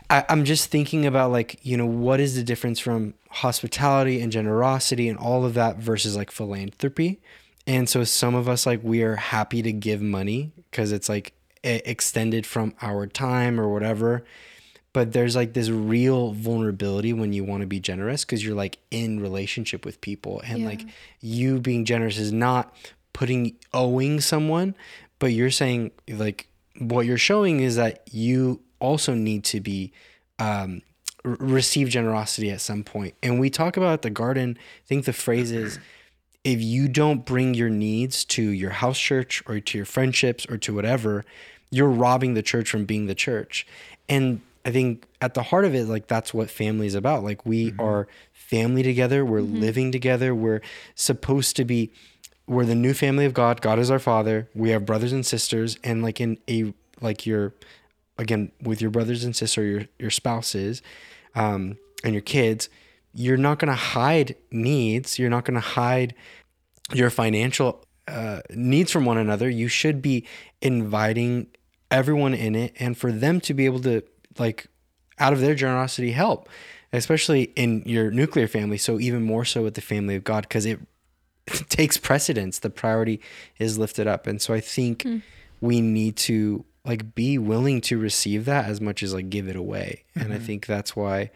I, 0.10 0.26
I'm 0.30 0.46
just 0.46 0.70
thinking 0.70 1.06
about 1.06 1.32
like, 1.32 1.60
you 1.64 1.78
know, 1.78 1.86
what 1.86 2.20
is 2.20 2.36
the 2.36 2.44
difference 2.44 2.80
from 2.80 3.14
hospitality 3.30 4.22
and 4.22 4.32
generosity 4.32 5.10
and 5.10 5.18
all 5.18 5.46
of 5.46 5.54
that 5.56 5.78
versus 5.78 6.16
like 6.16 6.32
philanthropy? 6.32 7.20
And 7.66 7.88
so 7.88 8.04
some 8.04 8.36
of 8.36 8.50
us 8.50 8.66
like 8.66 8.82
we 8.84 9.04
are 9.04 9.16
happy 9.16 9.62
to 9.62 9.72
give 9.72 10.02
money 10.02 10.52
because 10.70 10.92
it's 10.92 11.08
like 11.08 11.34
extended 11.64 12.46
from 12.46 12.74
our 12.82 13.08
time 13.08 13.60
or 13.60 13.70
whatever. 13.70 14.26
But 14.94 15.12
there's 15.12 15.36
like 15.36 15.54
this 15.54 15.70
real 15.70 16.34
vulnerability 16.34 17.14
when 17.14 17.34
you 17.34 17.44
want 17.44 17.62
to 17.62 17.68
be 17.68 17.80
generous 17.80 18.24
because 18.24 18.46
you're 18.46 18.56
like 18.56 18.78
in 18.92 19.20
relationship 19.20 19.86
with 19.86 20.00
people 20.02 20.42
and 20.46 20.60
Yeah. 20.60 20.68
like 20.68 20.86
you 21.20 21.60
being 21.60 21.84
generous 21.84 22.18
is 22.20 22.32
not 22.32 22.76
putting 23.12 23.56
owing 23.74 24.22
someone, 24.22 24.76
but 25.20 25.28
you're 25.28 25.52
saying 25.52 25.92
like 26.08 26.48
what 26.80 27.06
you're 27.06 27.18
showing 27.18 27.60
is 27.60 27.76
that 27.76 28.08
you 28.12 28.62
also 28.80 29.14
need 29.14 29.44
to 29.46 29.60
be 29.60 29.92
um, 30.40 30.82
receive 31.24 31.90
generosity 31.90 32.50
at 32.52 32.62
some. 32.62 32.84
And 33.22 33.40
we 33.40 33.50
talk 33.50 33.78
about 33.78 34.02
the 34.02 34.10
garden. 34.10 34.58
I 34.60 34.88
think 34.88 35.06
the 35.06 35.14
phrase 35.14 35.52
is 35.52 35.80
if 36.44 36.62
you 36.62 36.88
don't 36.88 37.26
bring 37.26 37.54
your 37.54 37.70
needs 37.70 38.26
to 38.26 38.42
your 38.44 38.72
house 38.72 39.00
church 39.00 39.42
or 39.48 39.60
to 39.60 39.78
your 39.78 39.86
friendships 39.86 40.46
or 40.50 40.58
to 40.58 40.74
whatever, 40.76 41.24
you're 41.72 41.90
robbing 41.90 42.34
the 42.34 42.42
church 42.44 42.70
from 42.70 42.86
being 42.86 43.06
the 43.08 43.16
church. 43.16 43.66
And 44.10 44.42
I 44.66 44.72
think 44.72 45.08
at 45.20 45.34
the 45.34 45.44
heart 45.44 45.66
of 45.66 45.76
it, 45.76 45.88
like 45.88 46.08
that's 46.08 46.34
what 46.34 46.50
family 46.50 46.88
is 46.88 46.96
about. 46.96 47.24
Like 47.24 47.46
we 47.46 47.74
are 47.80 48.08
family 48.32 48.84
together, 48.84 49.26
we're 49.26 49.42
living 49.42 49.92
together, 49.92 50.34
we're 50.34 50.62
supposed 50.96 51.56
to 51.58 51.66
be 51.66 51.92
we're 52.48 52.66
the 52.66 52.76
new 52.76 52.94
family 52.94 53.26
of 53.26 53.34
God. 53.34 53.62
God 53.62 53.80
is 53.80 53.90
our 53.90 54.00
father. 54.00 54.50
We 54.54 54.70
have 54.72 54.86
brothers 54.86 55.14
and 55.14 55.26
sisters, 55.26 55.78
and 55.84 56.04
like 56.04 56.20
in 56.20 56.38
a 56.50 56.74
like 57.02 57.26
your 57.26 57.54
again 58.18 58.52
with 58.62 58.82
your 58.82 58.92
brothers 58.92 59.24
and 59.24 59.36
sisters, 59.36 59.70
your 59.70 59.88
your 60.00 60.10
spouses, 60.10 60.82
um, 61.36 61.78
and 62.04 62.14
your 62.14 62.22
kids, 62.22 62.70
you're 63.14 63.38
not 63.38 63.60
gonna 63.60 63.76
hide 63.76 64.36
needs. 64.52 65.18
You're 65.18 65.30
not 65.30 65.46
gonna 65.46 65.62
hide 65.62 66.16
your 66.94 67.10
financial 67.10 67.86
uh, 68.08 68.42
needs 68.50 68.92
from 68.92 69.06
one 69.06 69.18
another. 69.18 69.50
You 69.50 69.70
should 69.70 70.02
be 70.02 70.26
inviting 70.62 71.48
everyone 71.90 72.34
in 72.34 72.56
it, 72.56 72.74
and 72.78 72.98
for 72.98 73.12
them 73.12 73.40
to 73.42 73.54
be 73.54 73.66
able 73.66 73.82
to 73.82 74.04
like 74.40 74.68
out 75.20 75.34
of 75.34 75.40
their 75.40 75.56
generosity 75.56 76.12
help, 76.12 76.50
especially 76.92 77.52
in 77.56 77.84
your 77.86 78.12
nuclear 78.12 78.48
family. 78.48 78.78
So 78.78 79.00
even 79.00 79.24
more 79.24 79.46
so 79.46 79.64
with 79.64 79.76
the 79.76 79.82
family 79.82 80.16
of 80.16 80.24
God, 80.24 80.44
because 80.44 80.66
it 80.66 80.80
takes 81.70 81.98
precedence. 81.98 82.60
The 82.60 82.70
priority 82.70 83.20
is 83.60 83.78
lifted 83.78 84.08
up. 84.08 84.28
And 84.28 84.42
so 84.42 84.54
i 84.54 84.60
think 84.60 85.04
hmm. 85.04 85.18
we 85.62 85.82
need 85.82 86.16
to 86.18 86.66
like 86.86 87.16
be 87.16 87.38
willing 87.38 87.80
to 87.80 87.98
receive 87.98 88.46
that 88.46 88.66
as 88.66 88.82
much 88.82 89.04
as 89.04 89.14
like 89.14 89.30
give 89.30 89.48
it 89.48 89.56
away. 89.56 90.04
And 90.16 90.32
i 90.32 90.38
mm-hmm. 90.38 90.46
think 90.46 90.66
that's 90.66 90.96
why 90.96 91.32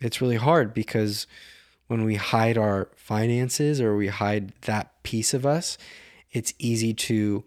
it's 0.00 0.20
really 0.20 0.36
hard 0.36 0.74
because 0.74 1.26
when 1.88 2.04
we 2.04 2.16
hide 2.16 2.58
our 2.58 2.88
finances 2.94 3.80
or 3.80 3.96
we 3.96 4.08
hide 4.08 4.52
that 4.62 5.02
piece 5.02 5.34
of 5.34 5.46
us 5.46 5.78
it's 6.30 6.52
easy 6.58 6.92
to 6.92 7.44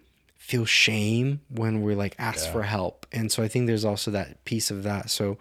feel 0.52 0.66
shame 0.66 1.40
when 1.50 1.82
we're 1.82 1.96
like 1.96 2.16
ask 2.20 2.50
for 2.52 2.64
help 2.64 3.06
and 3.12 3.32
so 3.32 3.42
i 3.42 3.48
think 3.48 3.68
there's 3.68 3.86
also 3.86 4.12
that 4.12 4.44
piece 4.46 4.70
of 4.70 4.84
that 4.84 5.10
so 5.10 5.38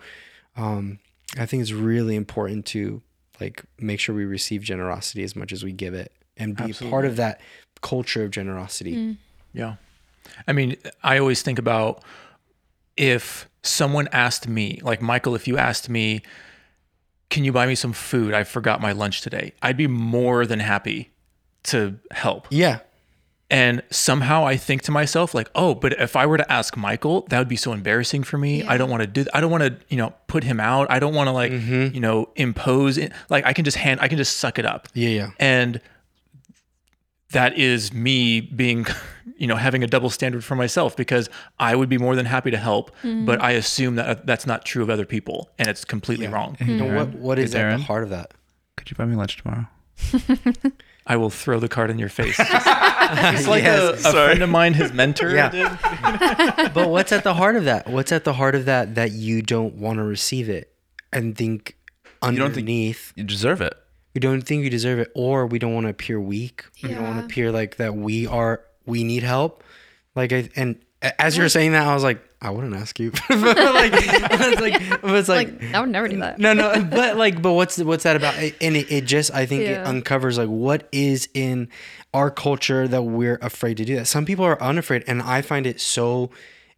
um 0.57 0.99
i 1.39 1.45
think 1.45 1.61
it's 1.61 1.73
really 1.73 2.15
important 2.15 2.65
to 2.65 3.03
like 3.41 3.65
make 3.79 3.99
sure 3.99 4.15
we 4.15 4.25
receive 4.25 4.63
generosity 4.63 5.23
as 5.25 5.35
much 5.35 5.53
as 5.53 5.65
we 5.65 5.73
give 5.73 5.95
it 5.95 6.13
and 6.37 6.57
be 6.57 6.73
part 6.91 7.05
of 7.05 7.17
that 7.17 7.41
culture 7.83 8.23
of 8.25 8.31
generosity 8.31 9.17
Yeah. 9.53 9.75
I 10.47 10.53
mean, 10.53 10.77
I 11.03 11.19
always 11.19 11.43
think 11.43 11.59
about 11.59 12.05
if 12.97 13.49
someone 13.63 14.09
asked 14.13 14.47
me, 14.47 14.81
like 14.83 15.03
Michael, 15.03 15.35
if 15.35 15.49
you 15.49 15.59
asked 15.59 15.89
me, 15.89 16.23
can 17.31 17.43
you 17.43 17.53
buy 17.53 17.67
me 17.67 17.75
some 17.75 17.93
food? 17.93 18.33
I 18.35 18.45
forgot 18.45 18.81
my 18.81 18.93
lunch 18.93 19.23
today. 19.23 19.55
I'd 19.63 19.77
be 19.77 19.87
more 19.89 20.47
than 20.47 20.61
happy 20.61 21.11
to 21.65 21.99
help. 22.13 22.47
yeah 22.51 22.79
And 23.51 23.83
somehow 23.91 24.47
I 24.47 24.57
think 24.57 24.83
to 24.83 24.93
myself, 24.93 25.35
like, 25.35 25.51
oh, 25.57 25.75
but 25.75 25.93
if 25.95 26.15
I 26.15 26.25
were 26.25 26.37
to 26.37 26.53
ask 26.53 26.77
Michael, 26.77 27.27
that 27.31 27.39
would 27.39 27.49
be 27.49 27.57
so 27.57 27.73
embarrassing 27.73 28.23
for 28.23 28.39
me. 28.39 28.63
I 28.63 28.77
don't 28.77 28.89
want 28.89 29.03
to 29.03 29.09
do, 29.09 29.27
I 29.35 29.41
don't 29.41 29.51
want 29.51 29.65
to, 29.65 29.77
you 29.89 29.97
know, 29.97 30.15
put 30.29 30.45
him 30.45 30.61
out. 30.61 30.89
I 30.89 31.01
don't 31.01 31.15
want 31.15 31.27
to 31.27 31.33
like, 31.33 31.51
mm-hmm. 31.51 31.93
you 31.93 32.01
know, 32.01 32.31
impose 32.37 32.97
it. 32.97 33.13
Like 33.29 33.45
I 33.45 33.53
can 33.53 33.65
just 33.65 33.77
hand, 33.77 33.99
I 34.01 34.07
can 34.07 34.19
just 34.19 34.37
suck 34.37 34.59
it 34.59 34.65
up. 34.65 34.89
yeah 34.95 35.09
yeah 35.09 35.31
And 35.41 35.81
that 37.33 37.59
is 37.59 37.93
me 37.93 38.41
being, 38.41 38.87
you 39.37 39.49
know, 39.49 39.57
having 39.57 39.83
a 39.83 39.89
double 39.89 40.11
standard 40.11 40.45
for 40.45 40.55
myself 40.55 40.97
because 40.97 41.29
I 41.59 41.75
would 41.75 41.89
be 41.89 41.99
more 41.99 42.15
than 42.15 42.27
happy 42.27 42.53
to 42.53 42.57
help, 42.57 42.93
mm-hmm. 43.03 43.25
but 43.25 43.43
I 43.43 43.53
assume 43.53 43.97
that 43.97 44.07
uh, 44.07 44.21
that's 44.25 44.47
not 44.47 44.65
true 44.65 44.85
of 44.85 44.91
other 44.91 45.05
people 45.05 45.51
and 45.59 45.67
it's 45.67 45.85
completely 45.85 46.29
wrong. 46.29 46.57
And 46.61 46.95
what 46.95 47.09
what 47.15 47.39
is 47.41 47.53
at 47.57 47.77
the 47.79 47.83
heart 47.83 48.05
of 48.05 48.11
that 48.11 48.33
Could 48.77 48.91
you 48.93 48.97
buy 48.97 49.07
me 49.07 49.17
lunch 49.17 49.39
tomorrow? 49.43 49.67
I 51.11 51.17
will 51.17 51.29
throw 51.31 51.59
the 51.59 51.69
card 51.69 51.91
in 51.91 51.99
your 51.99 52.09
face. 52.09 52.39
It's 53.13 53.49
like 53.49 53.65
a, 53.65 53.95
a 53.95 53.97
friend 53.97 54.41
of 54.41 54.49
mine, 54.51 54.73
his 54.75 54.93
mentor 54.93 55.31
Yeah. 55.35 55.49
did. 55.51 55.69
but 56.75 56.89
what's 56.91 57.11
at 57.11 57.25
the 57.25 57.35
heart 57.35 57.57
of 57.57 57.65
that 57.65 57.89
what's 57.89 58.13
at 58.13 58.23
the 58.23 58.33
heart 58.35 58.55
of 58.55 58.67
that 58.67 58.95
that 58.95 59.11
you 59.11 59.43
don't 59.43 59.75
want 59.75 59.97
to 59.99 60.05
receive 60.05 60.49
it 60.49 60.73
and 61.13 61.37
think 61.37 61.77
underneath 62.23 62.37
you, 62.39 62.39
don't 62.45 62.55
think- 62.55 62.65
underneath 62.69 63.13
You 63.17 63.25
deserve 63.25 63.61
it. 63.63 63.75
we 64.15 64.21
don't 64.21 64.43
think 64.43 64.63
you 64.63 64.71
deserve 64.71 65.01
it 65.01 65.11
or 65.17 65.47
we 65.49 65.59
don't 65.59 65.75
want 65.75 65.87
to 65.87 65.91
appear 65.91 66.21
weak 66.21 66.65
Yeah. 66.77 66.89
we 66.89 66.95
don't 66.95 67.05
want 67.05 67.19
to 67.19 67.25
appear 67.25 67.51
like 67.51 67.79
that 67.79 67.97
we 67.97 68.29
are 68.29 68.63
we 68.87 69.03
need 69.03 69.25
help 69.25 69.65
like 70.15 70.33
I, 70.33 70.49
and 70.55 70.77
a- 71.03 71.21
as 71.21 71.37
you 71.37 71.43
were 71.43 71.49
saying 71.49 71.73
that 71.73 71.85
i 71.89 71.93
was 71.95 72.05
like 72.05 72.23
i 72.43 72.51
wouldn't 72.51 72.75
ask 72.75 72.99
you. 72.99 73.11
But 73.29 73.57
like 73.57 73.93
it's 73.95 74.61
like 74.61 75.01
but 75.03 75.15
it's 75.15 75.29
like, 75.29 75.49
Like, 75.61 75.75
I 75.75 75.81
would 75.81 75.91
never 75.91 76.09
do 76.09 76.19
that. 76.21 76.39
no 76.39 76.53
no 76.55 76.83
but 76.83 77.17
like 77.17 77.41
but 77.43 77.53
what's 77.53 77.79
what's 77.79 78.05
that 78.05 78.17
about? 78.17 78.35
And 78.37 78.77
it, 78.77 78.91
it 78.91 79.05
just 79.05 79.31
i 79.35 79.45
think 79.47 79.63
it 79.63 79.79
uncovers 79.87 80.39
like 80.39 80.49
what 80.49 80.89
is 80.93 81.29
in 81.35 81.69
our 82.15 82.31
culture 82.31 82.89
that 82.89 83.03
we're 83.03 83.39
afraid 83.43 83.77
to 83.77 83.85
do 83.85 83.95
that. 83.97 84.07
Some 84.07 84.25
people 84.25 84.45
are 84.45 84.61
unafraid 84.63 85.05
and 85.07 85.21
i 85.23 85.43
find 85.43 85.67
it 85.67 85.81
so 85.81 86.31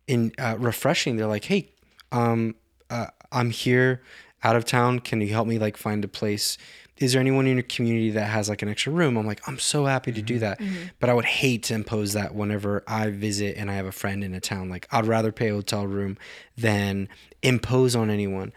in 0.09 0.33
uh, 0.38 0.57
refreshing. 0.59 1.16
They're 1.16 1.27
like 1.27 1.44
hey 1.44 1.70
um 2.11 2.55
uh, 2.90 3.07
i'm 3.31 3.51
here 3.51 4.03
out 4.44 4.57
of 4.57 4.64
town. 4.64 4.98
Can 4.98 5.20
you 5.20 5.29
help 5.29 5.46
me 5.46 5.59
like 5.59 5.77
find 5.77 6.05
a 6.05 6.09
place 6.09 6.59
is 7.03 7.12
there 7.12 7.21
anyone 7.21 7.47
in 7.47 7.57
your 7.57 7.65
community 7.65 8.11
that 8.11 8.27
has 8.27 8.49
like 8.49 8.62
an 8.62 8.69
extra 8.69 8.93
room? 8.93 9.17
I'm 9.17 9.27
like 9.27 9.47
i'm 9.49 9.59
so 9.59 9.87
happy 9.87 10.12
to 10.12 10.23
do 10.23 10.35
mm-hmm. 10.35 10.41
that. 10.41 10.59
Mm-hmm. 10.59 10.83
But 11.01 11.11
i 11.11 11.15
would 11.15 11.25
hate 11.25 11.65
to 11.65 11.75
impose 11.75 12.12
that 12.12 12.35
whenever 12.35 12.83
i 12.87 13.11
visit 13.11 13.57
and 13.57 13.71
i 13.71 13.75
have 13.75 13.87
a 13.87 13.93
friend 13.93 14.23
in 14.23 14.35
a 14.35 14.41
town. 14.41 14.69
Like 14.69 14.87
i'd 14.93 15.07
rather 15.07 15.33
pay 15.33 15.49
a 15.49 15.55
hotel 15.55 15.87
room 15.87 16.17
than 16.57 17.09
impose 17.43 17.97
on 17.97 18.11
anyone. 18.11 18.53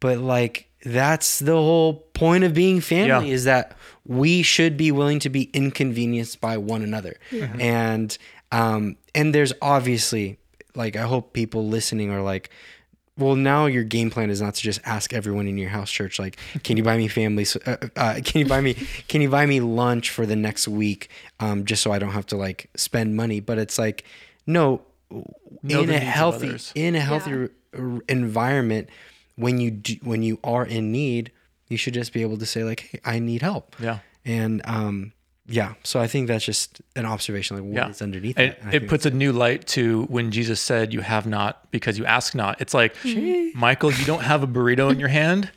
But 0.00 0.18
like 0.18 0.68
that's 0.84 1.40
the 1.40 1.52
whole 1.52 1.94
point 2.14 2.44
of 2.44 2.54
being 2.54 2.80
family 2.80 3.28
Yeah. 3.28 3.34
is 3.34 3.44
that 3.44 3.76
we 4.06 4.42
should 4.42 4.78
be 4.78 4.90
willing 4.90 5.18
to 5.20 5.28
be 5.28 5.50
inconvenienced 5.52 6.40
by 6.40 6.56
one 6.56 6.82
another. 6.82 7.16
Mm-hmm. 7.30 7.60
And 7.60 8.18
um 8.50 8.96
and 9.14 9.34
there's 9.34 9.52
obviously 9.60 10.38
like 10.74 10.96
i 10.96 11.02
hope 11.02 11.32
people 11.32 11.66
listening 11.66 12.10
are 12.10 12.22
like 12.22 12.50
well 13.20 13.36
now 13.36 13.66
your 13.66 13.84
game 13.84 14.10
plan 14.10 14.30
is 14.30 14.40
not 14.40 14.54
to 14.54 14.62
just 14.62 14.80
ask 14.84 15.12
everyone 15.12 15.46
in 15.46 15.56
your 15.58 15.70
house 15.70 15.90
church 15.90 16.18
like 16.18 16.36
can 16.64 16.76
you 16.76 16.82
buy 16.82 16.96
me 16.96 17.06
family 17.06 17.46
uh, 17.66 17.76
uh, 17.96 18.20
can 18.24 18.40
you 18.40 18.46
buy 18.46 18.60
me 18.60 18.74
can 19.08 19.20
you 19.20 19.28
buy 19.30 19.46
me 19.46 19.60
lunch 19.60 20.10
for 20.10 20.26
the 20.26 20.36
next 20.36 20.66
week 20.66 21.08
um, 21.38 21.64
just 21.64 21.82
so 21.82 21.92
i 21.92 21.98
don't 21.98 22.12
have 22.12 22.26
to 22.26 22.36
like 22.36 22.68
spend 22.76 23.14
money? 23.16 23.40
But 23.40 23.58
it's 23.58 23.78
like 23.78 24.04
no 24.46 24.82
Know 25.62 25.80
in 25.80 25.86
the 25.86 25.96
a 25.96 25.98
needs 25.98 26.02
of 26.02 26.14
healthy 26.14 26.58
in 26.74 26.94
a 26.96 27.00
healthy 27.00 27.32
r- 27.32 27.50
r- 27.76 28.00
environment 28.08 28.88
when 29.36 29.58
you 29.60 29.70
do, 29.70 29.94
when 30.02 30.22
you 30.22 30.38
are 30.44 30.64
in 30.64 30.90
need 30.92 31.32
you 31.68 31.76
should 31.76 31.94
just 31.94 32.12
be 32.12 32.22
able 32.22 32.38
to 32.38 32.46
say 32.46 32.64
like 32.64 32.80
hey 32.80 33.00
i 33.04 33.18
need 33.18 33.42
help. 33.42 33.76
Yeah. 33.80 33.98
and 34.24 34.62
um 34.64 35.12
yeah 35.52 35.74
so 35.82 35.98
i 36.00 36.06
think 36.06 36.28
that's 36.28 36.44
just 36.44 36.80
an 36.96 37.04
observation 37.04 37.56
like 37.56 37.64
what 37.64 37.90
is 37.90 38.00
Yeah. 38.00 38.04
underneath 38.04 38.38
It, 38.38 38.62
that 38.62 38.74
it 38.74 38.88
puts 38.88 39.04
a 39.06 39.10
new 39.10 39.32
light 39.32 39.66
to 39.76 40.04
when 40.04 40.30
Jesus 40.30 40.60
said, 40.60 40.92
You 40.94 41.00
have 41.00 41.26
not 41.26 41.52
because 41.70 41.98
you 41.98 42.04
ask 42.06 42.34
not. 42.34 42.60
It's 42.60 42.72
like, 42.74 42.94
hmm. 43.02 43.48
Michael, 43.54 43.92
you 43.92 44.04
don't 44.04 44.22
have 44.22 44.42
a 44.42 44.46
burrito 44.46 44.90
in 44.92 44.98
your 45.00 45.08
hand 45.08 45.50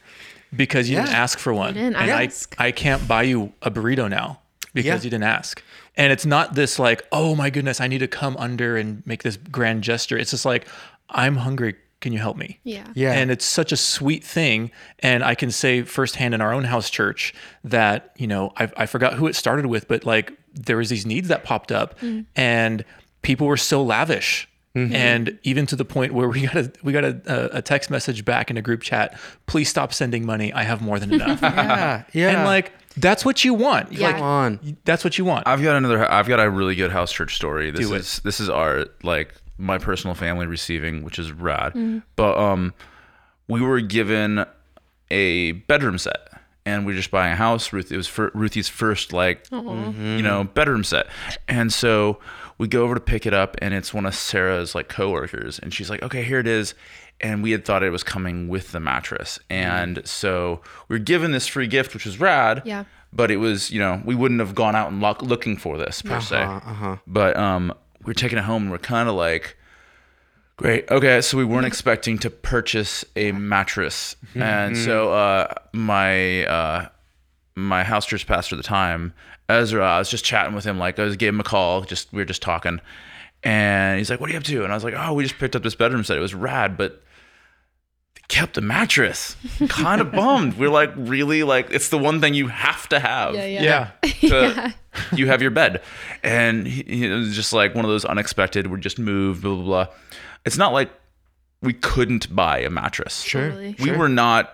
because 0.55 0.89
you 0.89 0.95
didn't 0.97 1.13
ask 1.25 1.37
for 1.39 1.53
one. 1.53 1.73
didn't 1.73 1.95
and 1.95 2.09
ask. 2.11 2.55
I, 2.59 2.67
I 2.67 2.71
can't 2.71 3.07
buy 3.07 3.23
you 3.23 3.53
a 3.61 3.69
burrito 3.71 4.09
now 4.09 4.39
because 4.73 4.85
Yeah. 4.85 4.95
you 5.05 5.09
didn't 5.11 5.23
ask. 5.39 5.61
And 5.95 6.11
it's 6.11 6.25
not 6.25 6.55
this 6.55 6.79
like, 6.79 7.03
oh 7.11 7.35
my 7.35 7.49
goodness, 7.49 7.79
I 7.79 7.87
need 7.87 7.99
to 7.99 8.07
come 8.07 8.35
under 8.37 8.77
and 8.77 9.05
make 9.05 9.21
this 9.23 9.37
grand 9.37 9.83
gesture. 9.83 10.17
It's 10.17 10.31
just 10.31 10.45
like, 10.45 10.67
I'm 11.09 11.35
hungry. 11.37 11.75
Can 12.03 12.11
you 12.11 12.19
help 12.19 12.35
me? 12.35 12.59
Yeah. 12.65 12.85
Yeah. 12.95 13.13
And 13.13 13.31
it's 13.31 13.45
such 13.45 13.71
a 13.71 13.77
sweet 13.77 14.25
thing. 14.25 14.71
And 14.99 15.23
I 15.23 15.35
can 15.35 15.51
say 15.51 15.83
firsthand 15.83 16.33
in 16.33 16.41
our 16.41 16.51
own 16.51 16.65
house 16.65 16.89
church 16.89 17.33
that, 17.63 18.11
you 18.17 18.27
know, 18.27 18.51
I, 18.57 18.69
I 18.75 18.85
forgot 18.87 19.13
who 19.13 19.25
it 19.25 19.37
started 19.37 19.67
with, 19.67 19.87
but 19.87 20.03
like 20.05 20.33
there 20.53 20.75
was 20.75 20.89
these 20.89 21.05
needs 21.05 21.29
that 21.29 21.45
popped 21.45 21.71
up 21.71 21.97
mm-hmm. 22.01 22.23
and 22.35 22.83
people 23.21 23.47
were 23.47 23.55
so 23.55 23.81
lavish. 23.81 24.49
Mm-hmm. 24.75 24.93
And 24.93 25.39
even 25.43 25.65
to 25.67 25.77
the 25.77 25.85
point 25.85 26.13
where 26.13 26.27
we 26.27 26.41
got 26.41 26.57
a 26.57 26.73
we 26.83 26.91
got 26.91 27.05
a, 27.05 27.57
a 27.57 27.61
text 27.61 27.89
message 27.89 28.25
back 28.25 28.51
in 28.51 28.57
a 28.57 28.61
group 28.61 28.81
chat. 28.81 29.17
Please 29.45 29.69
stop 29.69 29.93
sending 29.93 30.25
money. 30.25 30.51
I 30.51 30.63
have 30.63 30.81
more 30.81 30.99
than 30.99 31.13
enough. 31.19 31.41
yeah. 31.41 32.03
Yeah. 32.11 32.31
And 32.31 32.43
like 32.43 32.73
that's 32.97 33.23
what 33.23 33.45
you 33.45 33.53
want. 33.53 33.93
Yeah. 33.93 34.07
Like 34.07 34.15
Come 34.17 34.25
on. 34.25 34.77
that's 34.83 35.05
what 35.05 35.17
you 35.17 35.23
want. 35.23 35.47
I've 35.47 35.61
got 35.61 35.77
another. 35.77 36.11
I've 36.11 36.27
got 36.27 36.41
a 36.41 36.49
really 36.49 36.75
good 36.75 36.91
house 36.91 37.13
church 37.13 37.35
story. 37.37 37.71
This 37.71 37.87
Do 37.87 37.93
it. 37.93 37.99
is 37.99 38.19
this 38.25 38.41
is 38.41 38.49
our 38.49 38.87
like 39.03 39.33
my 39.57 39.77
personal 39.77 40.15
family 40.15 40.45
receiving, 40.47 41.03
which 41.03 41.19
is 41.19 41.31
rad. 41.31 42.03
But 42.15 42.37
um, 42.37 42.73
we 43.47 43.61
were 43.61 43.81
given 43.81 44.45
a 45.11 45.51
bedroom 45.53 45.97
set, 45.97 46.29
and 46.65 46.85
we 46.85 46.93
are 46.93 46.95
just 46.95 47.11
buying 47.11 47.33
a 47.33 47.35
house. 47.35 47.71
Ruth, 47.73 47.91
it 47.91 47.97
was 47.97 48.07
for 48.07 48.31
Ruthie's 48.33 48.69
first 48.69 49.13
like 49.13 49.45
you 49.51 50.21
know 50.21 50.43
bedroom 50.45 50.83
set, 50.83 51.07
and 51.47 51.71
so 51.71 52.19
we 52.57 52.67
go 52.67 52.83
over 52.83 52.93
to 52.95 52.99
pick 53.01 53.25
it 53.25 53.33
up, 53.33 53.55
and 53.61 53.73
it's 53.73 53.93
one 53.93 54.05
of 54.05 54.15
Sarah's 54.15 54.73
like 54.75 54.87
coworkers, 54.89 55.59
and 55.59 55.73
she's 55.73 55.89
like, 55.89 56.01
"Okay, 56.03 56.23
here 56.23 56.39
it 56.39 56.47
is." 56.47 56.73
And 57.21 57.43
we 57.43 57.51
had 57.51 57.63
thought 57.63 57.83
it 57.83 57.91
was 57.91 58.03
coming 58.03 58.49
with 58.49 58.71
the 58.71 58.79
mattress, 58.79 59.39
and 59.49 60.01
so 60.05 60.61
we 60.89 60.95
were 60.95 60.99
given 61.03 61.31
this 61.31 61.47
free 61.47 61.67
gift, 61.67 61.93
which 61.93 62.05
was 62.05 62.19
rad 62.19 62.63
Yeah. 62.65 62.85
but 63.13 63.29
it 63.31 63.37
was 63.37 63.69
you 63.71 63.79
know 63.79 64.01
we 64.03 64.15
wouldn't 64.15 64.39
have 64.39 64.55
gone 64.55 64.75
out 64.75 64.91
and 64.91 64.99
look, 64.99 65.21
looking 65.21 65.55
for 65.55 65.77
this 65.77 66.01
per 66.01 66.19
se 66.19 66.37
uh-huh. 66.41 66.97
but 67.07 67.37
um 67.37 67.71
we're 68.05 68.13
taking 68.13 68.37
it 68.37 68.43
home 68.43 68.63
and 68.63 68.71
we're 68.71 68.77
kind 68.77 69.09
of 69.09 69.15
like 69.15 69.57
great 70.57 70.89
okay. 70.89 71.21
So 71.21 71.37
we 71.37 71.45
weren't 71.45 71.65
expecting 71.65 72.17
to 72.19 72.29
purchase 72.29 73.05
a 73.15 73.31
mattress. 73.31 74.15
And 74.35 74.77
so 74.77 75.13
uh 75.13 75.53
my 75.73 76.45
uh 76.45 76.89
my 77.55 77.83
house 77.83 78.05
church 78.05 78.27
pastor 78.27 78.55
at 78.55 78.57
the 78.57 78.63
time. 78.63 79.13
Ezra 79.49 79.85
i 79.85 79.99
was 79.99 80.09
just 80.09 80.23
chatting 80.23 80.55
with 80.55 80.63
him 80.63 80.79
like 80.79 80.97
i 80.97 81.03
was 81.03 81.17
gave 81.17 81.33
him 81.33 81.39
a 81.39 81.43
call 81.43 81.81
just 81.81 82.11
we 82.13 82.19
were 82.21 82.25
just 82.25 82.41
talking. 82.41 82.79
And 83.43 83.97
he's 83.97 84.09
like 84.09 84.19
what 84.19 84.29
are 84.29 84.33
you 84.33 84.39
up 84.39 84.45
to? 84.45 84.63
And 84.63 84.71
i 84.71 84.75
was 84.75 84.83
like 84.83 84.95
oh 84.97 85.13
we 85.13 85.23
just 85.23 85.37
picked 85.37 85.55
up 85.55 85.63
this 85.63 85.75
bedroom 85.75 86.03
set. 86.03 86.17
It 86.17 86.21
was 86.21 86.33
rad 86.33 86.77
but 86.77 87.03
kept 88.29 88.53
the 88.55 88.61
mattress 88.61 89.35
kind 89.67 89.99
of 90.01 90.11
bummed 90.19 90.57
we're 90.57 90.69
like 90.69 90.91
really 90.95 91.43
like 91.43 91.67
it's 91.71 91.89
the 91.89 91.97
one 91.97 92.19
thing 92.21 92.33
you 92.33 92.47
have 92.47 92.87
to 92.89 92.99
have 92.99 93.35
Yeah. 93.35 93.45
Yeah. 93.45 93.61
yeah. 94.21 94.31
to, 94.71 94.75
you 95.15 95.27
have 95.27 95.41
your 95.41 95.51
bed. 95.51 95.81
And 96.23 96.65
he, 96.67 96.83
he- 96.83 97.05
it 97.05 97.13
was 97.15 97.35
just 97.35 97.51
like 97.53 97.75
one 97.75 97.83
of 97.85 97.89
those 97.91 98.05
unexpected, 98.05 98.67
we 98.67 98.79
just 98.79 98.97
moved, 98.99 99.41
blah, 99.41 99.55
blah, 99.55 99.63
blah. 99.63 99.87
It's 100.45 100.57
not 100.57 100.71
like 100.73 100.89
we 101.61 101.73
couldn't 101.73 102.33
buy 102.35 102.59
a 102.59 102.69
mattress. 102.69 103.21
Sure. 103.21 103.49
Totally. 103.49 103.75
We 103.79 103.91
were 103.91 104.09
not, 104.09 104.53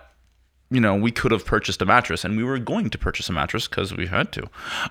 you 0.70 0.80
know, 0.80 0.94
we 0.96 1.10
could 1.10 1.30
have 1.32 1.44
purchased 1.44 1.80
a 1.82 1.84
mattress 1.86 2.24
and 2.24 2.36
we 2.36 2.44
were 2.44 2.58
going 2.58 2.90
to 2.90 2.98
purchase 2.98 3.28
a 3.28 3.32
mattress 3.32 3.68
because 3.68 3.94
we 3.94 4.06
had 4.06 4.32
to. 4.32 4.48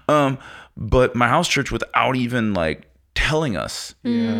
Um, 0.07 0.38
but 0.77 1.15
my 1.15 1.27
house 1.27 1.47
church, 1.47 1.71
without 1.71 2.15
even 2.15 2.53
like 2.53 2.84
telling 3.15 3.55
us, 3.57 3.95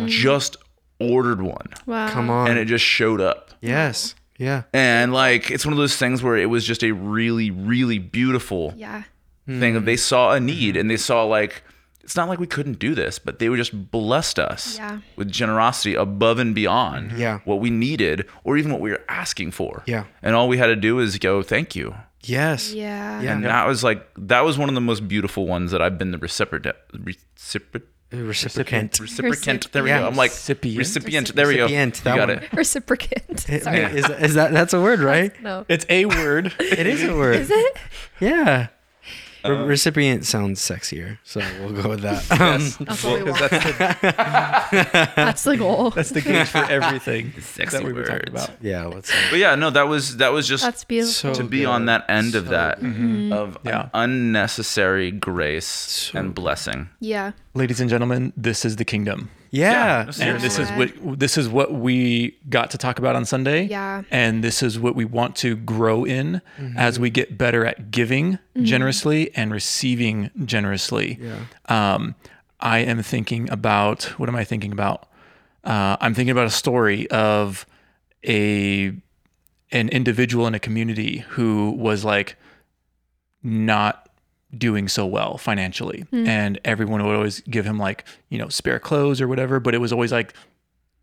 just 0.06 0.56
ordered 1.00 1.40
one 1.42 1.66
Wow. 1.86 2.08
Come 2.10 2.30
on. 2.30 2.48
and 2.50 2.58
it 2.58 2.66
just 2.66 2.84
showed 2.84 3.20
up. 3.20 3.50
yes. 3.60 4.14
Yeah. 4.40 4.62
And 4.72 5.12
like, 5.12 5.50
it's 5.50 5.64
one 5.66 5.72
of 5.72 5.78
those 5.78 5.96
things 5.96 6.22
where 6.22 6.36
it 6.36 6.46
was 6.46 6.64
just 6.64 6.82
a 6.82 6.92
really, 6.92 7.50
really 7.50 7.98
beautiful 7.98 8.72
Yeah. 8.76 9.02
thing 9.46 9.76
of 9.76 9.84
they 9.84 9.94
hmm. 9.94 9.98
saw 9.98 10.32
a 10.32 10.40
need 10.40 10.76
and 10.76 10.90
they 10.90 10.96
saw 10.96 11.24
like 11.24 11.62
it's 12.02 12.16
not 12.16 12.28
like 12.28 12.40
we 12.40 12.46
couldn't 12.46 12.78
do 12.80 12.94
this, 12.94 13.20
but 13.20 13.38
they 13.38 13.48
were 13.48 13.56
just 13.56 13.90
blessed 13.92 14.38
us 14.40 14.76
Yeah. 14.78 14.98
with 15.14 15.30
generosity 15.30 15.94
above 15.94 16.38
and 16.40 16.54
beyond 16.54 17.12
Yeah. 17.12 17.40
what 17.44 17.60
we 17.60 17.70
needed 17.70 18.26
or 18.42 18.56
even 18.56 18.72
what 18.72 18.80
we 18.80 18.90
were 18.90 19.04
asking 19.08 19.52
for. 19.52 19.84
Yeah. 19.86 20.04
And 20.22 20.34
all 20.34 20.48
we 20.48 20.58
had 20.58 20.66
to 20.66 20.76
do 20.76 20.98
is 20.98 21.18
go, 21.18 21.42
thank 21.42 21.76
you. 21.76 21.94
Yes. 22.24 22.72
Yeah. 22.72 23.20
Yeah. 23.20 23.32
And 23.32 23.44
that 23.44 23.66
was 23.66 23.84
like 23.84 24.06
that 24.16 24.40
was 24.44 24.58
one 24.58 24.68
of 24.68 24.74
the 24.74 24.80
most 24.80 25.06
beautiful 25.06 25.46
ones 25.46 25.70
that 25.70 25.80
I've 25.80 25.98
been 25.98 26.10
the 26.10 26.18
reciprocant 26.18 26.74
recipro- 26.94 27.82
Reciprocant. 28.12 29.00
reciprocant. 29.00 29.70
There 29.70 29.82
we 29.84 29.90
Yeah. 29.90 30.00
go. 30.00 30.06
I'm 30.08 30.16
like 30.16 30.30
Recipient. 30.32 30.78
recipient. 30.78 31.34
There 31.34 31.46
we 31.46 31.56
go. 31.56 31.62
Recipient, 31.62 31.98
You 31.98 32.04
got 32.04 32.18
one. 32.28 32.30
it. 32.30 32.50
Reciprocant. 32.50 33.48
It- 33.48 33.62
Sorry. 33.64 33.78
Is, 33.82 34.08
is 34.08 34.34
that 34.34 34.52
that's 34.52 34.72
a 34.72 34.80
word, 34.80 35.00
right? 35.00 35.32
No. 35.42 35.64
It's 35.68 35.86
a 35.88 36.06
word. 36.06 36.52
It 36.58 36.86
is 36.86 37.04
a 37.04 37.14
word. 37.14 37.36
Is 37.36 37.50
it? 37.52 37.76
Yeah. 38.18 38.68
Re- 39.44 39.56
recipient 39.64 40.24
sounds 40.26 40.60
sexier, 40.60 41.18
so 41.24 41.40
we'll 41.60 41.72
go 41.82 41.88
with 41.90 42.00
that. 42.02 42.24
Um, 42.40 42.70
That's 42.86 43.04
what 43.04 43.18
we 43.18 43.24
Because 43.24 43.40
want. 43.40 43.50
that's 43.50 43.64
the, 44.70 45.12
That's 45.16 45.44
the 45.44 45.56
goal. 45.56 45.90
that's 45.96 46.10
the 46.10 46.20
gauge 46.20 46.48
for 46.48 46.58
everything 46.64 47.32
Sexy 47.40 47.76
that 47.76 47.84
we 47.84 47.92
were 47.92 48.04
talking 48.04 48.32
words. 48.32 48.44
about. 48.46 48.62
yeah, 48.62 48.84
let's. 48.86 49.10
But 49.30 49.38
yeah, 49.38 49.54
no, 49.54 49.70
that 49.70 49.88
was 49.88 50.16
that 50.18 50.32
was 50.32 50.46
just 50.48 50.64
That's 50.64 50.84
beautiful. 50.84 51.34
So 51.34 51.34
to 51.34 51.44
be 51.48 51.60
good. 51.60 51.66
on 51.66 51.86
that 51.86 52.04
end 52.08 52.34
of 52.34 52.44
So 52.46 52.50
that 52.52 52.78
of 53.32 53.58
Yeah. 53.64 53.88
unnecessary 53.94 55.10
grace 55.10 56.10
and 56.14 56.34
blessing. 56.34 56.88
yeah. 57.00 57.32
Ladies 57.54 57.80
and 57.80 57.90
gentlemen, 57.90 58.32
this 58.36 58.64
is 58.64 58.76
the 58.76 58.84
kingdom. 58.84 59.30
Yeah. 59.50 60.10
Yeah, 60.16 60.24
and 60.24 60.40
this 60.40 60.58
is 60.58 60.70
what 60.70 61.18
this 61.18 61.36
is 61.36 61.48
what 61.48 61.72
we 61.72 62.36
got 62.48 62.70
to 62.70 62.78
talk 62.78 62.98
about 62.98 63.16
on 63.16 63.24
Sunday. 63.24 63.64
Yeah. 63.64 64.02
And 64.10 64.44
this 64.44 64.62
is 64.62 64.78
what 64.78 64.94
we 64.94 65.04
want 65.04 65.36
to 65.36 65.56
grow 65.56 66.04
in 66.04 66.40
as 66.76 66.98
we 66.98 67.10
get 67.10 67.36
better 67.36 67.66
at 67.66 67.90
giving 67.90 68.38
generously 68.62 69.34
and 69.34 69.52
receiving 69.52 70.30
generously. 70.44 71.18
Yeah. 71.20 71.94
Um, 71.94 72.14
I 72.60 72.78
am 72.80 73.02
thinking 73.02 73.50
about 73.50 74.04
what 74.18 74.28
am 74.28 74.36
I 74.36 74.44
thinking 74.44 74.72
about? 74.72 75.06
Uh, 75.64 75.96
I'm 76.00 76.14
thinking 76.14 76.30
about 76.30 76.46
a 76.46 76.50
story 76.50 77.10
of 77.10 77.66
a 78.26 78.92
an 79.72 79.88
individual 79.88 80.46
in 80.46 80.54
a 80.54 80.58
community 80.58 81.18
who 81.30 81.70
was 81.70 82.04
like 82.04 82.36
not 83.42 84.09
doing 84.56 84.88
so 84.88 85.06
well 85.06 85.38
financially. 85.38 86.06
Hmm. 86.10 86.26
And 86.26 86.60
everyone 86.64 87.04
would 87.04 87.14
always 87.14 87.40
give 87.42 87.64
him 87.64 87.78
like 87.78 88.04
you 88.28 88.38
know 88.38 88.48
spare 88.48 88.78
clothes 88.78 89.20
or 89.20 89.28
whatever 89.28 89.60
but 89.60 89.74
it 89.74 89.78
was 89.78 89.92
always 89.92 90.12
like 90.12 90.34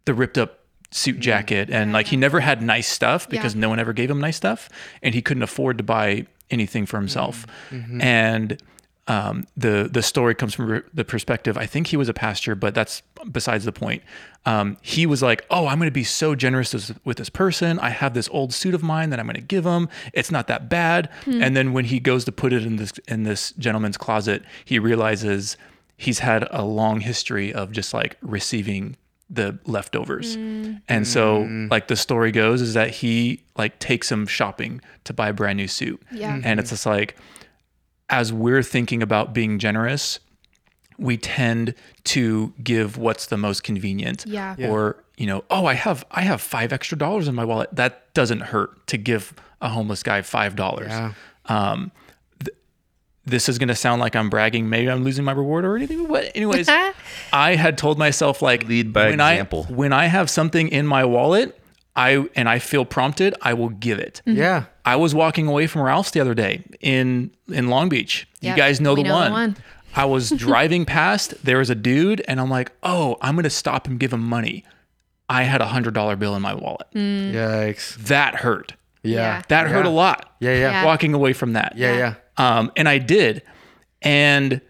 the 0.06 0.14
ripped 0.14 0.38
up 0.38 0.60
suit 0.91 1.16
hmm. 1.16 1.22
jacket. 1.22 1.70
And 1.70 1.93
like 1.93 2.08
he 2.08 2.18
never 2.18 2.39
had 2.39 2.62
nice 2.62 2.88
stuff 2.88 3.28
because 3.30 3.56
no 3.56 3.70
one 3.70 3.80
ever 3.80 3.93
gave 3.93 4.10
him 4.10 4.20
nice 4.20 4.38
stuff 4.38 4.70
and 5.02 5.14
he 5.14 5.22
couldn't 5.22 5.43
afford 5.43 5.78
to 5.78 5.84
buy 5.84 6.28
anything 6.50 6.86
for 6.86 6.98
himself. 6.98 7.45
Mm-hmm. 7.70 7.78
Mm-hmm. 7.78 8.02
And 8.02 8.64
um, 9.08 9.45
the 9.55 9.89
the 9.91 10.03
story 10.03 10.36
comes 10.36 10.53
from 10.53 10.84
the 10.93 11.05
perspective. 11.05 11.58
I 11.58 11.66
think 11.66 11.88
he 11.88 11.97
was 11.97 12.10
a 12.10 12.14
pastor, 12.14 12.55
but 12.55 12.76
that's 12.76 13.01
besides 13.32 13.66
the 13.66 13.72
point. 13.72 14.03
Um, 14.45 14.78
he 14.82 15.05
was 15.05 15.22
like, 15.22 15.45
"Oh, 15.49 15.68
I'm 15.68 15.78
going 15.78 15.88
to 15.88 15.91
be 15.91 16.03
so 16.03 16.36
generous 16.36 16.72
this, 16.72 16.91
with 17.05 17.18
this 17.18 17.30
person. 17.30 17.80
I 17.80 17.89
have 17.89 18.14
this 18.14 18.28
old 18.32 18.53
suit 18.53 18.74
of 18.74 18.84
mine 18.84 19.10
that 19.10 19.20
I'm 19.20 19.26
going 19.26 19.36
to 19.36 19.41
give 19.41 19.66
him. 19.66 19.89
It's 20.14 20.32
not 20.32 20.47
that 20.47 20.70
bad." 20.70 21.10
And 21.26 21.55
then 21.55 21.74
when 21.74 21.86
he 21.86 21.99
goes 21.99 22.26
to 22.26 22.32
put 22.32 22.53
it 22.53 22.66
in 22.66 22.76
this 22.76 22.93
in 23.08 23.24
this 23.24 23.51
gentleman's 23.53 23.97
closet, 23.97 24.43
he 24.66 24.80
realizes 24.80 25.58
he's 25.97 26.20
had 26.20 26.47
a 26.51 26.64
long 26.64 26.99
history 26.99 27.53
of 27.53 27.72
just 27.72 27.93
like 27.93 28.18
receiving 28.22 28.97
the 29.30 29.58
leftovers. 29.66 30.36
And 30.88 31.05
so 31.05 31.39
like 31.70 31.88
the 31.88 31.95
story 31.95 32.32
goes 32.32 32.62
is 32.62 32.74
that 32.76 32.89
he 32.89 33.43
like 33.58 33.80
takes 33.80 34.12
him 34.12 34.26
shopping 34.26 34.80
to 35.03 35.14
buy 35.14 35.30
a 35.30 35.34
brand 35.34 35.58
new 35.58 35.68
suit. 35.68 36.01
Yeah. 36.12 36.39
And 36.43 36.60
it's 36.60 36.70
just 36.70 36.86
like 36.86 37.18
as 38.10 38.32
we're 38.32 38.64
thinking 38.64 39.01
about 39.03 39.34
being 39.34 39.60
generous, 39.60 40.20
we 40.97 41.18
tend 41.18 41.74
to 42.05 42.53
give 42.64 42.97
what's 42.97 43.28
the 43.28 43.38
most 43.38 43.64
convenient. 43.64 44.26
Yeah. 44.26 44.55
Or, 44.70 45.03
you 45.18 45.28
know, 45.28 45.43
oh, 45.49 45.66
I 45.66 45.74
have 45.74 46.05
I 46.12 46.22
have 46.22 46.41
5 46.41 46.74
extra 46.74 46.97
dollars 46.97 47.28
in 47.28 47.36
my 47.36 47.45
wallet. 47.45 47.70
That 47.74 48.14
doesn't 48.14 48.39
hurt 48.41 48.88
to 48.88 48.97
give 48.97 49.34
a 49.62 49.70
homeless 49.70 50.03
guy 50.03 50.22
$5. 50.22 50.88
Yeah. 50.88 51.14
Um 51.45 51.91
th- 52.43 52.55
this 53.26 53.49
is 53.49 53.58
going 53.60 53.68
to 53.68 53.76
sound 53.76 53.99
like 53.99 54.16
I'm 54.16 54.30
bragging. 54.30 54.70
Maybe 54.70 54.89
I'm 54.89 55.03
losing 55.03 55.26
my 55.26 55.34
reward 55.34 55.66
or 55.66 55.76
anything. 55.76 56.08
But 56.08 56.32
anyways, 56.34 56.68
I 57.34 57.55
had 57.55 57.78
told 57.78 57.97
myself 57.99 58.41
like 58.41 58.64
Lead 58.68 58.93
by 58.93 59.05
when 59.10 59.20
example. 59.20 59.66
I 59.70 59.74
when 59.74 59.93
I 59.93 60.05
have 60.05 60.30
something 60.30 60.70
in 60.70 60.88
my 60.88 61.05
wallet, 61.05 61.60
I 61.95 62.28
and 62.36 62.47
I 62.47 62.60
feel 62.60 62.86
prompted, 62.86 63.36
I 63.41 63.53
will 63.53 63.70
give 63.70 63.99
it. 63.99 64.22
Yeah. 64.26 64.66
I 64.88 64.95
was 64.95 65.13
walking 65.13 65.47
away 65.47 65.67
from 65.67 65.81
Ralph's 65.81 66.11
the 66.11 66.21
other 66.21 66.33
day 66.33 66.63
in 66.79 67.31
in 67.49 67.67
Long 67.67 67.89
Beach. 67.89 68.25
Yep, 68.39 68.55
you 68.55 68.63
guys 68.63 68.79
know, 68.79 68.95
the, 68.95 69.03
know 69.03 69.09
the 69.09 69.13
one. 69.15 69.31
one. 69.31 69.57
I 69.93 70.05
was 70.05 70.29
driving 70.45 70.85
past. 70.85 71.33
There 71.43 71.57
was 71.57 71.69
a 71.69 71.75
dude, 71.75 72.23
and 72.25 72.39
I'm 72.39 72.49
like, 72.49 72.71
"Oh, 72.83 73.17
I'm 73.19 73.35
gonna 73.35 73.49
stop 73.49 73.88
and 73.88 73.99
give 73.99 74.13
him 74.13 74.21
money." 74.21 74.63
I 75.27 75.43
had 75.43 75.59
a 75.59 75.65
hundred 75.65 75.93
dollar 75.93 76.15
bill 76.15 76.38
in 76.38 76.41
my 76.41 76.53
wallet. 76.53 76.88
Yikes. 76.95 77.95
That 78.07 78.35
hurt. 78.35 78.75
Yeah. 79.03 79.41
That 79.49 79.67
hurt 79.67 79.85
a 79.85 79.89
lot. 79.89 80.35
Yeah. 80.39 80.51
Yeah. 80.53 80.59
Yeah. 80.71 80.85
Walking 80.85 81.13
away 81.13 81.33
from 81.33 81.51
that. 81.53 81.73
Yeah. 81.75 81.97
Yeah. 81.97 82.13
Um, 82.38 82.71
and 82.77 82.88
I 82.88 82.97
did, 82.97 83.41
and 84.01 84.61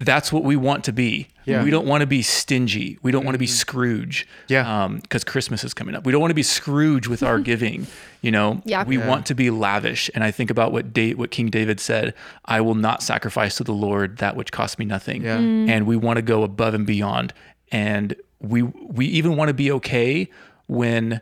that's 0.00 0.32
what 0.32 0.44
we 0.44 0.54
want 0.56 0.84
to 0.84 0.92
be. 0.92 1.28
Yeah. 1.44 1.64
We 1.64 1.70
don't 1.70 1.86
want 1.86 2.02
to 2.02 2.06
be 2.06 2.22
stingy. 2.22 2.98
We 3.02 3.10
don't 3.10 3.24
want 3.24 3.34
to 3.34 3.38
be 3.38 3.46
Scrooge. 3.46 4.28
Yeah. 4.48 4.84
Um, 4.84 4.98
because 4.98 5.24
Christmas 5.24 5.64
is 5.64 5.74
coming 5.74 5.94
up. 5.94 6.04
We 6.04 6.12
don't 6.12 6.20
want 6.20 6.30
to 6.30 6.36
be 6.36 6.42
Scrooge 6.42 7.08
with 7.08 7.22
our 7.22 7.38
giving. 7.50 7.86
You 8.22 8.30
know. 8.30 8.62
Yeah. 8.64 8.84
We 8.84 8.98
want 8.98 9.26
to 9.26 9.34
be 9.34 9.50
lavish. 9.50 10.10
And 10.14 10.22
I 10.22 10.30
think 10.30 10.50
about 10.50 10.72
what 10.72 10.92
da- 10.92 11.14
what 11.14 11.30
King 11.30 11.48
David 11.48 11.80
said. 11.80 12.14
I 12.44 12.60
will 12.60 12.74
not 12.74 13.02
sacrifice 13.02 13.56
to 13.56 13.64
the 13.64 13.72
Lord 13.72 14.18
that 14.18 14.36
which 14.36 14.52
costs 14.52 14.78
me 14.78 14.84
nothing. 14.84 15.22
Yeah. 15.24 15.38
And 15.38 15.86
we 15.86 15.96
want 15.96 16.16
to 16.18 16.22
go 16.22 16.42
above 16.42 16.74
and 16.74 16.86
beyond. 16.86 17.32
And 17.72 18.14
we 18.40 18.62
we 18.62 19.06
even 19.06 19.36
want 19.36 19.48
to 19.48 19.54
be 19.54 19.72
okay 19.72 20.28
when 20.68 21.20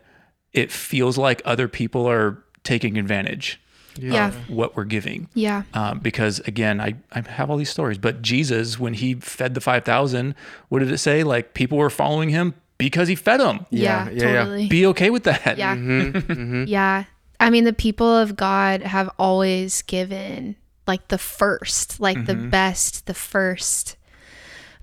it 0.53 0.71
feels 0.71 1.17
like 1.17 1.41
other 1.45 1.67
people 1.67 2.07
are 2.07 2.43
taking 2.63 2.97
advantage 2.97 3.59
Yeah. 3.99 4.27
of 4.29 4.49
what 4.49 4.75
we're 4.75 4.83
giving. 4.85 5.27
Yeah. 5.33 5.63
Um, 5.73 5.99
because 5.99 6.39
again, 6.41 6.79
I, 6.81 6.95
I 7.11 7.21
have 7.29 7.49
all 7.49 7.57
these 7.57 7.69
stories, 7.69 7.97
but 7.97 8.21
Jesus, 8.21 8.79
when 8.79 8.93
he 8.93 9.15
fed 9.15 9.53
the 9.53 9.61
5,000, 9.61 10.35
what 10.69 10.79
did 10.79 10.91
it 10.91 10.97
say? 10.99 11.23
Like 11.23 11.53
people 11.53 11.77
were 11.77 11.89
following 11.89 12.29
him 12.29 12.53
because 12.77 13.07
he 13.07 13.15
fed 13.15 13.39
them. 13.39 13.65
Yeah. 13.69 14.05
Yeah, 14.05 14.11
yeah, 14.11 14.11
yeah. 14.31 14.33
totally. 14.43 14.67
Be 14.67 14.85
okay 14.87 15.09
with 15.09 15.23
that. 15.23 15.57
Yeah. 15.57 15.75
Mm-hmm. 15.75 16.63
Yeah. 16.67 17.03
I 17.39 17.49
mean, 17.49 17.65
the 17.65 17.73
people 17.73 18.07
of 18.15 18.35
God 18.35 18.81
have 18.81 19.09
always 19.19 19.81
given 19.83 20.55
like 20.87 21.09
the 21.09 21.17
first, 21.17 21.99
like 21.99 22.25
the 22.25 22.33
Mm-hmm. 22.33 22.49
best, 22.49 23.05
the 23.07 23.13
first. 23.13 23.96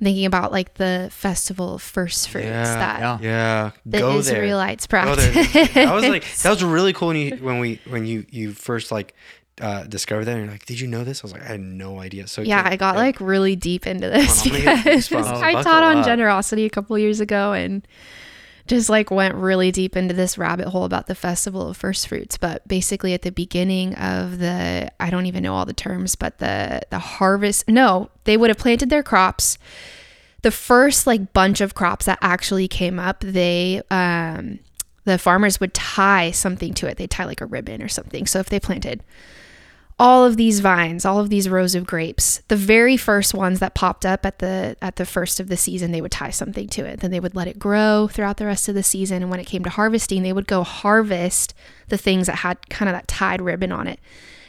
I'm 0.01 0.05
thinking 0.05 0.27
about 0.27 0.51
like 0.53 0.75
the 0.75 1.09
festival 1.13 1.75
of 1.75 1.83
first 1.83 2.29
fruits 2.29 2.47
Yeah, 2.47 2.65
that 2.65 3.01
yeah. 3.01 3.19
Yeah, 3.23 3.71
the 3.87 3.99
go 3.99 4.21
there. 4.21 4.43
Israelites 4.43 4.87
Go 4.87 4.91
practice. 4.91 5.53
there. 5.53 5.67
That 5.87 5.95
was 5.95 6.05
like 6.09 6.25
that 6.43 6.51
was 6.51 6.65
really 6.77 6.93
cool 6.93 7.09
when 7.09 7.17
you 7.17 7.37
when 7.37 7.59
we 7.61 7.81
when 7.89 8.05
you 8.07 8.27
you 8.31 8.53
first 8.53 8.91
like 8.93 9.15
uh 9.61 9.85
discovered 9.85 10.25
that 10.25 10.33
and 10.33 10.43
you're 10.45 10.51
like, 10.53 10.67
did 10.67 10.81
you 10.81 10.89
know 10.89 11.05
this? 11.05 11.21
I 11.21 11.25
was 11.25 11.33
like, 11.33 11.43
I 11.43 11.47
had 11.47 11.61
no 11.61 12.01
idea. 12.01 12.27
So 12.27 12.43
yeah, 12.43 12.63
I 12.67 12.75
got 12.77 12.97
like 12.97 13.21
really 13.21 13.55
deep 13.55 13.87
into 13.87 14.11
this 14.11 14.45
I'm 14.45 14.53
because. 14.53 15.13
I 15.13 15.63
taught 15.63 15.83
on 15.85 15.99
up. 15.99 16.05
generosity 16.07 16.65
a 16.65 16.71
couple 16.71 16.99
years 16.99 17.21
ago 17.21 17.53
and 17.53 17.87
just 18.67 18.89
like 18.89 19.11
went 19.11 19.35
really 19.35 19.71
deep 19.71 19.97
into 19.97 20.15
this 20.15 20.39
rabbit 20.39 20.69
hole 20.69 20.85
about 20.85 21.07
the 21.07 21.15
festival 21.15 21.69
of 21.69 21.77
first 21.77 22.09
fruits. 22.09 22.39
But 22.39 22.67
basically 22.67 23.13
at 23.13 23.23
the 23.23 23.31
beginning 23.31 23.95
of 23.95 24.39
the 24.39 24.91
I 25.01 25.11
don't 25.11 25.27
even 25.27 25.43
know 25.43 25.55
all 25.55 25.67
the 25.67 25.73
terms 25.73 26.15
but 26.17 26.39
the 26.39 26.83
the 26.91 26.99
harvest 26.99 27.69
no 27.69 28.11
they 28.25 28.37
would 28.37 28.51
have 28.51 28.59
planted 28.59 28.91
their 28.91 29.03
crops. 29.03 29.59
The 30.43 30.51
first 30.51 31.07
like 31.07 31.33
bunch 31.33 31.61
of 31.61 31.75
crops 31.75 32.07
that 32.07 32.19
actually 32.23 32.69
came 32.69 32.99
up 32.99 33.21
they 33.21 33.83
um 33.91 34.61
the 35.05 35.19
farmers 35.19 35.61
would 35.61 35.75
tie 35.75 36.31
something 36.31 36.73
to 36.75 36.87
it. 36.87 36.97
They'd 36.97 37.11
tie 37.11 37.27
like 37.27 37.43
a 37.43 37.47
ribbon 37.47 37.83
or 37.83 37.89
something. 37.89 38.27
So 38.27 38.39
if 38.39 38.49
they 38.49 38.59
planted 38.59 39.03
all 39.99 40.25
of 40.25 40.37
these 40.37 40.61
vines, 40.61 41.05
all 41.05 41.21
of 41.21 41.31
these 41.31 41.49
rows 41.49 41.75
of 41.75 41.87
grapes. 41.87 42.43
The 42.49 42.57
very 42.57 42.97
first 42.97 43.33
ones 43.33 43.61
that 43.61 43.75
popped 43.75 44.05
up 44.05 44.27
at 44.27 44.41
the 44.41 44.77
at 44.83 44.97
the 44.97 45.07
first 45.07 45.39
of 45.39 45.49
the 45.49 45.57
season, 45.57 45.93
they 45.93 46.01
would 46.01 46.11
tie 46.11 46.31
something 46.31 46.69
to 46.69 46.85
it. 46.85 47.01
Then 47.01 47.11
they 47.11 47.21
would 47.21 47.37
let 47.37 47.49
it 47.49 47.59
grow 47.59 48.09
throughout 48.09 48.39
the 48.39 48.47
rest 48.47 48.69
of 48.69 48.75
the 48.75 48.83
season, 48.83 49.23
and 49.23 49.31
when 49.31 49.41
it 49.41 49.47
came 49.47 49.63
to 49.65 49.71
harvesting, 49.71 50.23
they 50.23 50.33
would 50.33 50.47
go 50.47 50.65
harvest 50.65 51.55
the 51.89 51.99
things 51.99 52.27
that 52.27 52.37
had 52.37 52.69
kind 52.71 52.89
of 52.89 52.95
that 52.95 53.09
tied 53.09 53.41
ribbon 53.41 53.71
on 53.71 53.87
it. 53.87 54.01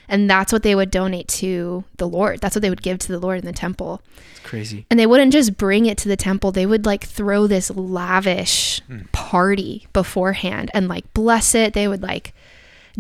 And 0.08 0.30
that's 0.30 0.54
what 0.54 0.64
they 0.64 0.76
would 0.76 0.92
donate 0.92 1.28
to 1.30 1.84
the 1.98 2.08
Lord. 2.08 2.40
That's 2.40 2.56
what 2.56 2.62
they 2.62 2.70
would 2.70 2.84
give 2.84 3.00
to 3.00 3.12
the 3.12 3.20
Lord 3.20 3.40
in 3.40 3.46
the 3.46 3.52
temple. 3.52 4.02
It's 4.32 4.40
crazy. 4.42 4.86
And 4.90 5.00
they 5.00 5.08
wouldn't 5.08 5.34
just 5.34 5.58
bring 5.58 5.88
it 5.88 5.98
to 6.00 6.08
the 6.08 6.16
temple, 6.16 6.52
they 6.52 6.66
would 6.66 6.86
like 6.86 7.04
throw 7.04 7.48
this 7.48 7.70
lavish 7.72 8.82
hmm. 8.88 9.02
party 9.12 9.88
beforehand 9.94 10.72
and 10.74 10.88
like 10.88 11.12
bless 11.14 11.56
it. 11.56 11.74
They 11.74 11.88
would 11.88 12.04
like 12.04 12.34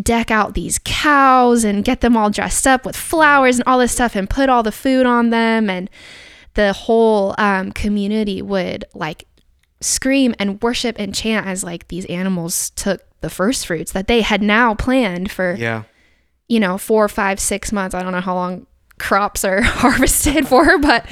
deck 0.02 0.30
out 0.32 0.54
these 0.54 0.80
cows 0.84 1.64
and 1.64 1.84
get 1.86 2.02
them 2.02 2.16
all 2.18 2.30
dressed 2.30 2.68
up 2.68 2.86
with 2.86 2.96
flowers 2.96 3.58
and 3.58 3.64
all 3.68 3.80
this 3.80 3.92
stuff 3.92 4.16
and 4.16 4.30
put 4.30 4.50
all 4.50 4.64
the 4.64 4.72
food 4.72 5.06
on 5.06 5.30
them. 5.30 5.70
And 5.70 5.90
the 6.56 6.74
whole 6.74 7.36
um, 7.38 7.72
community 7.72 8.42
would 8.42 8.86
like 8.94 9.26
scream 9.82 10.34
and 10.40 10.62
worship 10.62 10.96
and 10.98 11.14
chant 11.14 11.46
as 11.48 11.64
like 11.64 11.88
these 11.90 12.06
animals 12.06 12.70
took 12.72 13.02
the 13.22 13.30
first 13.30 13.68
fruits 13.68 13.92
that 13.92 14.08
they 14.08 14.22
had 14.22 14.42
now 14.42 14.74
planned 14.76 15.32
for 15.32 15.56
Yeah. 15.58 15.84
you 16.48 16.60
know, 16.60 16.78
four, 16.78 17.08
five, 17.10 17.40
six 17.40 17.72
months. 17.72 17.94
I 17.96 18.02
don't 18.04 18.12
know 18.12 18.22
how 18.22 18.36
long 18.36 18.68
crops 19.00 19.44
are 19.44 19.62
harvested 19.64 20.48
for, 20.48 20.78
but 20.80 21.06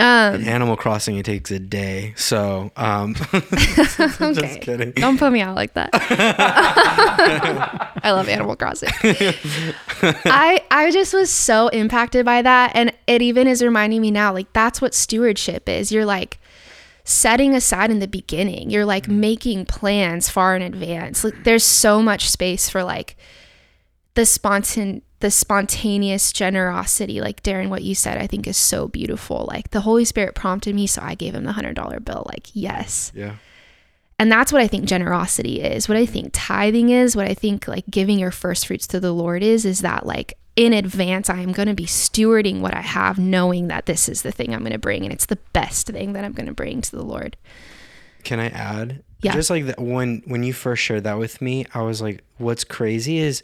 um, 0.00 0.34
In 0.34 0.48
Animal 0.48 0.76
Crossing 0.76 1.16
it 1.16 1.24
takes 1.24 1.50
a 1.50 1.58
day. 1.58 2.14
So 2.16 2.72
um 2.76 3.14
okay. 3.34 4.32
just 4.32 4.60
kidding. 4.60 4.92
Don't 4.92 5.18
put 5.18 5.32
me 5.32 5.40
out 5.40 5.54
like 5.54 5.74
that. 5.74 5.90
I 8.02 8.10
love 8.10 8.28
Animal 8.28 8.56
Crossing. 8.56 8.90
I 8.92 10.62
I 10.70 10.90
just 10.90 11.14
was 11.14 11.30
so 11.30 11.68
impacted 11.68 12.24
by 12.24 12.42
that, 12.42 12.72
and 12.74 12.92
it 13.06 13.22
even 13.22 13.46
is 13.46 13.62
reminding 13.62 14.00
me 14.00 14.10
now. 14.10 14.32
Like 14.32 14.52
that's 14.52 14.80
what 14.80 14.94
stewardship 14.94 15.68
is. 15.68 15.92
You're 15.92 16.04
like 16.04 16.38
setting 17.04 17.54
aside 17.54 17.90
in 17.90 18.00
the 18.00 18.08
beginning. 18.08 18.70
You're 18.70 18.86
like 18.86 19.08
making 19.08 19.66
plans 19.66 20.28
far 20.28 20.56
in 20.56 20.62
advance. 20.62 21.22
Like, 21.22 21.44
there's 21.44 21.64
so 21.64 22.02
much 22.02 22.30
space 22.30 22.68
for 22.68 22.82
like 22.82 23.16
the 24.14 24.26
spontan 24.26 25.02
the 25.24 25.30
spontaneous 25.30 26.30
generosity 26.32 27.18
like 27.18 27.42
darren 27.42 27.70
what 27.70 27.82
you 27.82 27.94
said 27.94 28.18
i 28.18 28.26
think 28.26 28.46
is 28.46 28.58
so 28.58 28.86
beautiful 28.88 29.46
like 29.48 29.70
the 29.70 29.80
holy 29.80 30.04
spirit 30.04 30.34
prompted 30.34 30.74
me 30.74 30.86
so 30.86 31.00
i 31.02 31.14
gave 31.14 31.34
him 31.34 31.44
the 31.44 31.52
hundred 31.52 31.74
dollar 31.74 31.98
bill 31.98 32.24
like 32.26 32.48
yes 32.52 33.10
Yeah. 33.14 33.36
and 34.18 34.30
that's 34.30 34.52
what 34.52 34.60
I 34.60 34.68
think 34.68 34.84
generosity 34.84 35.62
is. 35.62 35.88
What 35.88 35.96
I 35.96 36.06
think 36.06 36.30
tithing 36.34 36.90
is, 36.90 37.16
what 37.16 37.26
I 37.26 37.32
think 37.34 37.66
like 37.66 37.84
giving 37.90 38.18
your 38.18 38.30
first 38.30 38.66
fruits 38.66 38.86
to 38.88 39.00
the 39.00 39.12
Lord 39.12 39.42
is, 39.42 39.64
is 39.64 39.80
that 39.80 40.04
like 40.06 40.34
in 40.56 40.72
advance, 40.72 41.28
I 41.30 41.40
am 41.40 41.52
going 41.52 41.66
to 41.68 41.74
be 41.74 41.86
stewarding 41.86 42.60
what 42.60 42.74
I 42.74 42.80
have, 42.82 43.18
knowing 43.18 43.68
that 43.68 43.86
this 43.86 44.08
is 44.08 44.22
the 44.22 44.30
thing 44.30 44.54
I'm 44.54 44.60
going 44.60 44.72
to 44.72 44.78
bring 44.78 45.02
and 45.04 45.12
it's 45.12 45.26
the 45.26 45.38
best 45.52 45.88
thing 45.88 46.12
that 46.12 46.24
I'm 46.24 46.32
going 46.32 46.46
to 46.46 46.54
bring 46.54 46.80
to 46.82 46.90
the 46.94 47.02
Lord. 47.02 47.36
Can 48.22 48.38
I 48.38 48.50
add? 48.50 49.02
Yeah. 49.20 49.32
Just 49.32 49.50
like 49.50 49.64
that 49.66 49.80
when 49.80 50.22
when 50.26 50.42
you 50.44 50.52
first 50.52 50.82
shared 50.82 51.04
that 51.04 51.18
with 51.18 51.40
me, 51.42 51.66
I 51.74 51.80
was 51.82 52.00
like, 52.00 52.22
what's 52.38 52.62
crazy 52.62 53.18
is 53.18 53.42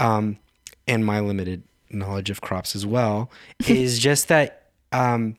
um 0.00 0.38
and 0.86 1.04
my 1.04 1.20
limited 1.20 1.62
knowledge 1.90 2.30
of 2.30 2.40
crops 2.40 2.74
as 2.76 2.84
well, 2.86 3.30
is 3.68 3.98
just 3.98 4.28
that 4.28 4.66
um 4.92 5.36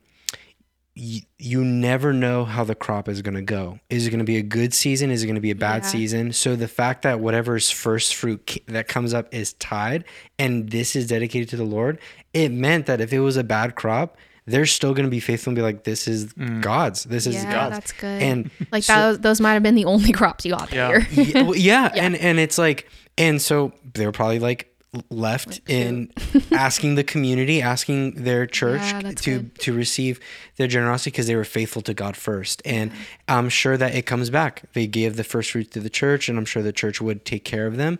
y- 0.95 1.21
you 1.39 1.63
never 1.63 2.13
know 2.13 2.45
how 2.45 2.63
the 2.63 2.75
crop 2.75 3.09
is 3.09 3.21
going 3.21 3.33
to 3.35 3.41
go. 3.41 3.79
Is 3.89 4.05
it 4.07 4.09
going 4.11 4.19
to 4.19 4.25
be 4.25 4.37
a 4.37 4.43
good 4.43 4.73
season? 4.73 5.09
Is 5.11 5.23
it 5.23 5.25
going 5.27 5.35
to 5.35 5.41
be 5.41 5.51
a 5.51 5.55
bad 5.55 5.83
Yeah. 5.83 5.89
season? 5.89 6.33
So 6.33 6.55
the 6.55 6.67
fact 6.67 7.01
that 7.03 7.19
whatever's 7.19 7.69
first 7.71 8.15
fruit 8.15 8.45
ki- 8.45 8.63
that 8.67 8.87
comes 8.87 9.13
up 9.13 9.33
is 9.33 9.53
tied 9.53 10.05
and 10.39 10.69
this 10.69 10.95
is 10.95 11.07
dedicated 11.07 11.49
to 11.49 11.57
the 11.57 11.63
Lord, 11.63 11.99
it 12.33 12.49
meant 12.51 12.85
that 12.85 13.01
if 13.01 13.11
it 13.13 13.19
was 13.19 13.37
a 13.37 13.43
bad 13.43 13.75
crop, 13.75 14.17
they're 14.45 14.65
still 14.65 14.93
going 14.93 15.05
to 15.05 15.09
be 15.11 15.19
faithful 15.21 15.51
and 15.51 15.55
be 15.55 15.61
like, 15.61 15.83
this 15.85 16.05
is 16.07 16.33
God's. 16.59 17.05
This 17.05 17.25
is 17.27 17.35
yeah, 17.35 17.51
God's. 17.51 17.75
that's 17.75 17.91
good. 17.93 18.21
And 18.21 18.51
like 18.71 18.83
so- 18.83 19.13
that, 19.13 19.21
those 19.21 19.39
might 19.39 19.53
have 19.53 19.63
been 19.63 19.75
the 19.75 19.85
only 19.85 20.11
crops 20.19 20.45
you 20.45 20.51
got 20.51 20.69
that 20.69 20.75
Yeah. 20.75 20.89
year. 20.89 21.07
yeah, 21.25 21.41
well, 21.43 21.55
yeah, 21.57 21.89
and 21.95 22.15
and 22.15 22.39
it's 22.39 22.57
like 22.57 22.89
and 23.17 23.41
so 23.41 23.71
they 23.93 24.05
were 24.05 24.11
probably 24.11 24.39
like 24.39 24.72
left 25.09 25.61
in 25.67 26.11
asking 26.51 26.95
the 26.95 27.03
community 27.03 27.61
asking 27.61 28.11
their 28.23 28.45
church 28.45 28.81
Yeah, 28.81 29.11
to 29.11 29.39
good. 29.39 29.59
to 29.59 29.73
receive 29.73 30.19
their 30.57 30.67
generosity 30.67 31.11
because 31.11 31.27
they 31.27 31.35
were 31.35 31.43
faithful 31.45 31.81
to 31.83 31.93
god 31.93 32.15
first. 32.15 32.61
And 32.65 32.91
i'm 33.27 33.49
sure 33.49 33.77
that 33.77 33.95
it 33.95 34.05
comes 34.05 34.29
back. 34.29 34.63
They 34.73 34.87
gave 34.87 35.15
the 35.15 35.23
first 35.23 35.51
fruit 35.51 35.71
to 35.71 35.79
the 35.79 35.89
church 35.89 36.29
and 36.29 36.37
i'm 36.37 36.45
sure 36.45 36.61
the 36.63 36.71
church 36.73 37.01
would 37.01 37.25
take 37.25 37.43
care 37.43 37.65
of 37.67 37.77
them. 37.77 37.97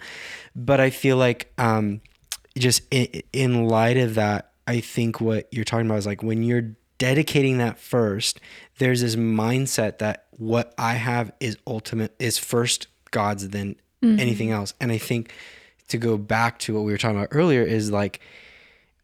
But 0.56 0.80
i 0.80 0.90
feel 0.90 1.18
like 1.18 1.52
um 1.58 2.02
just 2.58 2.84
in, 2.92 3.08
in 3.34 3.68
light 3.68 3.98
of 3.98 4.14
that 4.16 4.52
i 4.68 4.80
think 4.80 5.20
what 5.20 5.48
you're 5.52 5.66
talking 5.66 5.88
about 5.88 5.98
is 5.98 6.06
like 6.06 6.22
when 6.22 6.44
you're 6.44 6.76
dedicating 7.00 7.58
that 7.58 7.80
first 7.80 8.40
there's 8.78 9.02
this 9.02 9.16
mindset 9.16 9.98
that 9.98 10.26
what 10.38 10.74
i 10.78 10.94
have 10.94 11.32
is 11.40 11.58
ultimate 11.66 12.14
is 12.20 12.38
first 12.38 12.88
god's 13.12 13.50
than 13.50 13.76
anything 14.04 14.52
else. 14.52 14.74
And 14.82 14.92
i 14.92 14.98
think 14.98 15.32
to 15.94 15.98
go 15.98 16.18
back 16.18 16.60
to 16.60 16.74
what 16.76 16.84
we 16.84 16.92
were 16.92 16.98
talking 16.98 17.18
about 17.18 17.30
earlier 17.32 17.62
is 17.64 17.90
like 17.92 18.20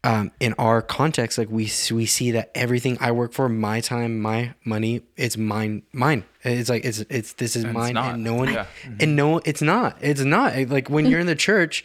um, 0.02 0.30
in 0.40 0.54
our 0.54 0.80
context 0.80 1.36
like 1.36 1.50
we 1.50 1.70
we 1.92 2.06
see 2.06 2.30
that 2.30 2.50
everything 2.54 2.96
i 3.00 3.12
work 3.12 3.32
for 3.32 3.48
my 3.50 3.80
time 3.80 4.18
my 4.18 4.54
money 4.64 5.02
it's 5.16 5.36
mine 5.36 5.82
mine 5.92 6.24
it's 6.42 6.70
like 6.70 6.84
it's 6.86 7.00
it's 7.10 7.34
this 7.34 7.54
is 7.54 7.64
And 7.64 7.74
mine 7.74 7.96
and 7.98 8.24
no 8.24 8.34
one 8.34 8.50
Yeah. 8.52 8.66
and 8.98 9.14
no 9.14 9.38
it's 9.44 9.60
not 9.60 9.98
it's 10.00 10.22
not 10.22 10.56
like 10.70 10.88
when 10.88 11.04
you're 11.06 11.20
in 11.20 11.26
the 11.26 11.34
church 11.34 11.84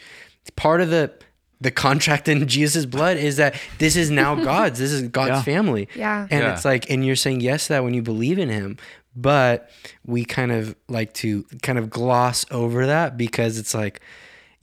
part 0.56 0.80
of 0.80 0.88
the 0.88 1.12
the 1.60 1.70
contract 1.70 2.26
in 2.26 2.46
jesus 2.58 2.86
blood 2.86 3.18
is 3.18 3.36
that 3.36 3.54
this 3.78 3.96
is 3.96 4.10
now 4.10 4.34
god's 4.52 4.78
this 4.78 4.92
is 4.92 5.02
god's 5.08 5.28
Yeah. 5.30 5.42
family 5.42 5.88
Yeah. 5.94 6.22
and 6.30 6.42
Yeah. 6.42 6.54
it's 6.54 6.64
like 6.64 6.88
and 6.88 7.04
you're 7.04 7.16
saying 7.16 7.42
yes 7.42 7.66
to 7.66 7.74
that 7.74 7.84
when 7.84 7.92
you 7.92 8.00
believe 8.02 8.38
in 8.38 8.48
him 8.48 8.78
but 9.14 9.70
we 10.06 10.24
kind 10.24 10.52
of 10.52 10.74
like 10.88 11.12
to 11.14 11.44
kind 11.62 11.78
of 11.78 11.90
gloss 11.90 12.46
over 12.50 12.86
that 12.86 13.18
because 13.18 13.58
it's 13.58 13.74
like 13.74 14.00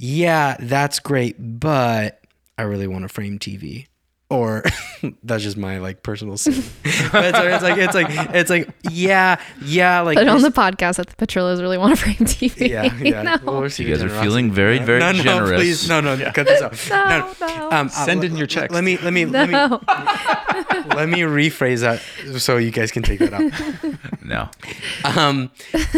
yeah 0.05 0.57
that's 0.59 0.99
great 0.99 1.35
but 1.39 2.19
i 2.57 2.61
really 2.63 2.87
want 2.87 3.05
a 3.05 3.07
frame 3.07 3.39
tv 3.39 3.87
or 4.29 4.61
that's 5.23 5.43
just 5.43 5.55
my 5.55 5.77
like 5.77 6.03
personal 6.03 6.35
sin 6.35 6.53
but 7.13 7.23
it's, 7.23 7.37
it's 7.39 7.63
like 7.63 7.77
it's 7.77 7.93
like 7.93 8.07
it's 8.35 8.49
like 8.49 8.69
yeah 8.91 9.39
yeah 9.61 10.01
like 10.01 10.17
But 10.17 10.27
on 10.27 10.41
the 10.41 10.49
podcast 10.49 10.97
that 10.97 11.07
the 11.07 11.15
Petrillos 11.15 11.61
really 11.61 11.77
want 11.77 11.95
to 11.95 12.01
frame 12.03 12.15
TV. 12.27 12.67
yeah 12.69 12.93
yeah 12.97 13.21
No. 13.23 13.37
Well, 13.43 13.61
we're 13.61 13.67
You 13.69 13.87
guys 13.95 14.03
are 14.03 14.09
feeling 14.21 14.51
very, 14.51 14.79
very 14.79 14.99
no, 14.99 15.11
no, 15.13 15.23
generous. 15.23 15.59
please 15.61 15.87
no 15.89 16.01
no 16.01 16.17
cut 16.31 16.47
this 16.47 16.61
out 16.61 16.73
No, 16.89 17.33
no. 17.39 17.69
Um, 17.71 17.87
uh, 17.87 17.89
Send 17.89 18.21
let- 18.21 18.31
in 18.31 18.35
your 18.37 18.47
checks. 18.47 18.73
let 18.73 18.83
me 18.83 18.97
let 18.97 19.13
me 19.13 19.25
let 19.25 19.47
me 19.49 19.55
let 20.95 21.07
me 21.09 21.19
rephrase 21.21 21.79
that 21.81 22.01
so 22.41 22.57
you 22.57 22.71
guys 22.71 22.91
can 22.91 23.03
take 23.03 23.19
that 23.19 23.33
out 23.33 24.23
No, 24.23 24.49
um 25.05 25.51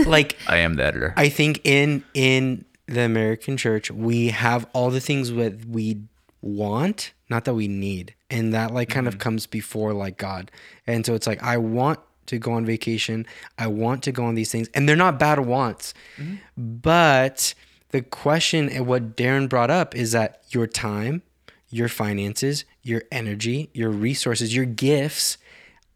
like 0.05 0.37
I 0.47 0.57
am 0.57 0.75
the 0.75 0.83
editor. 0.83 1.13
I 1.15 1.29
think 1.29 1.61
in 1.63 2.03
in 2.13 2.65
the 2.87 3.01
American 3.01 3.57
church 3.57 3.89
we 3.89 4.29
have 4.29 4.67
all 4.73 4.89
the 4.89 4.99
things 4.99 5.31
that 5.31 5.65
we 5.65 6.01
want, 6.41 7.13
not 7.29 7.45
that 7.45 7.55
we 7.55 7.67
need, 7.67 8.13
and 8.29 8.53
that 8.53 8.71
like 8.71 8.89
kind 8.89 9.07
of 9.07 9.15
mm-hmm. 9.15 9.21
comes 9.21 9.47
before 9.47 9.93
like 9.93 10.17
God. 10.17 10.51
And 10.85 11.05
so 11.05 11.15
it's 11.15 11.27
like 11.27 11.41
I 11.43 11.57
want 11.57 11.99
to 12.27 12.37
go 12.37 12.53
on 12.53 12.65
vacation. 12.65 13.25
I 13.57 13.67
want 13.67 14.03
to 14.03 14.11
go 14.11 14.25
on 14.25 14.35
these 14.35 14.51
things. 14.51 14.69
And 14.73 14.87
they're 14.87 14.95
not 14.95 15.19
bad 15.19 15.39
wants. 15.39 15.93
Mm-hmm. 16.17 16.35
But 16.57 17.53
the 17.89 18.01
question 18.01 18.69
and 18.69 18.87
what 18.87 19.15
Darren 19.15 19.47
brought 19.49 19.71
up 19.71 19.95
is 19.95 20.11
that 20.13 20.43
your 20.49 20.67
time, 20.67 21.21
your 21.69 21.87
finances, 21.87 22.65
your 22.83 23.03
energy, 23.11 23.69
your 23.73 23.89
resources, 23.89 24.55
your 24.55 24.65
gifts, 24.65 25.37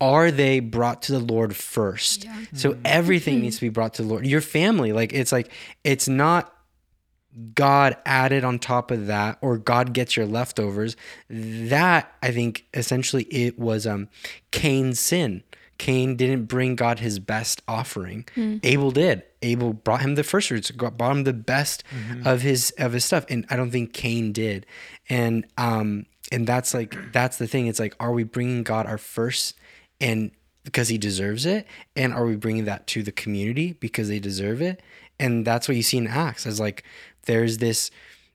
are 0.01 0.31
they 0.31 0.59
brought 0.59 1.01
to 1.03 1.11
the 1.11 1.19
Lord 1.19 1.55
first? 1.55 2.25
So 2.53 2.71
mm-hmm. 2.71 2.81
everything 2.85 3.41
needs 3.41 3.57
to 3.57 3.61
be 3.61 3.69
brought 3.69 3.95
to 3.95 4.03
the 4.03 4.07
Lord. 4.07 4.25
Your 4.25 4.41
family, 4.41 4.93
like 4.93 5.13
it's 5.13 5.31
like 5.31 5.51
it's 5.83 6.07
not 6.07 6.53
God 7.55 7.95
added 8.05 8.43
on 8.43 8.59
top 8.59 8.91
of 8.91 9.07
that, 9.07 9.37
or 9.41 9.57
God 9.57 9.93
gets 9.93 10.15
your 10.17 10.25
leftovers. 10.25 10.95
That 11.29 12.11
I 12.21 12.31
think 12.31 12.65
essentially 12.73 13.23
it 13.25 13.57
was 13.59 13.85
um 13.87 14.09
Cain's 14.51 14.99
sin. 14.99 15.43
Cain 15.77 16.17
didn't 16.17 16.45
bring 16.45 16.75
God 16.75 16.99
his 16.99 17.19
best 17.19 17.61
offering. 17.67 18.25
Abel 18.63 18.91
did. 18.91 19.23
Abel 19.41 19.71
brought 19.71 20.01
him 20.01 20.15
the 20.15 20.23
first 20.25 20.49
fruits, 20.49 20.71
got- 20.71 20.97
brought 20.97 21.13
him 21.13 21.23
the 21.23 21.31
best 21.33 21.83
of 22.25 22.41
his 22.41 22.71
of 22.77 22.91
his 22.93 23.05
stuff, 23.05 23.25
and 23.29 23.45
I 23.49 23.55
don't 23.55 23.71
think 23.71 23.93
Cain 23.93 24.33
did. 24.33 24.65
And 25.07 25.45
um 25.57 26.05
and 26.31 26.45
that's 26.45 26.73
like 26.73 26.97
that's 27.13 27.37
the 27.37 27.47
thing. 27.47 27.67
It's 27.67 27.79
like, 27.79 27.95
are 27.99 28.11
we 28.11 28.23
bringing 28.23 28.63
God 28.63 28.85
our 28.87 28.97
first, 28.97 29.55
and 30.01 30.31
because 30.65 30.89
He 30.89 30.97
deserves 30.97 31.45
it, 31.45 31.65
and 31.95 32.13
are 32.13 32.25
we 32.25 32.35
bringing 32.35 32.65
that 32.65 32.85
to 32.87 33.01
the 33.01 33.11
community 33.13 33.73
because 33.79 34.09
they 34.09 34.19
deserve 34.19 34.61
it? 34.61 34.81
And 35.21 35.43
that's 35.45 35.67
what 35.67 35.75
you 35.75 35.83
see 35.83 35.97
in 35.97 36.05
Acts. 36.07 36.45
As 36.45 36.59
like 36.59 36.83
there's 37.23 37.57
this 37.57 37.91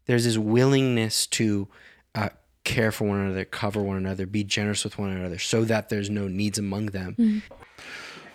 there's 0.06 0.24
this 0.24 0.36
willingness 0.36 1.26
to 1.28 1.68
uh, 2.14 2.28
care 2.64 2.92
for 2.92 3.08
one 3.08 3.20
another, 3.20 3.44
cover 3.44 3.82
one 3.82 3.96
another, 3.96 4.26
be 4.26 4.44
generous 4.44 4.84
with 4.84 4.98
one 4.98 5.10
another, 5.10 5.38
so 5.38 5.64
that 5.64 5.88
there's 5.88 6.10
no 6.10 6.28
needs 6.28 6.58
among 6.58 6.86
them. 6.86 7.42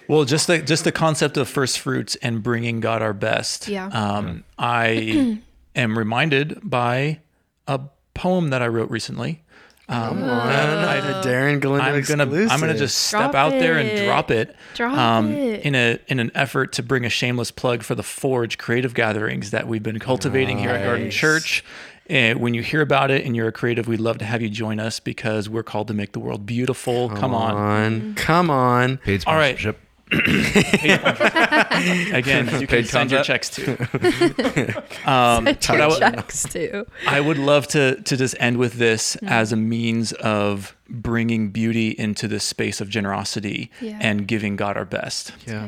Well, 0.07 0.25
just 0.25 0.47
the 0.47 0.59
just 0.59 0.83
the 0.83 0.91
concept 0.91 1.37
of 1.37 1.47
first 1.47 1.79
fruits 1.79 2.15
and 2.17 2.41
bringing 2.41 2.79
God 2.79 3.01
our 3.01 3.13
best. 3.13 3.67
Yeah. 3.67 3.87
Um, 3.87 4.43
I 4.57 5.39
am 5.75 5.97
reminded 5.97 6.59
by 6.63 7.19
a 7.67 7.79
poem 8.15 8.49
that 8.49 8.61
I 8.61 8.67
wrote 8.67 8.89
recently. 8.89 9.43
Um, 9.89 10.23
I, 10.23 11.01
Darren 11.23 11.59
Galindo 11.59 11.83
I'm 11.83 12.01
gonna 12.03 12.23
exclusive. 12.25 12.51
I'm 12.51 12.59
gonna 12.59 12.77
just 12.77 12.97
step 12.97 13.31
Drop 13.31 13.35
out 13.35 13.51
there 13.51 13.77
and 13.77 14.05
drop 14.05 14.29
it. 14.29 14.55
Drop 14.75 14.95
um, 14.95 15.31
it. 15.31 15.61
in 15.65 15.73
a 15.73 15.99
in 16.07 16.19
an 16.19 16.31
effort 16.35 16.73
to 16.73 16.83
bring 16.83 17.05
a 17.05 17.09
shameless 17.09 17.49
plug 17.51 17.83
for 17.83 17.95
the 17.95 18.03
Forge 18.03 18.57
creative 18.57 18.93
gatherings 18.93 19.51
that 19.51 19.67
we've 19.67 19.83
been 19.83 19.99
cultivating 19.99 20.59
here 20.59 20.69
at 20.69 20.83
Garden 20.83 21.05
Nice. 21.05 21.15
Church. 21.15 21.63
And 22.05 22.39
when 22.41 22.55
you 22.55 22.63
hear 22.63 22.81
about 22.81 23.11
it 23.11 23.23
and 23.25 23.35
you're 23.35 23.47
a 23.47 23.51
creative, 23.51 23.87
we'd 23.87 23.99
love 23.99 24.17
to 24.17 24.25
have 24.25 24.41
you 24.41 24.49
join 24.49 24.79
us 24.79 24.99
because 24.99 25.47
we're 25.47 25.63
called 25.63 25.87
to 25.89 25.93
make 25.93 26.11
the 26.13 26.19
world 26.19 26.45
beautiful. 26.45 27.09
Come 27.09 27.35
on. 27.35 27.55
on, 27.55 28.15
come 28.15 28.49
on. 28.49 28.97
Paid 28.97 29.23
All 29.27 29.35
right. 29.35 29.57
sponsorship. 29.57 29.88
Again, 32.13 32.47
you 32.59 32.65
can 32.65 32.67
Paid 32.67 32.87
send 32.87 33.11
your 33.11 33.23
checks 33.23 33.49
to. 33.51 33.71
um, 35.05 35.45
but 35.45 35.69
I, 35.69 35.77
w- 35.77 35.99
checks 35.99 36.43
too. 36.43 36.85
I 37.07 37.21
would 37.21 37.37
love 37.37 37.67
to 37.69 38.01
to 38.01 38.17
just 38.17 38.35
end 38.39 38.57
with 38.57 38.73
this 38.73 39.15
as 39.17 39.51
a 39.51 39.55
means 39.55 40.11
of 40.13 40.75
bringing 40.89 41.51
beauty 41.51 41.89
into 41.89 42.27
this 42.27 42.43
space 42.43 42.81
of 42.81 42.89
generosity 42.89 43.71
Yeah. 43.81 43.99
and 44.01 44.27
giving 44.27 44.55
God 44.55 44.77
our 44.77 44.85
best. 44.85 45.31
Yeah. 45.45 45.67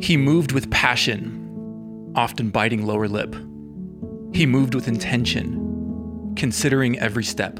He 0.00 0.16
moved 0.16 0.52
with 0.52 0.70
passion, 0.70 2.12
often 2.14 2.50
biting 2.50 2.86
lower 2.86 3.08
lip. 3.08 3.34
He 4.32 4.46
moved 4.46 4.74
with 4.76 4.86
intention, 4.88 6.32
considering 6.36 6.98
every 7.00 7.24
step. 7.24 7.58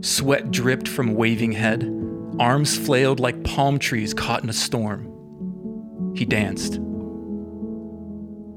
Sweat 0.00 0.52
dripped 0.52 0.86
from 0.86 1.14
waving 1.14 1.52
head, 1.52 1.82
arms 2.38 2.76
flailed 2.76 3.20
like 3.20 3.44
palm 3.44 3.78
trees 3.78 4.14
caught 4.14 4.42
in 4.42 4.48
a 4.48 4.52
storm. 4.54 6.14
He 6.16 6.24
danced. 6.24 6.74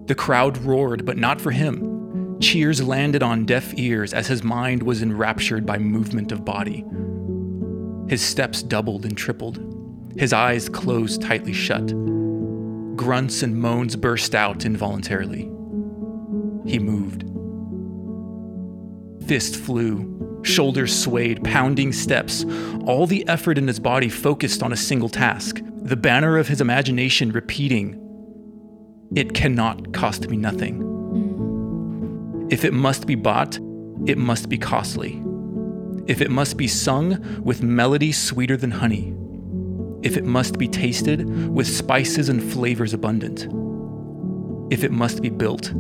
The 0.07 0.15
crowd 0.15 0.57
roared, 0.59 1.05
but 1.05 1.17
not 1.17 1.39
for 1.39 1.51
him. 1.51 2.39
Cheers 2.39 2.81
landed 2.83 3.23
on 3.23 3.45
deaf 3.45 3.73
ears 3.77 4.13
as 4.13 4.27
his 4.27 4.43
mind 4.43 4.83
was 4.83 5.01
enraptured 5.01 5.65
by 5.65 5.77
movement 5.77 6.31
of 6.31 6.43
body. 6.43 6.85
His 8.09 8.21
steps 8.21 8.63
doubled 8.63 9.05
and 9.05 9.15
tripled. 9.15 9.59
His 10.17 10.33
eyes 10.33 10.67
closed 10.67 11.21
tightly 11.21 11.53
shut. 11.53 11.87
Grunts 12.97 13.41
and 13.41 13.55
moans 13.55 13.95
burst 13.95 14.35
out 14.35 14.65
involuntarily. 14.65 15.49
He 16.65 16.77
moved. 16.77 17.25
Fist 19.27 19.55
flew, 19.55 20.30
shoulders 20.43 20.97
swayed, 20.97 21.43
pounding 21.43 21.93
steps, 21.93 22.45
all 22.85 23.07
the 23.07 23.27
effort 23.27 23.57
in 23.57 23.67
his 23.67 23.79
body 23.79 24.09
focused 24.09 24.63
on 24.63 24.73
a 24.73 24.77
single 24.77 25.09
task, 25.09 25.61
the 25.83 25.95
banner 25.95 26.37
of 26.37 26.47
his 26.47 26.61
imagination 26.61 27.31
repeating, 27.31 27.97
It 29.15 29.33
cannot 29.33 29.93
cost 29.93 30.29
me 30.29 30.37
nothing. 30.37 30.81
Hmm. 30.81 32.47
If 32.49 32.65
it 32.65 32.73
must 32.73 33.07
be 33.07 33.15
bought, 33.15 33.59
it 34.05 34.17
must 34.17 34.49
be 34.49 34.57
costly. 34.57 35.21
If 36.07 36.21
it 36.21 36.31
must 36.31 36.57
be 36.57 36.67
sung 36.67 37.41
with 37.43 37.61
melody 37.61 38.11
sweeter 38.11 38.57
than 38.57 38.71
honey. 38.71 39.13
If 40.01 40.17
it 40.17 40.25
must 40.25 40.57
be 40.57 40.67
tasted 40.67 41.49
with 41.49 41.67
spices 41.67 42.29
and 42.29 42.43
flavors 42.43 42.93
abundant. 42.93 43.47
If 44.73 44.83
it 44.83 44.91
must 44.91 45.21
be 45.21 45.29
built 45.29 45.71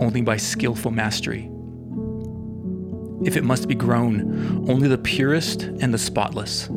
only 0.00 0.22
by 0.22 0.36
skillful 0.36 0.90
mastery. 0.90 1.50
If 3.24 3.36
it 3.36 3.44
must 3.44 3.68
be 3.68 3.74
grown, 3.74 4.68
only 4.70 4.88
the 4.88 4.98
purest 4.98 5.62
and 5.62 5.92
the 5.92 5.98
spotless. 5.98 6.68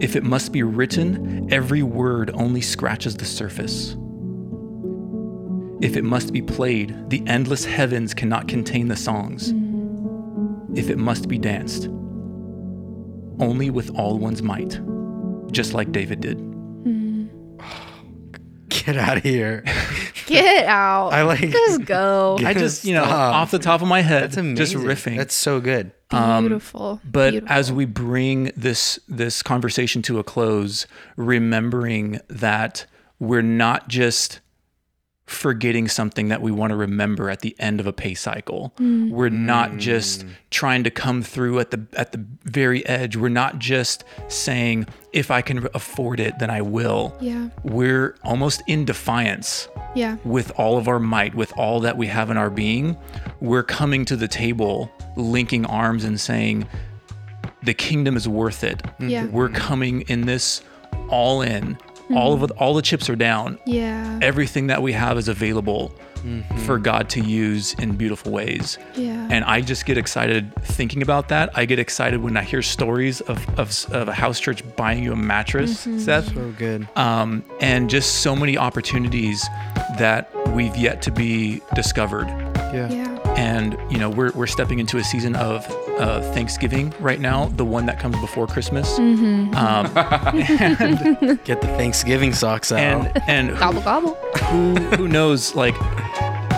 If 0.00 0.16
it 0.16 0.24
must 0.24 0.50
be 0.50 0.62
written, 0.62 1.52
every 1.52 1.82
word 1.82 2.30
only 2.32 2.62
scratches 2.62 3.16
the 3.16 3.26
surface. 3.26 3.96
If 5.82 5.96
it 5.96 6.04
must 6.04 6.32
be 6.32 6.40
played, 6.40 7.10
the 7.10 7.22
endless 7.26 7.66
heavens 7.66 8.14
cannot 8.14 8.48
contain 8.48 8.88
the 8.88 8.96
songs. 8.96 9.52
If 10.74 10.88
it 10.88 10.98
must 10.98 11.28
be 11.28 11.38
danced, 11.38 11.88
only 13.40 13.70
with 13.70 13.90
all 13.94 14.18
one's 14.18 14.42
might, 14.42 14.80
just 15.52 15.74
like 15.74 15.92
David 15.92 16.20
did. 16.20 16.38
Hmm. 16.38 17.26
Get 18.84 18.96
out 18.96 19.18
of 19.18 19.22
here. 19.22 19.64
Get 20.26 20.64
out. 20.66 21.12
I 21.12 21.22
like- 21.22 21.40
Just 21.50 21.84
go. 21.84 22.38
I 22.44 22.54
just, 22.54 22.84
you 22.84 22.94
know, 22.94 23.04
Stop. 23.04 23.34
off 23.34 23.50
the 23.50 23.58
top 23.58 23.82
of 23.82 23.88
my 23.88 24.00
head, 24.00 24.24
That's 24.24 24.36
amazing. 24.36 24.56
just 24.56 24.74
riffing. 24.74 25.16
That's 25.16 25.34
so 25.34 25.60
good. 25.60 25.92
Beautiful. 26.08 26.82
Um, 26.92 27.00
but 27.04 27.30
Beautiful. 27.32 27.54
as 27.54 27.72
we 27.72 27.84
bring 27.84 28.50
this 28.56 28.98
this 29.08 29.42
conversation 29.42 30.02
to 30.02 30.18
a 30.18 30.24
close 30.24 30.86
remembering 31.16 32.20
that 32.28 32.86
we're 33.18 33.42
not 33.42 33.88
just 33.88 34.40
forgetting 35.30 35.88
something 35.88 36.28
that 36.28 36.42
we 36.42 36.50
want 36.50 36.70
to 36.70 36.76
remember 36.76 37.30
at 37.30 37.40
the 37.40 37.54
end 37.58 37.80
of 37.80 37.86
a 37.86 37.92
pay 37.92 38.14
cycle 38.14 38.72
mm. 38.78 39.10
we're 39.10 39.28
not 39.28 39.70
mm. 39.70 39.78
just 39.78 40.24
trying 40.50 40.82
to 40.82 40.90
come 40.90 41.22
through 41.22 41.58
at 41.60 41.70
the 41.70 41.86
at 41.92 42.12
the 42.12 42.24
very 42.44 42.84
edge 42.86 43.16
we're 43.16 43.28
not 43.28 43.58
just 43.58 44.04
saying 44.28 44.86
if 45.12 45.30
i 45.30 45.40
can 45.40 45.68
afford 45.74 46.18
it 46.18 46.38
then 46.38 46.50
i 46.50 46.60
will 46.60 47.14
Yeah. 47.20 47.48
we're 47.62 48.16
almost 48.24 48.62
in 48.66 48.84
defiance 48.84 49.68
Yeah. 49.94 50.16
with 50.24 50.50
all 50.56 50.78
of 50.78 50.88
our 50.88 50.98
might, 51.00 51.34
with 51.34 51.52
all 51.56 51.80
that 51.80 51.96
we 51.96 52.06
have 52.08 52.30
in 52.30 52.36
our 52.36 52.50
being, 52.50 52.96
we're 53.40 53.62
coming 53.64 54.04
to 54.06 54.16
the 54.16 54.28
table, 54.28 54.90
linking 55.16 55.64
arms 55.66 56.04
and 56.04 56.18
saying, 56.20 56.66
the 57.62 57.74
kingdom 57.74 58.16
is 58.16 58.28
worth 58.28 58.62
it. 58.64 58.82
Yeah. 58.98 59.26
We're 59.26 59.48
coming 59.48 60.02
in 60.02 60.22
this 60.26 60.62
all 61.08 61.42
in. 61.42 61.76
All 62.14 62.32
of 62.32 62.40
hmm. 62.40 62.44
it, 62.46 62.50
all 62.52 62.74
the 62.74 62.82
chips 62.82 63.08
are 63.08 63.16
down. 63.16 63.58
Yeah. 63.64 64.18
Everything 64.22 64.68
that 64.68 64.82
we 64.82 64.92
have 64.92 65.18
is 65.18 65.28
available 65.28 65.94
mm-hmm. 66.24 66.58
for 66.58 66.78
God 66.78 67.08
to 67.10 67.20
use 67.20 67.74
in 67.74 67.96
beautiful 67.96 68.32
ways. 68.32 68.78
Yeah. 68.94 69.28
And 69.30 69.44
I 69.44 69.60
just 69.60 69.86
get 69.86 69.98
excited 69.98 70.52
thinking 70.62 71.02
about 71.02 71.28
that. 71.28 71.50
I 71.54 71.64
get 71.64 71.78
excited 71.78 72.22
when 72.22 72.36
I 72.36 72.42
hear 72.42 72.62
stories 72.62 73.20
of, 73.22 73.58
of, 73.58 73.86
of 73.92 74.08
a 74.08 74.12
house 74.12 74.40
church 74.40 74.62
buying 74.76 75.02
you 75.02 75.12
a 75.12 75.16
mattress, 75.16 75.86
mm-hmm. 75.86 75.98
Seth 75.98 76.34
So 76.34 76.52
good. 76.58 76.88
um, 76.96 77.44
and 77.60 77.88
just 77.90 78.20
so 78.20 78.34
many 78.36 78.56
opportunities 78.56 79.42
that 79.98 80.30
we've 80.48 80.76
yet 80.76 81.02
to 81.02 81.10
be 81.10 81.60
discovered. 81.74 82.28
Yeah. 82.72 82.90
yeah. 82.90 82.99
And 83.40 83.76
you 83.90 83.96
know, 83.98 84.10
we're 84.10 84.32
we're 84.32 84.46
stepping 84.46 84.78
into 84.80 84.98
a 84.98 85.04
season 85.04 85.34
of 85.36 85.64
uh, 85.98 86.20
Thanksgiving 86.34 86.92
right 87.00 87.18
now, 87.20 87.46
the 87.56 87.64
one 87.64 87.86
that 87.86 87.98
comes 87.98 88.16
before 88.20 88.46
Christmas. 88.46 88.98
Mm-hmm. 88.98 89.54
Um, 89.56 89.86
Get 91.44 91.60
the 91.62 91.66
Thanksgiving 91.78 92.34
socks 92.34 92.70
out. 92.70 92.78
and 93.16 93.22
and 93.28 93.58
Gobble 93.58 93.80
gobble. 93.80 94.14
who 94.50 94.74
who 94.96 95.08
knows? 95.08 95.54
Like 95.54 95.74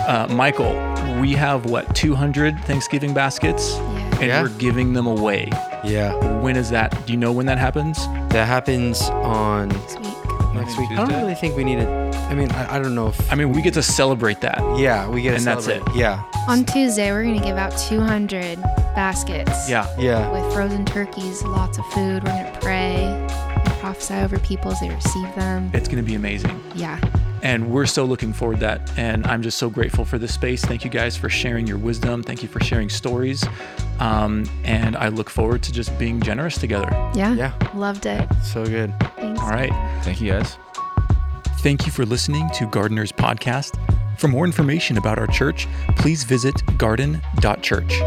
uh, 0.09 0.27
Michael, 0.31 0.73
we 1.21 1.31
have 1.33 1.65
what 1.65 1.95
200 1.95 2.59
Thanksgiving 2.65 3.13
baskets, 3.13 3.71
Yeah. 3.71 4.09
and 4.19 4.21
Yeah. 4.27 4.41
we're 4.43 4.49
giving 4.57 4.91
them 4.93 5.07
away. 5.07 5.49
yeah. 5.85 6.13
When 6.41 6.57
is 6.57 6.69
that? 6.71 7.05
Do 7.05 7.13
you 7.13 7.17
know 7.19 7.31
when 7.31 7.45
that 7.45 7.57
happens? 7.59 7.97
That 8.33 8.45
happens 8.47 9.01
on 9.09 9.69
next 9.69 9.97
week. 9.99 10.53
next 10.53 10.77
week. 10.77 10.89
I 10.91 10.95
don't 11.05 11.21
really 11.21 11.35
think 11.35 11.55
we 11.55 11.63
need 11.63 11.79
it. 11.79 12.12
I 12.33 12.35
mean, 12.35 12.51
I, 12.51 12.75
I 12.75 12.79
don't 12.79 12.95
know 12.95 13.09
if. 13.09 13.31
I 13.31 13.35
mean, 13.35 13.51
we 13.51 13.61
get 13.61 13.75
to 13.75 13.83
celebrate 13.83 14.41
that. 14.41 14.57
yeah, 14.77 15.07
we 15.07 15.21
get 15.21 15.29
to 15.31 15.35
And 15.37 15.45
that's 15.45 15.65
celebrate. 15.65 15.93
it. 15.95 15.99
Yeah. 15.99 16.23
On 16.47 16.65
Tuesday, 16.65 17.11
we're 17.11 17.23
gonna 17.23 17.39
give 17.39 17.57
out 17.57 17.77
200 17.77 18.59
baskets. 18.95 19.69
Yeah. 19.69 19.87
Yeah. 19.99 20.31
With 20.31 20.51
frozen 20.51 20.83
turkeys, 20.83 21.43
lots 21.43 21.77
of 21.77 21.85
food. 21.91 22.23
We're 22.23 22.31
gonna 22.31 22.57
pray, 22.59 23.05
and 23.05 23.65
prophesy 23.79 24.15
over 24.15 24.39
people 24.39 24.71
as 24.71 24.79
they 24.79 24.89
receive 24.89 25.35
them. 25.35 25.69
It's 25.75 25.87
going 25.87 25.97
to 26.03 26.03
be 26.03 26.15
amazing. 26.15 26.59
Yeah. 26.73 26.99
And 27.43 27.69
we're 27.69 27.85
so 27.85 28.05
looking 28.05 28.31
forward 28.33 28.55
to 28.55 28.59
that. 28.61 28.97
And 28.97 29.27
I'm 29.27 29.41
just 29.43 29.57
so 29.57 29.69
grateful 29.69 30.05
for 30.05 30.17
this 30.17 30.33
space. 30.33 30.63
Thank 30.63 30.85
you 30.85 30.89
guys 30.89 31.17
for 31.17 31.29
sharing 31.29 31.67
your 31.67 31.77
wisdom. 31.77 32.23
Thank 32.23 32.41
you 32.41 32.47
for 32.49 32.63
sharing 32.63 32.89
stories. 32.89 33.45
Um, 33.99 34.45
and 34.63 34.95
I 34.95 35.09
look 35.09 35.29
forward 35.29 35.61
to 35.63 35.73
just 35.73 35.97
being 35.99 36.21
generous 36.21 36.57
together. 36.57 36.87
Yeah. 37.13 37.33
Yeah. 37.35 37.53
Loved 37.75 38.05
it. 38.05 38.27
So 38.41 38.65
good. 38.65 38.93
Thanks. 39.17 39.41
All 39.41 39.49
right. 39.49 39.71
Thank 40.03 40.21
you 40.21 40.31
guys. 40.31 40.57
Thank 41.63 41.85
you 41.85 41.93
for 41.93 42.05
listening 42.05 42.49
to 42.55 42.65
Gardeners 42.65 43.13
Podcast. 43.13 43.79
For 44.19 44.27
more 44.27 44.43
information 44.43 44.97
about 44.97 45.17
our 45.17 45.27
church, 45.27 45.65
please 45.95 46.25
visit 46.25 46.61
garden.church. 46.77 48.01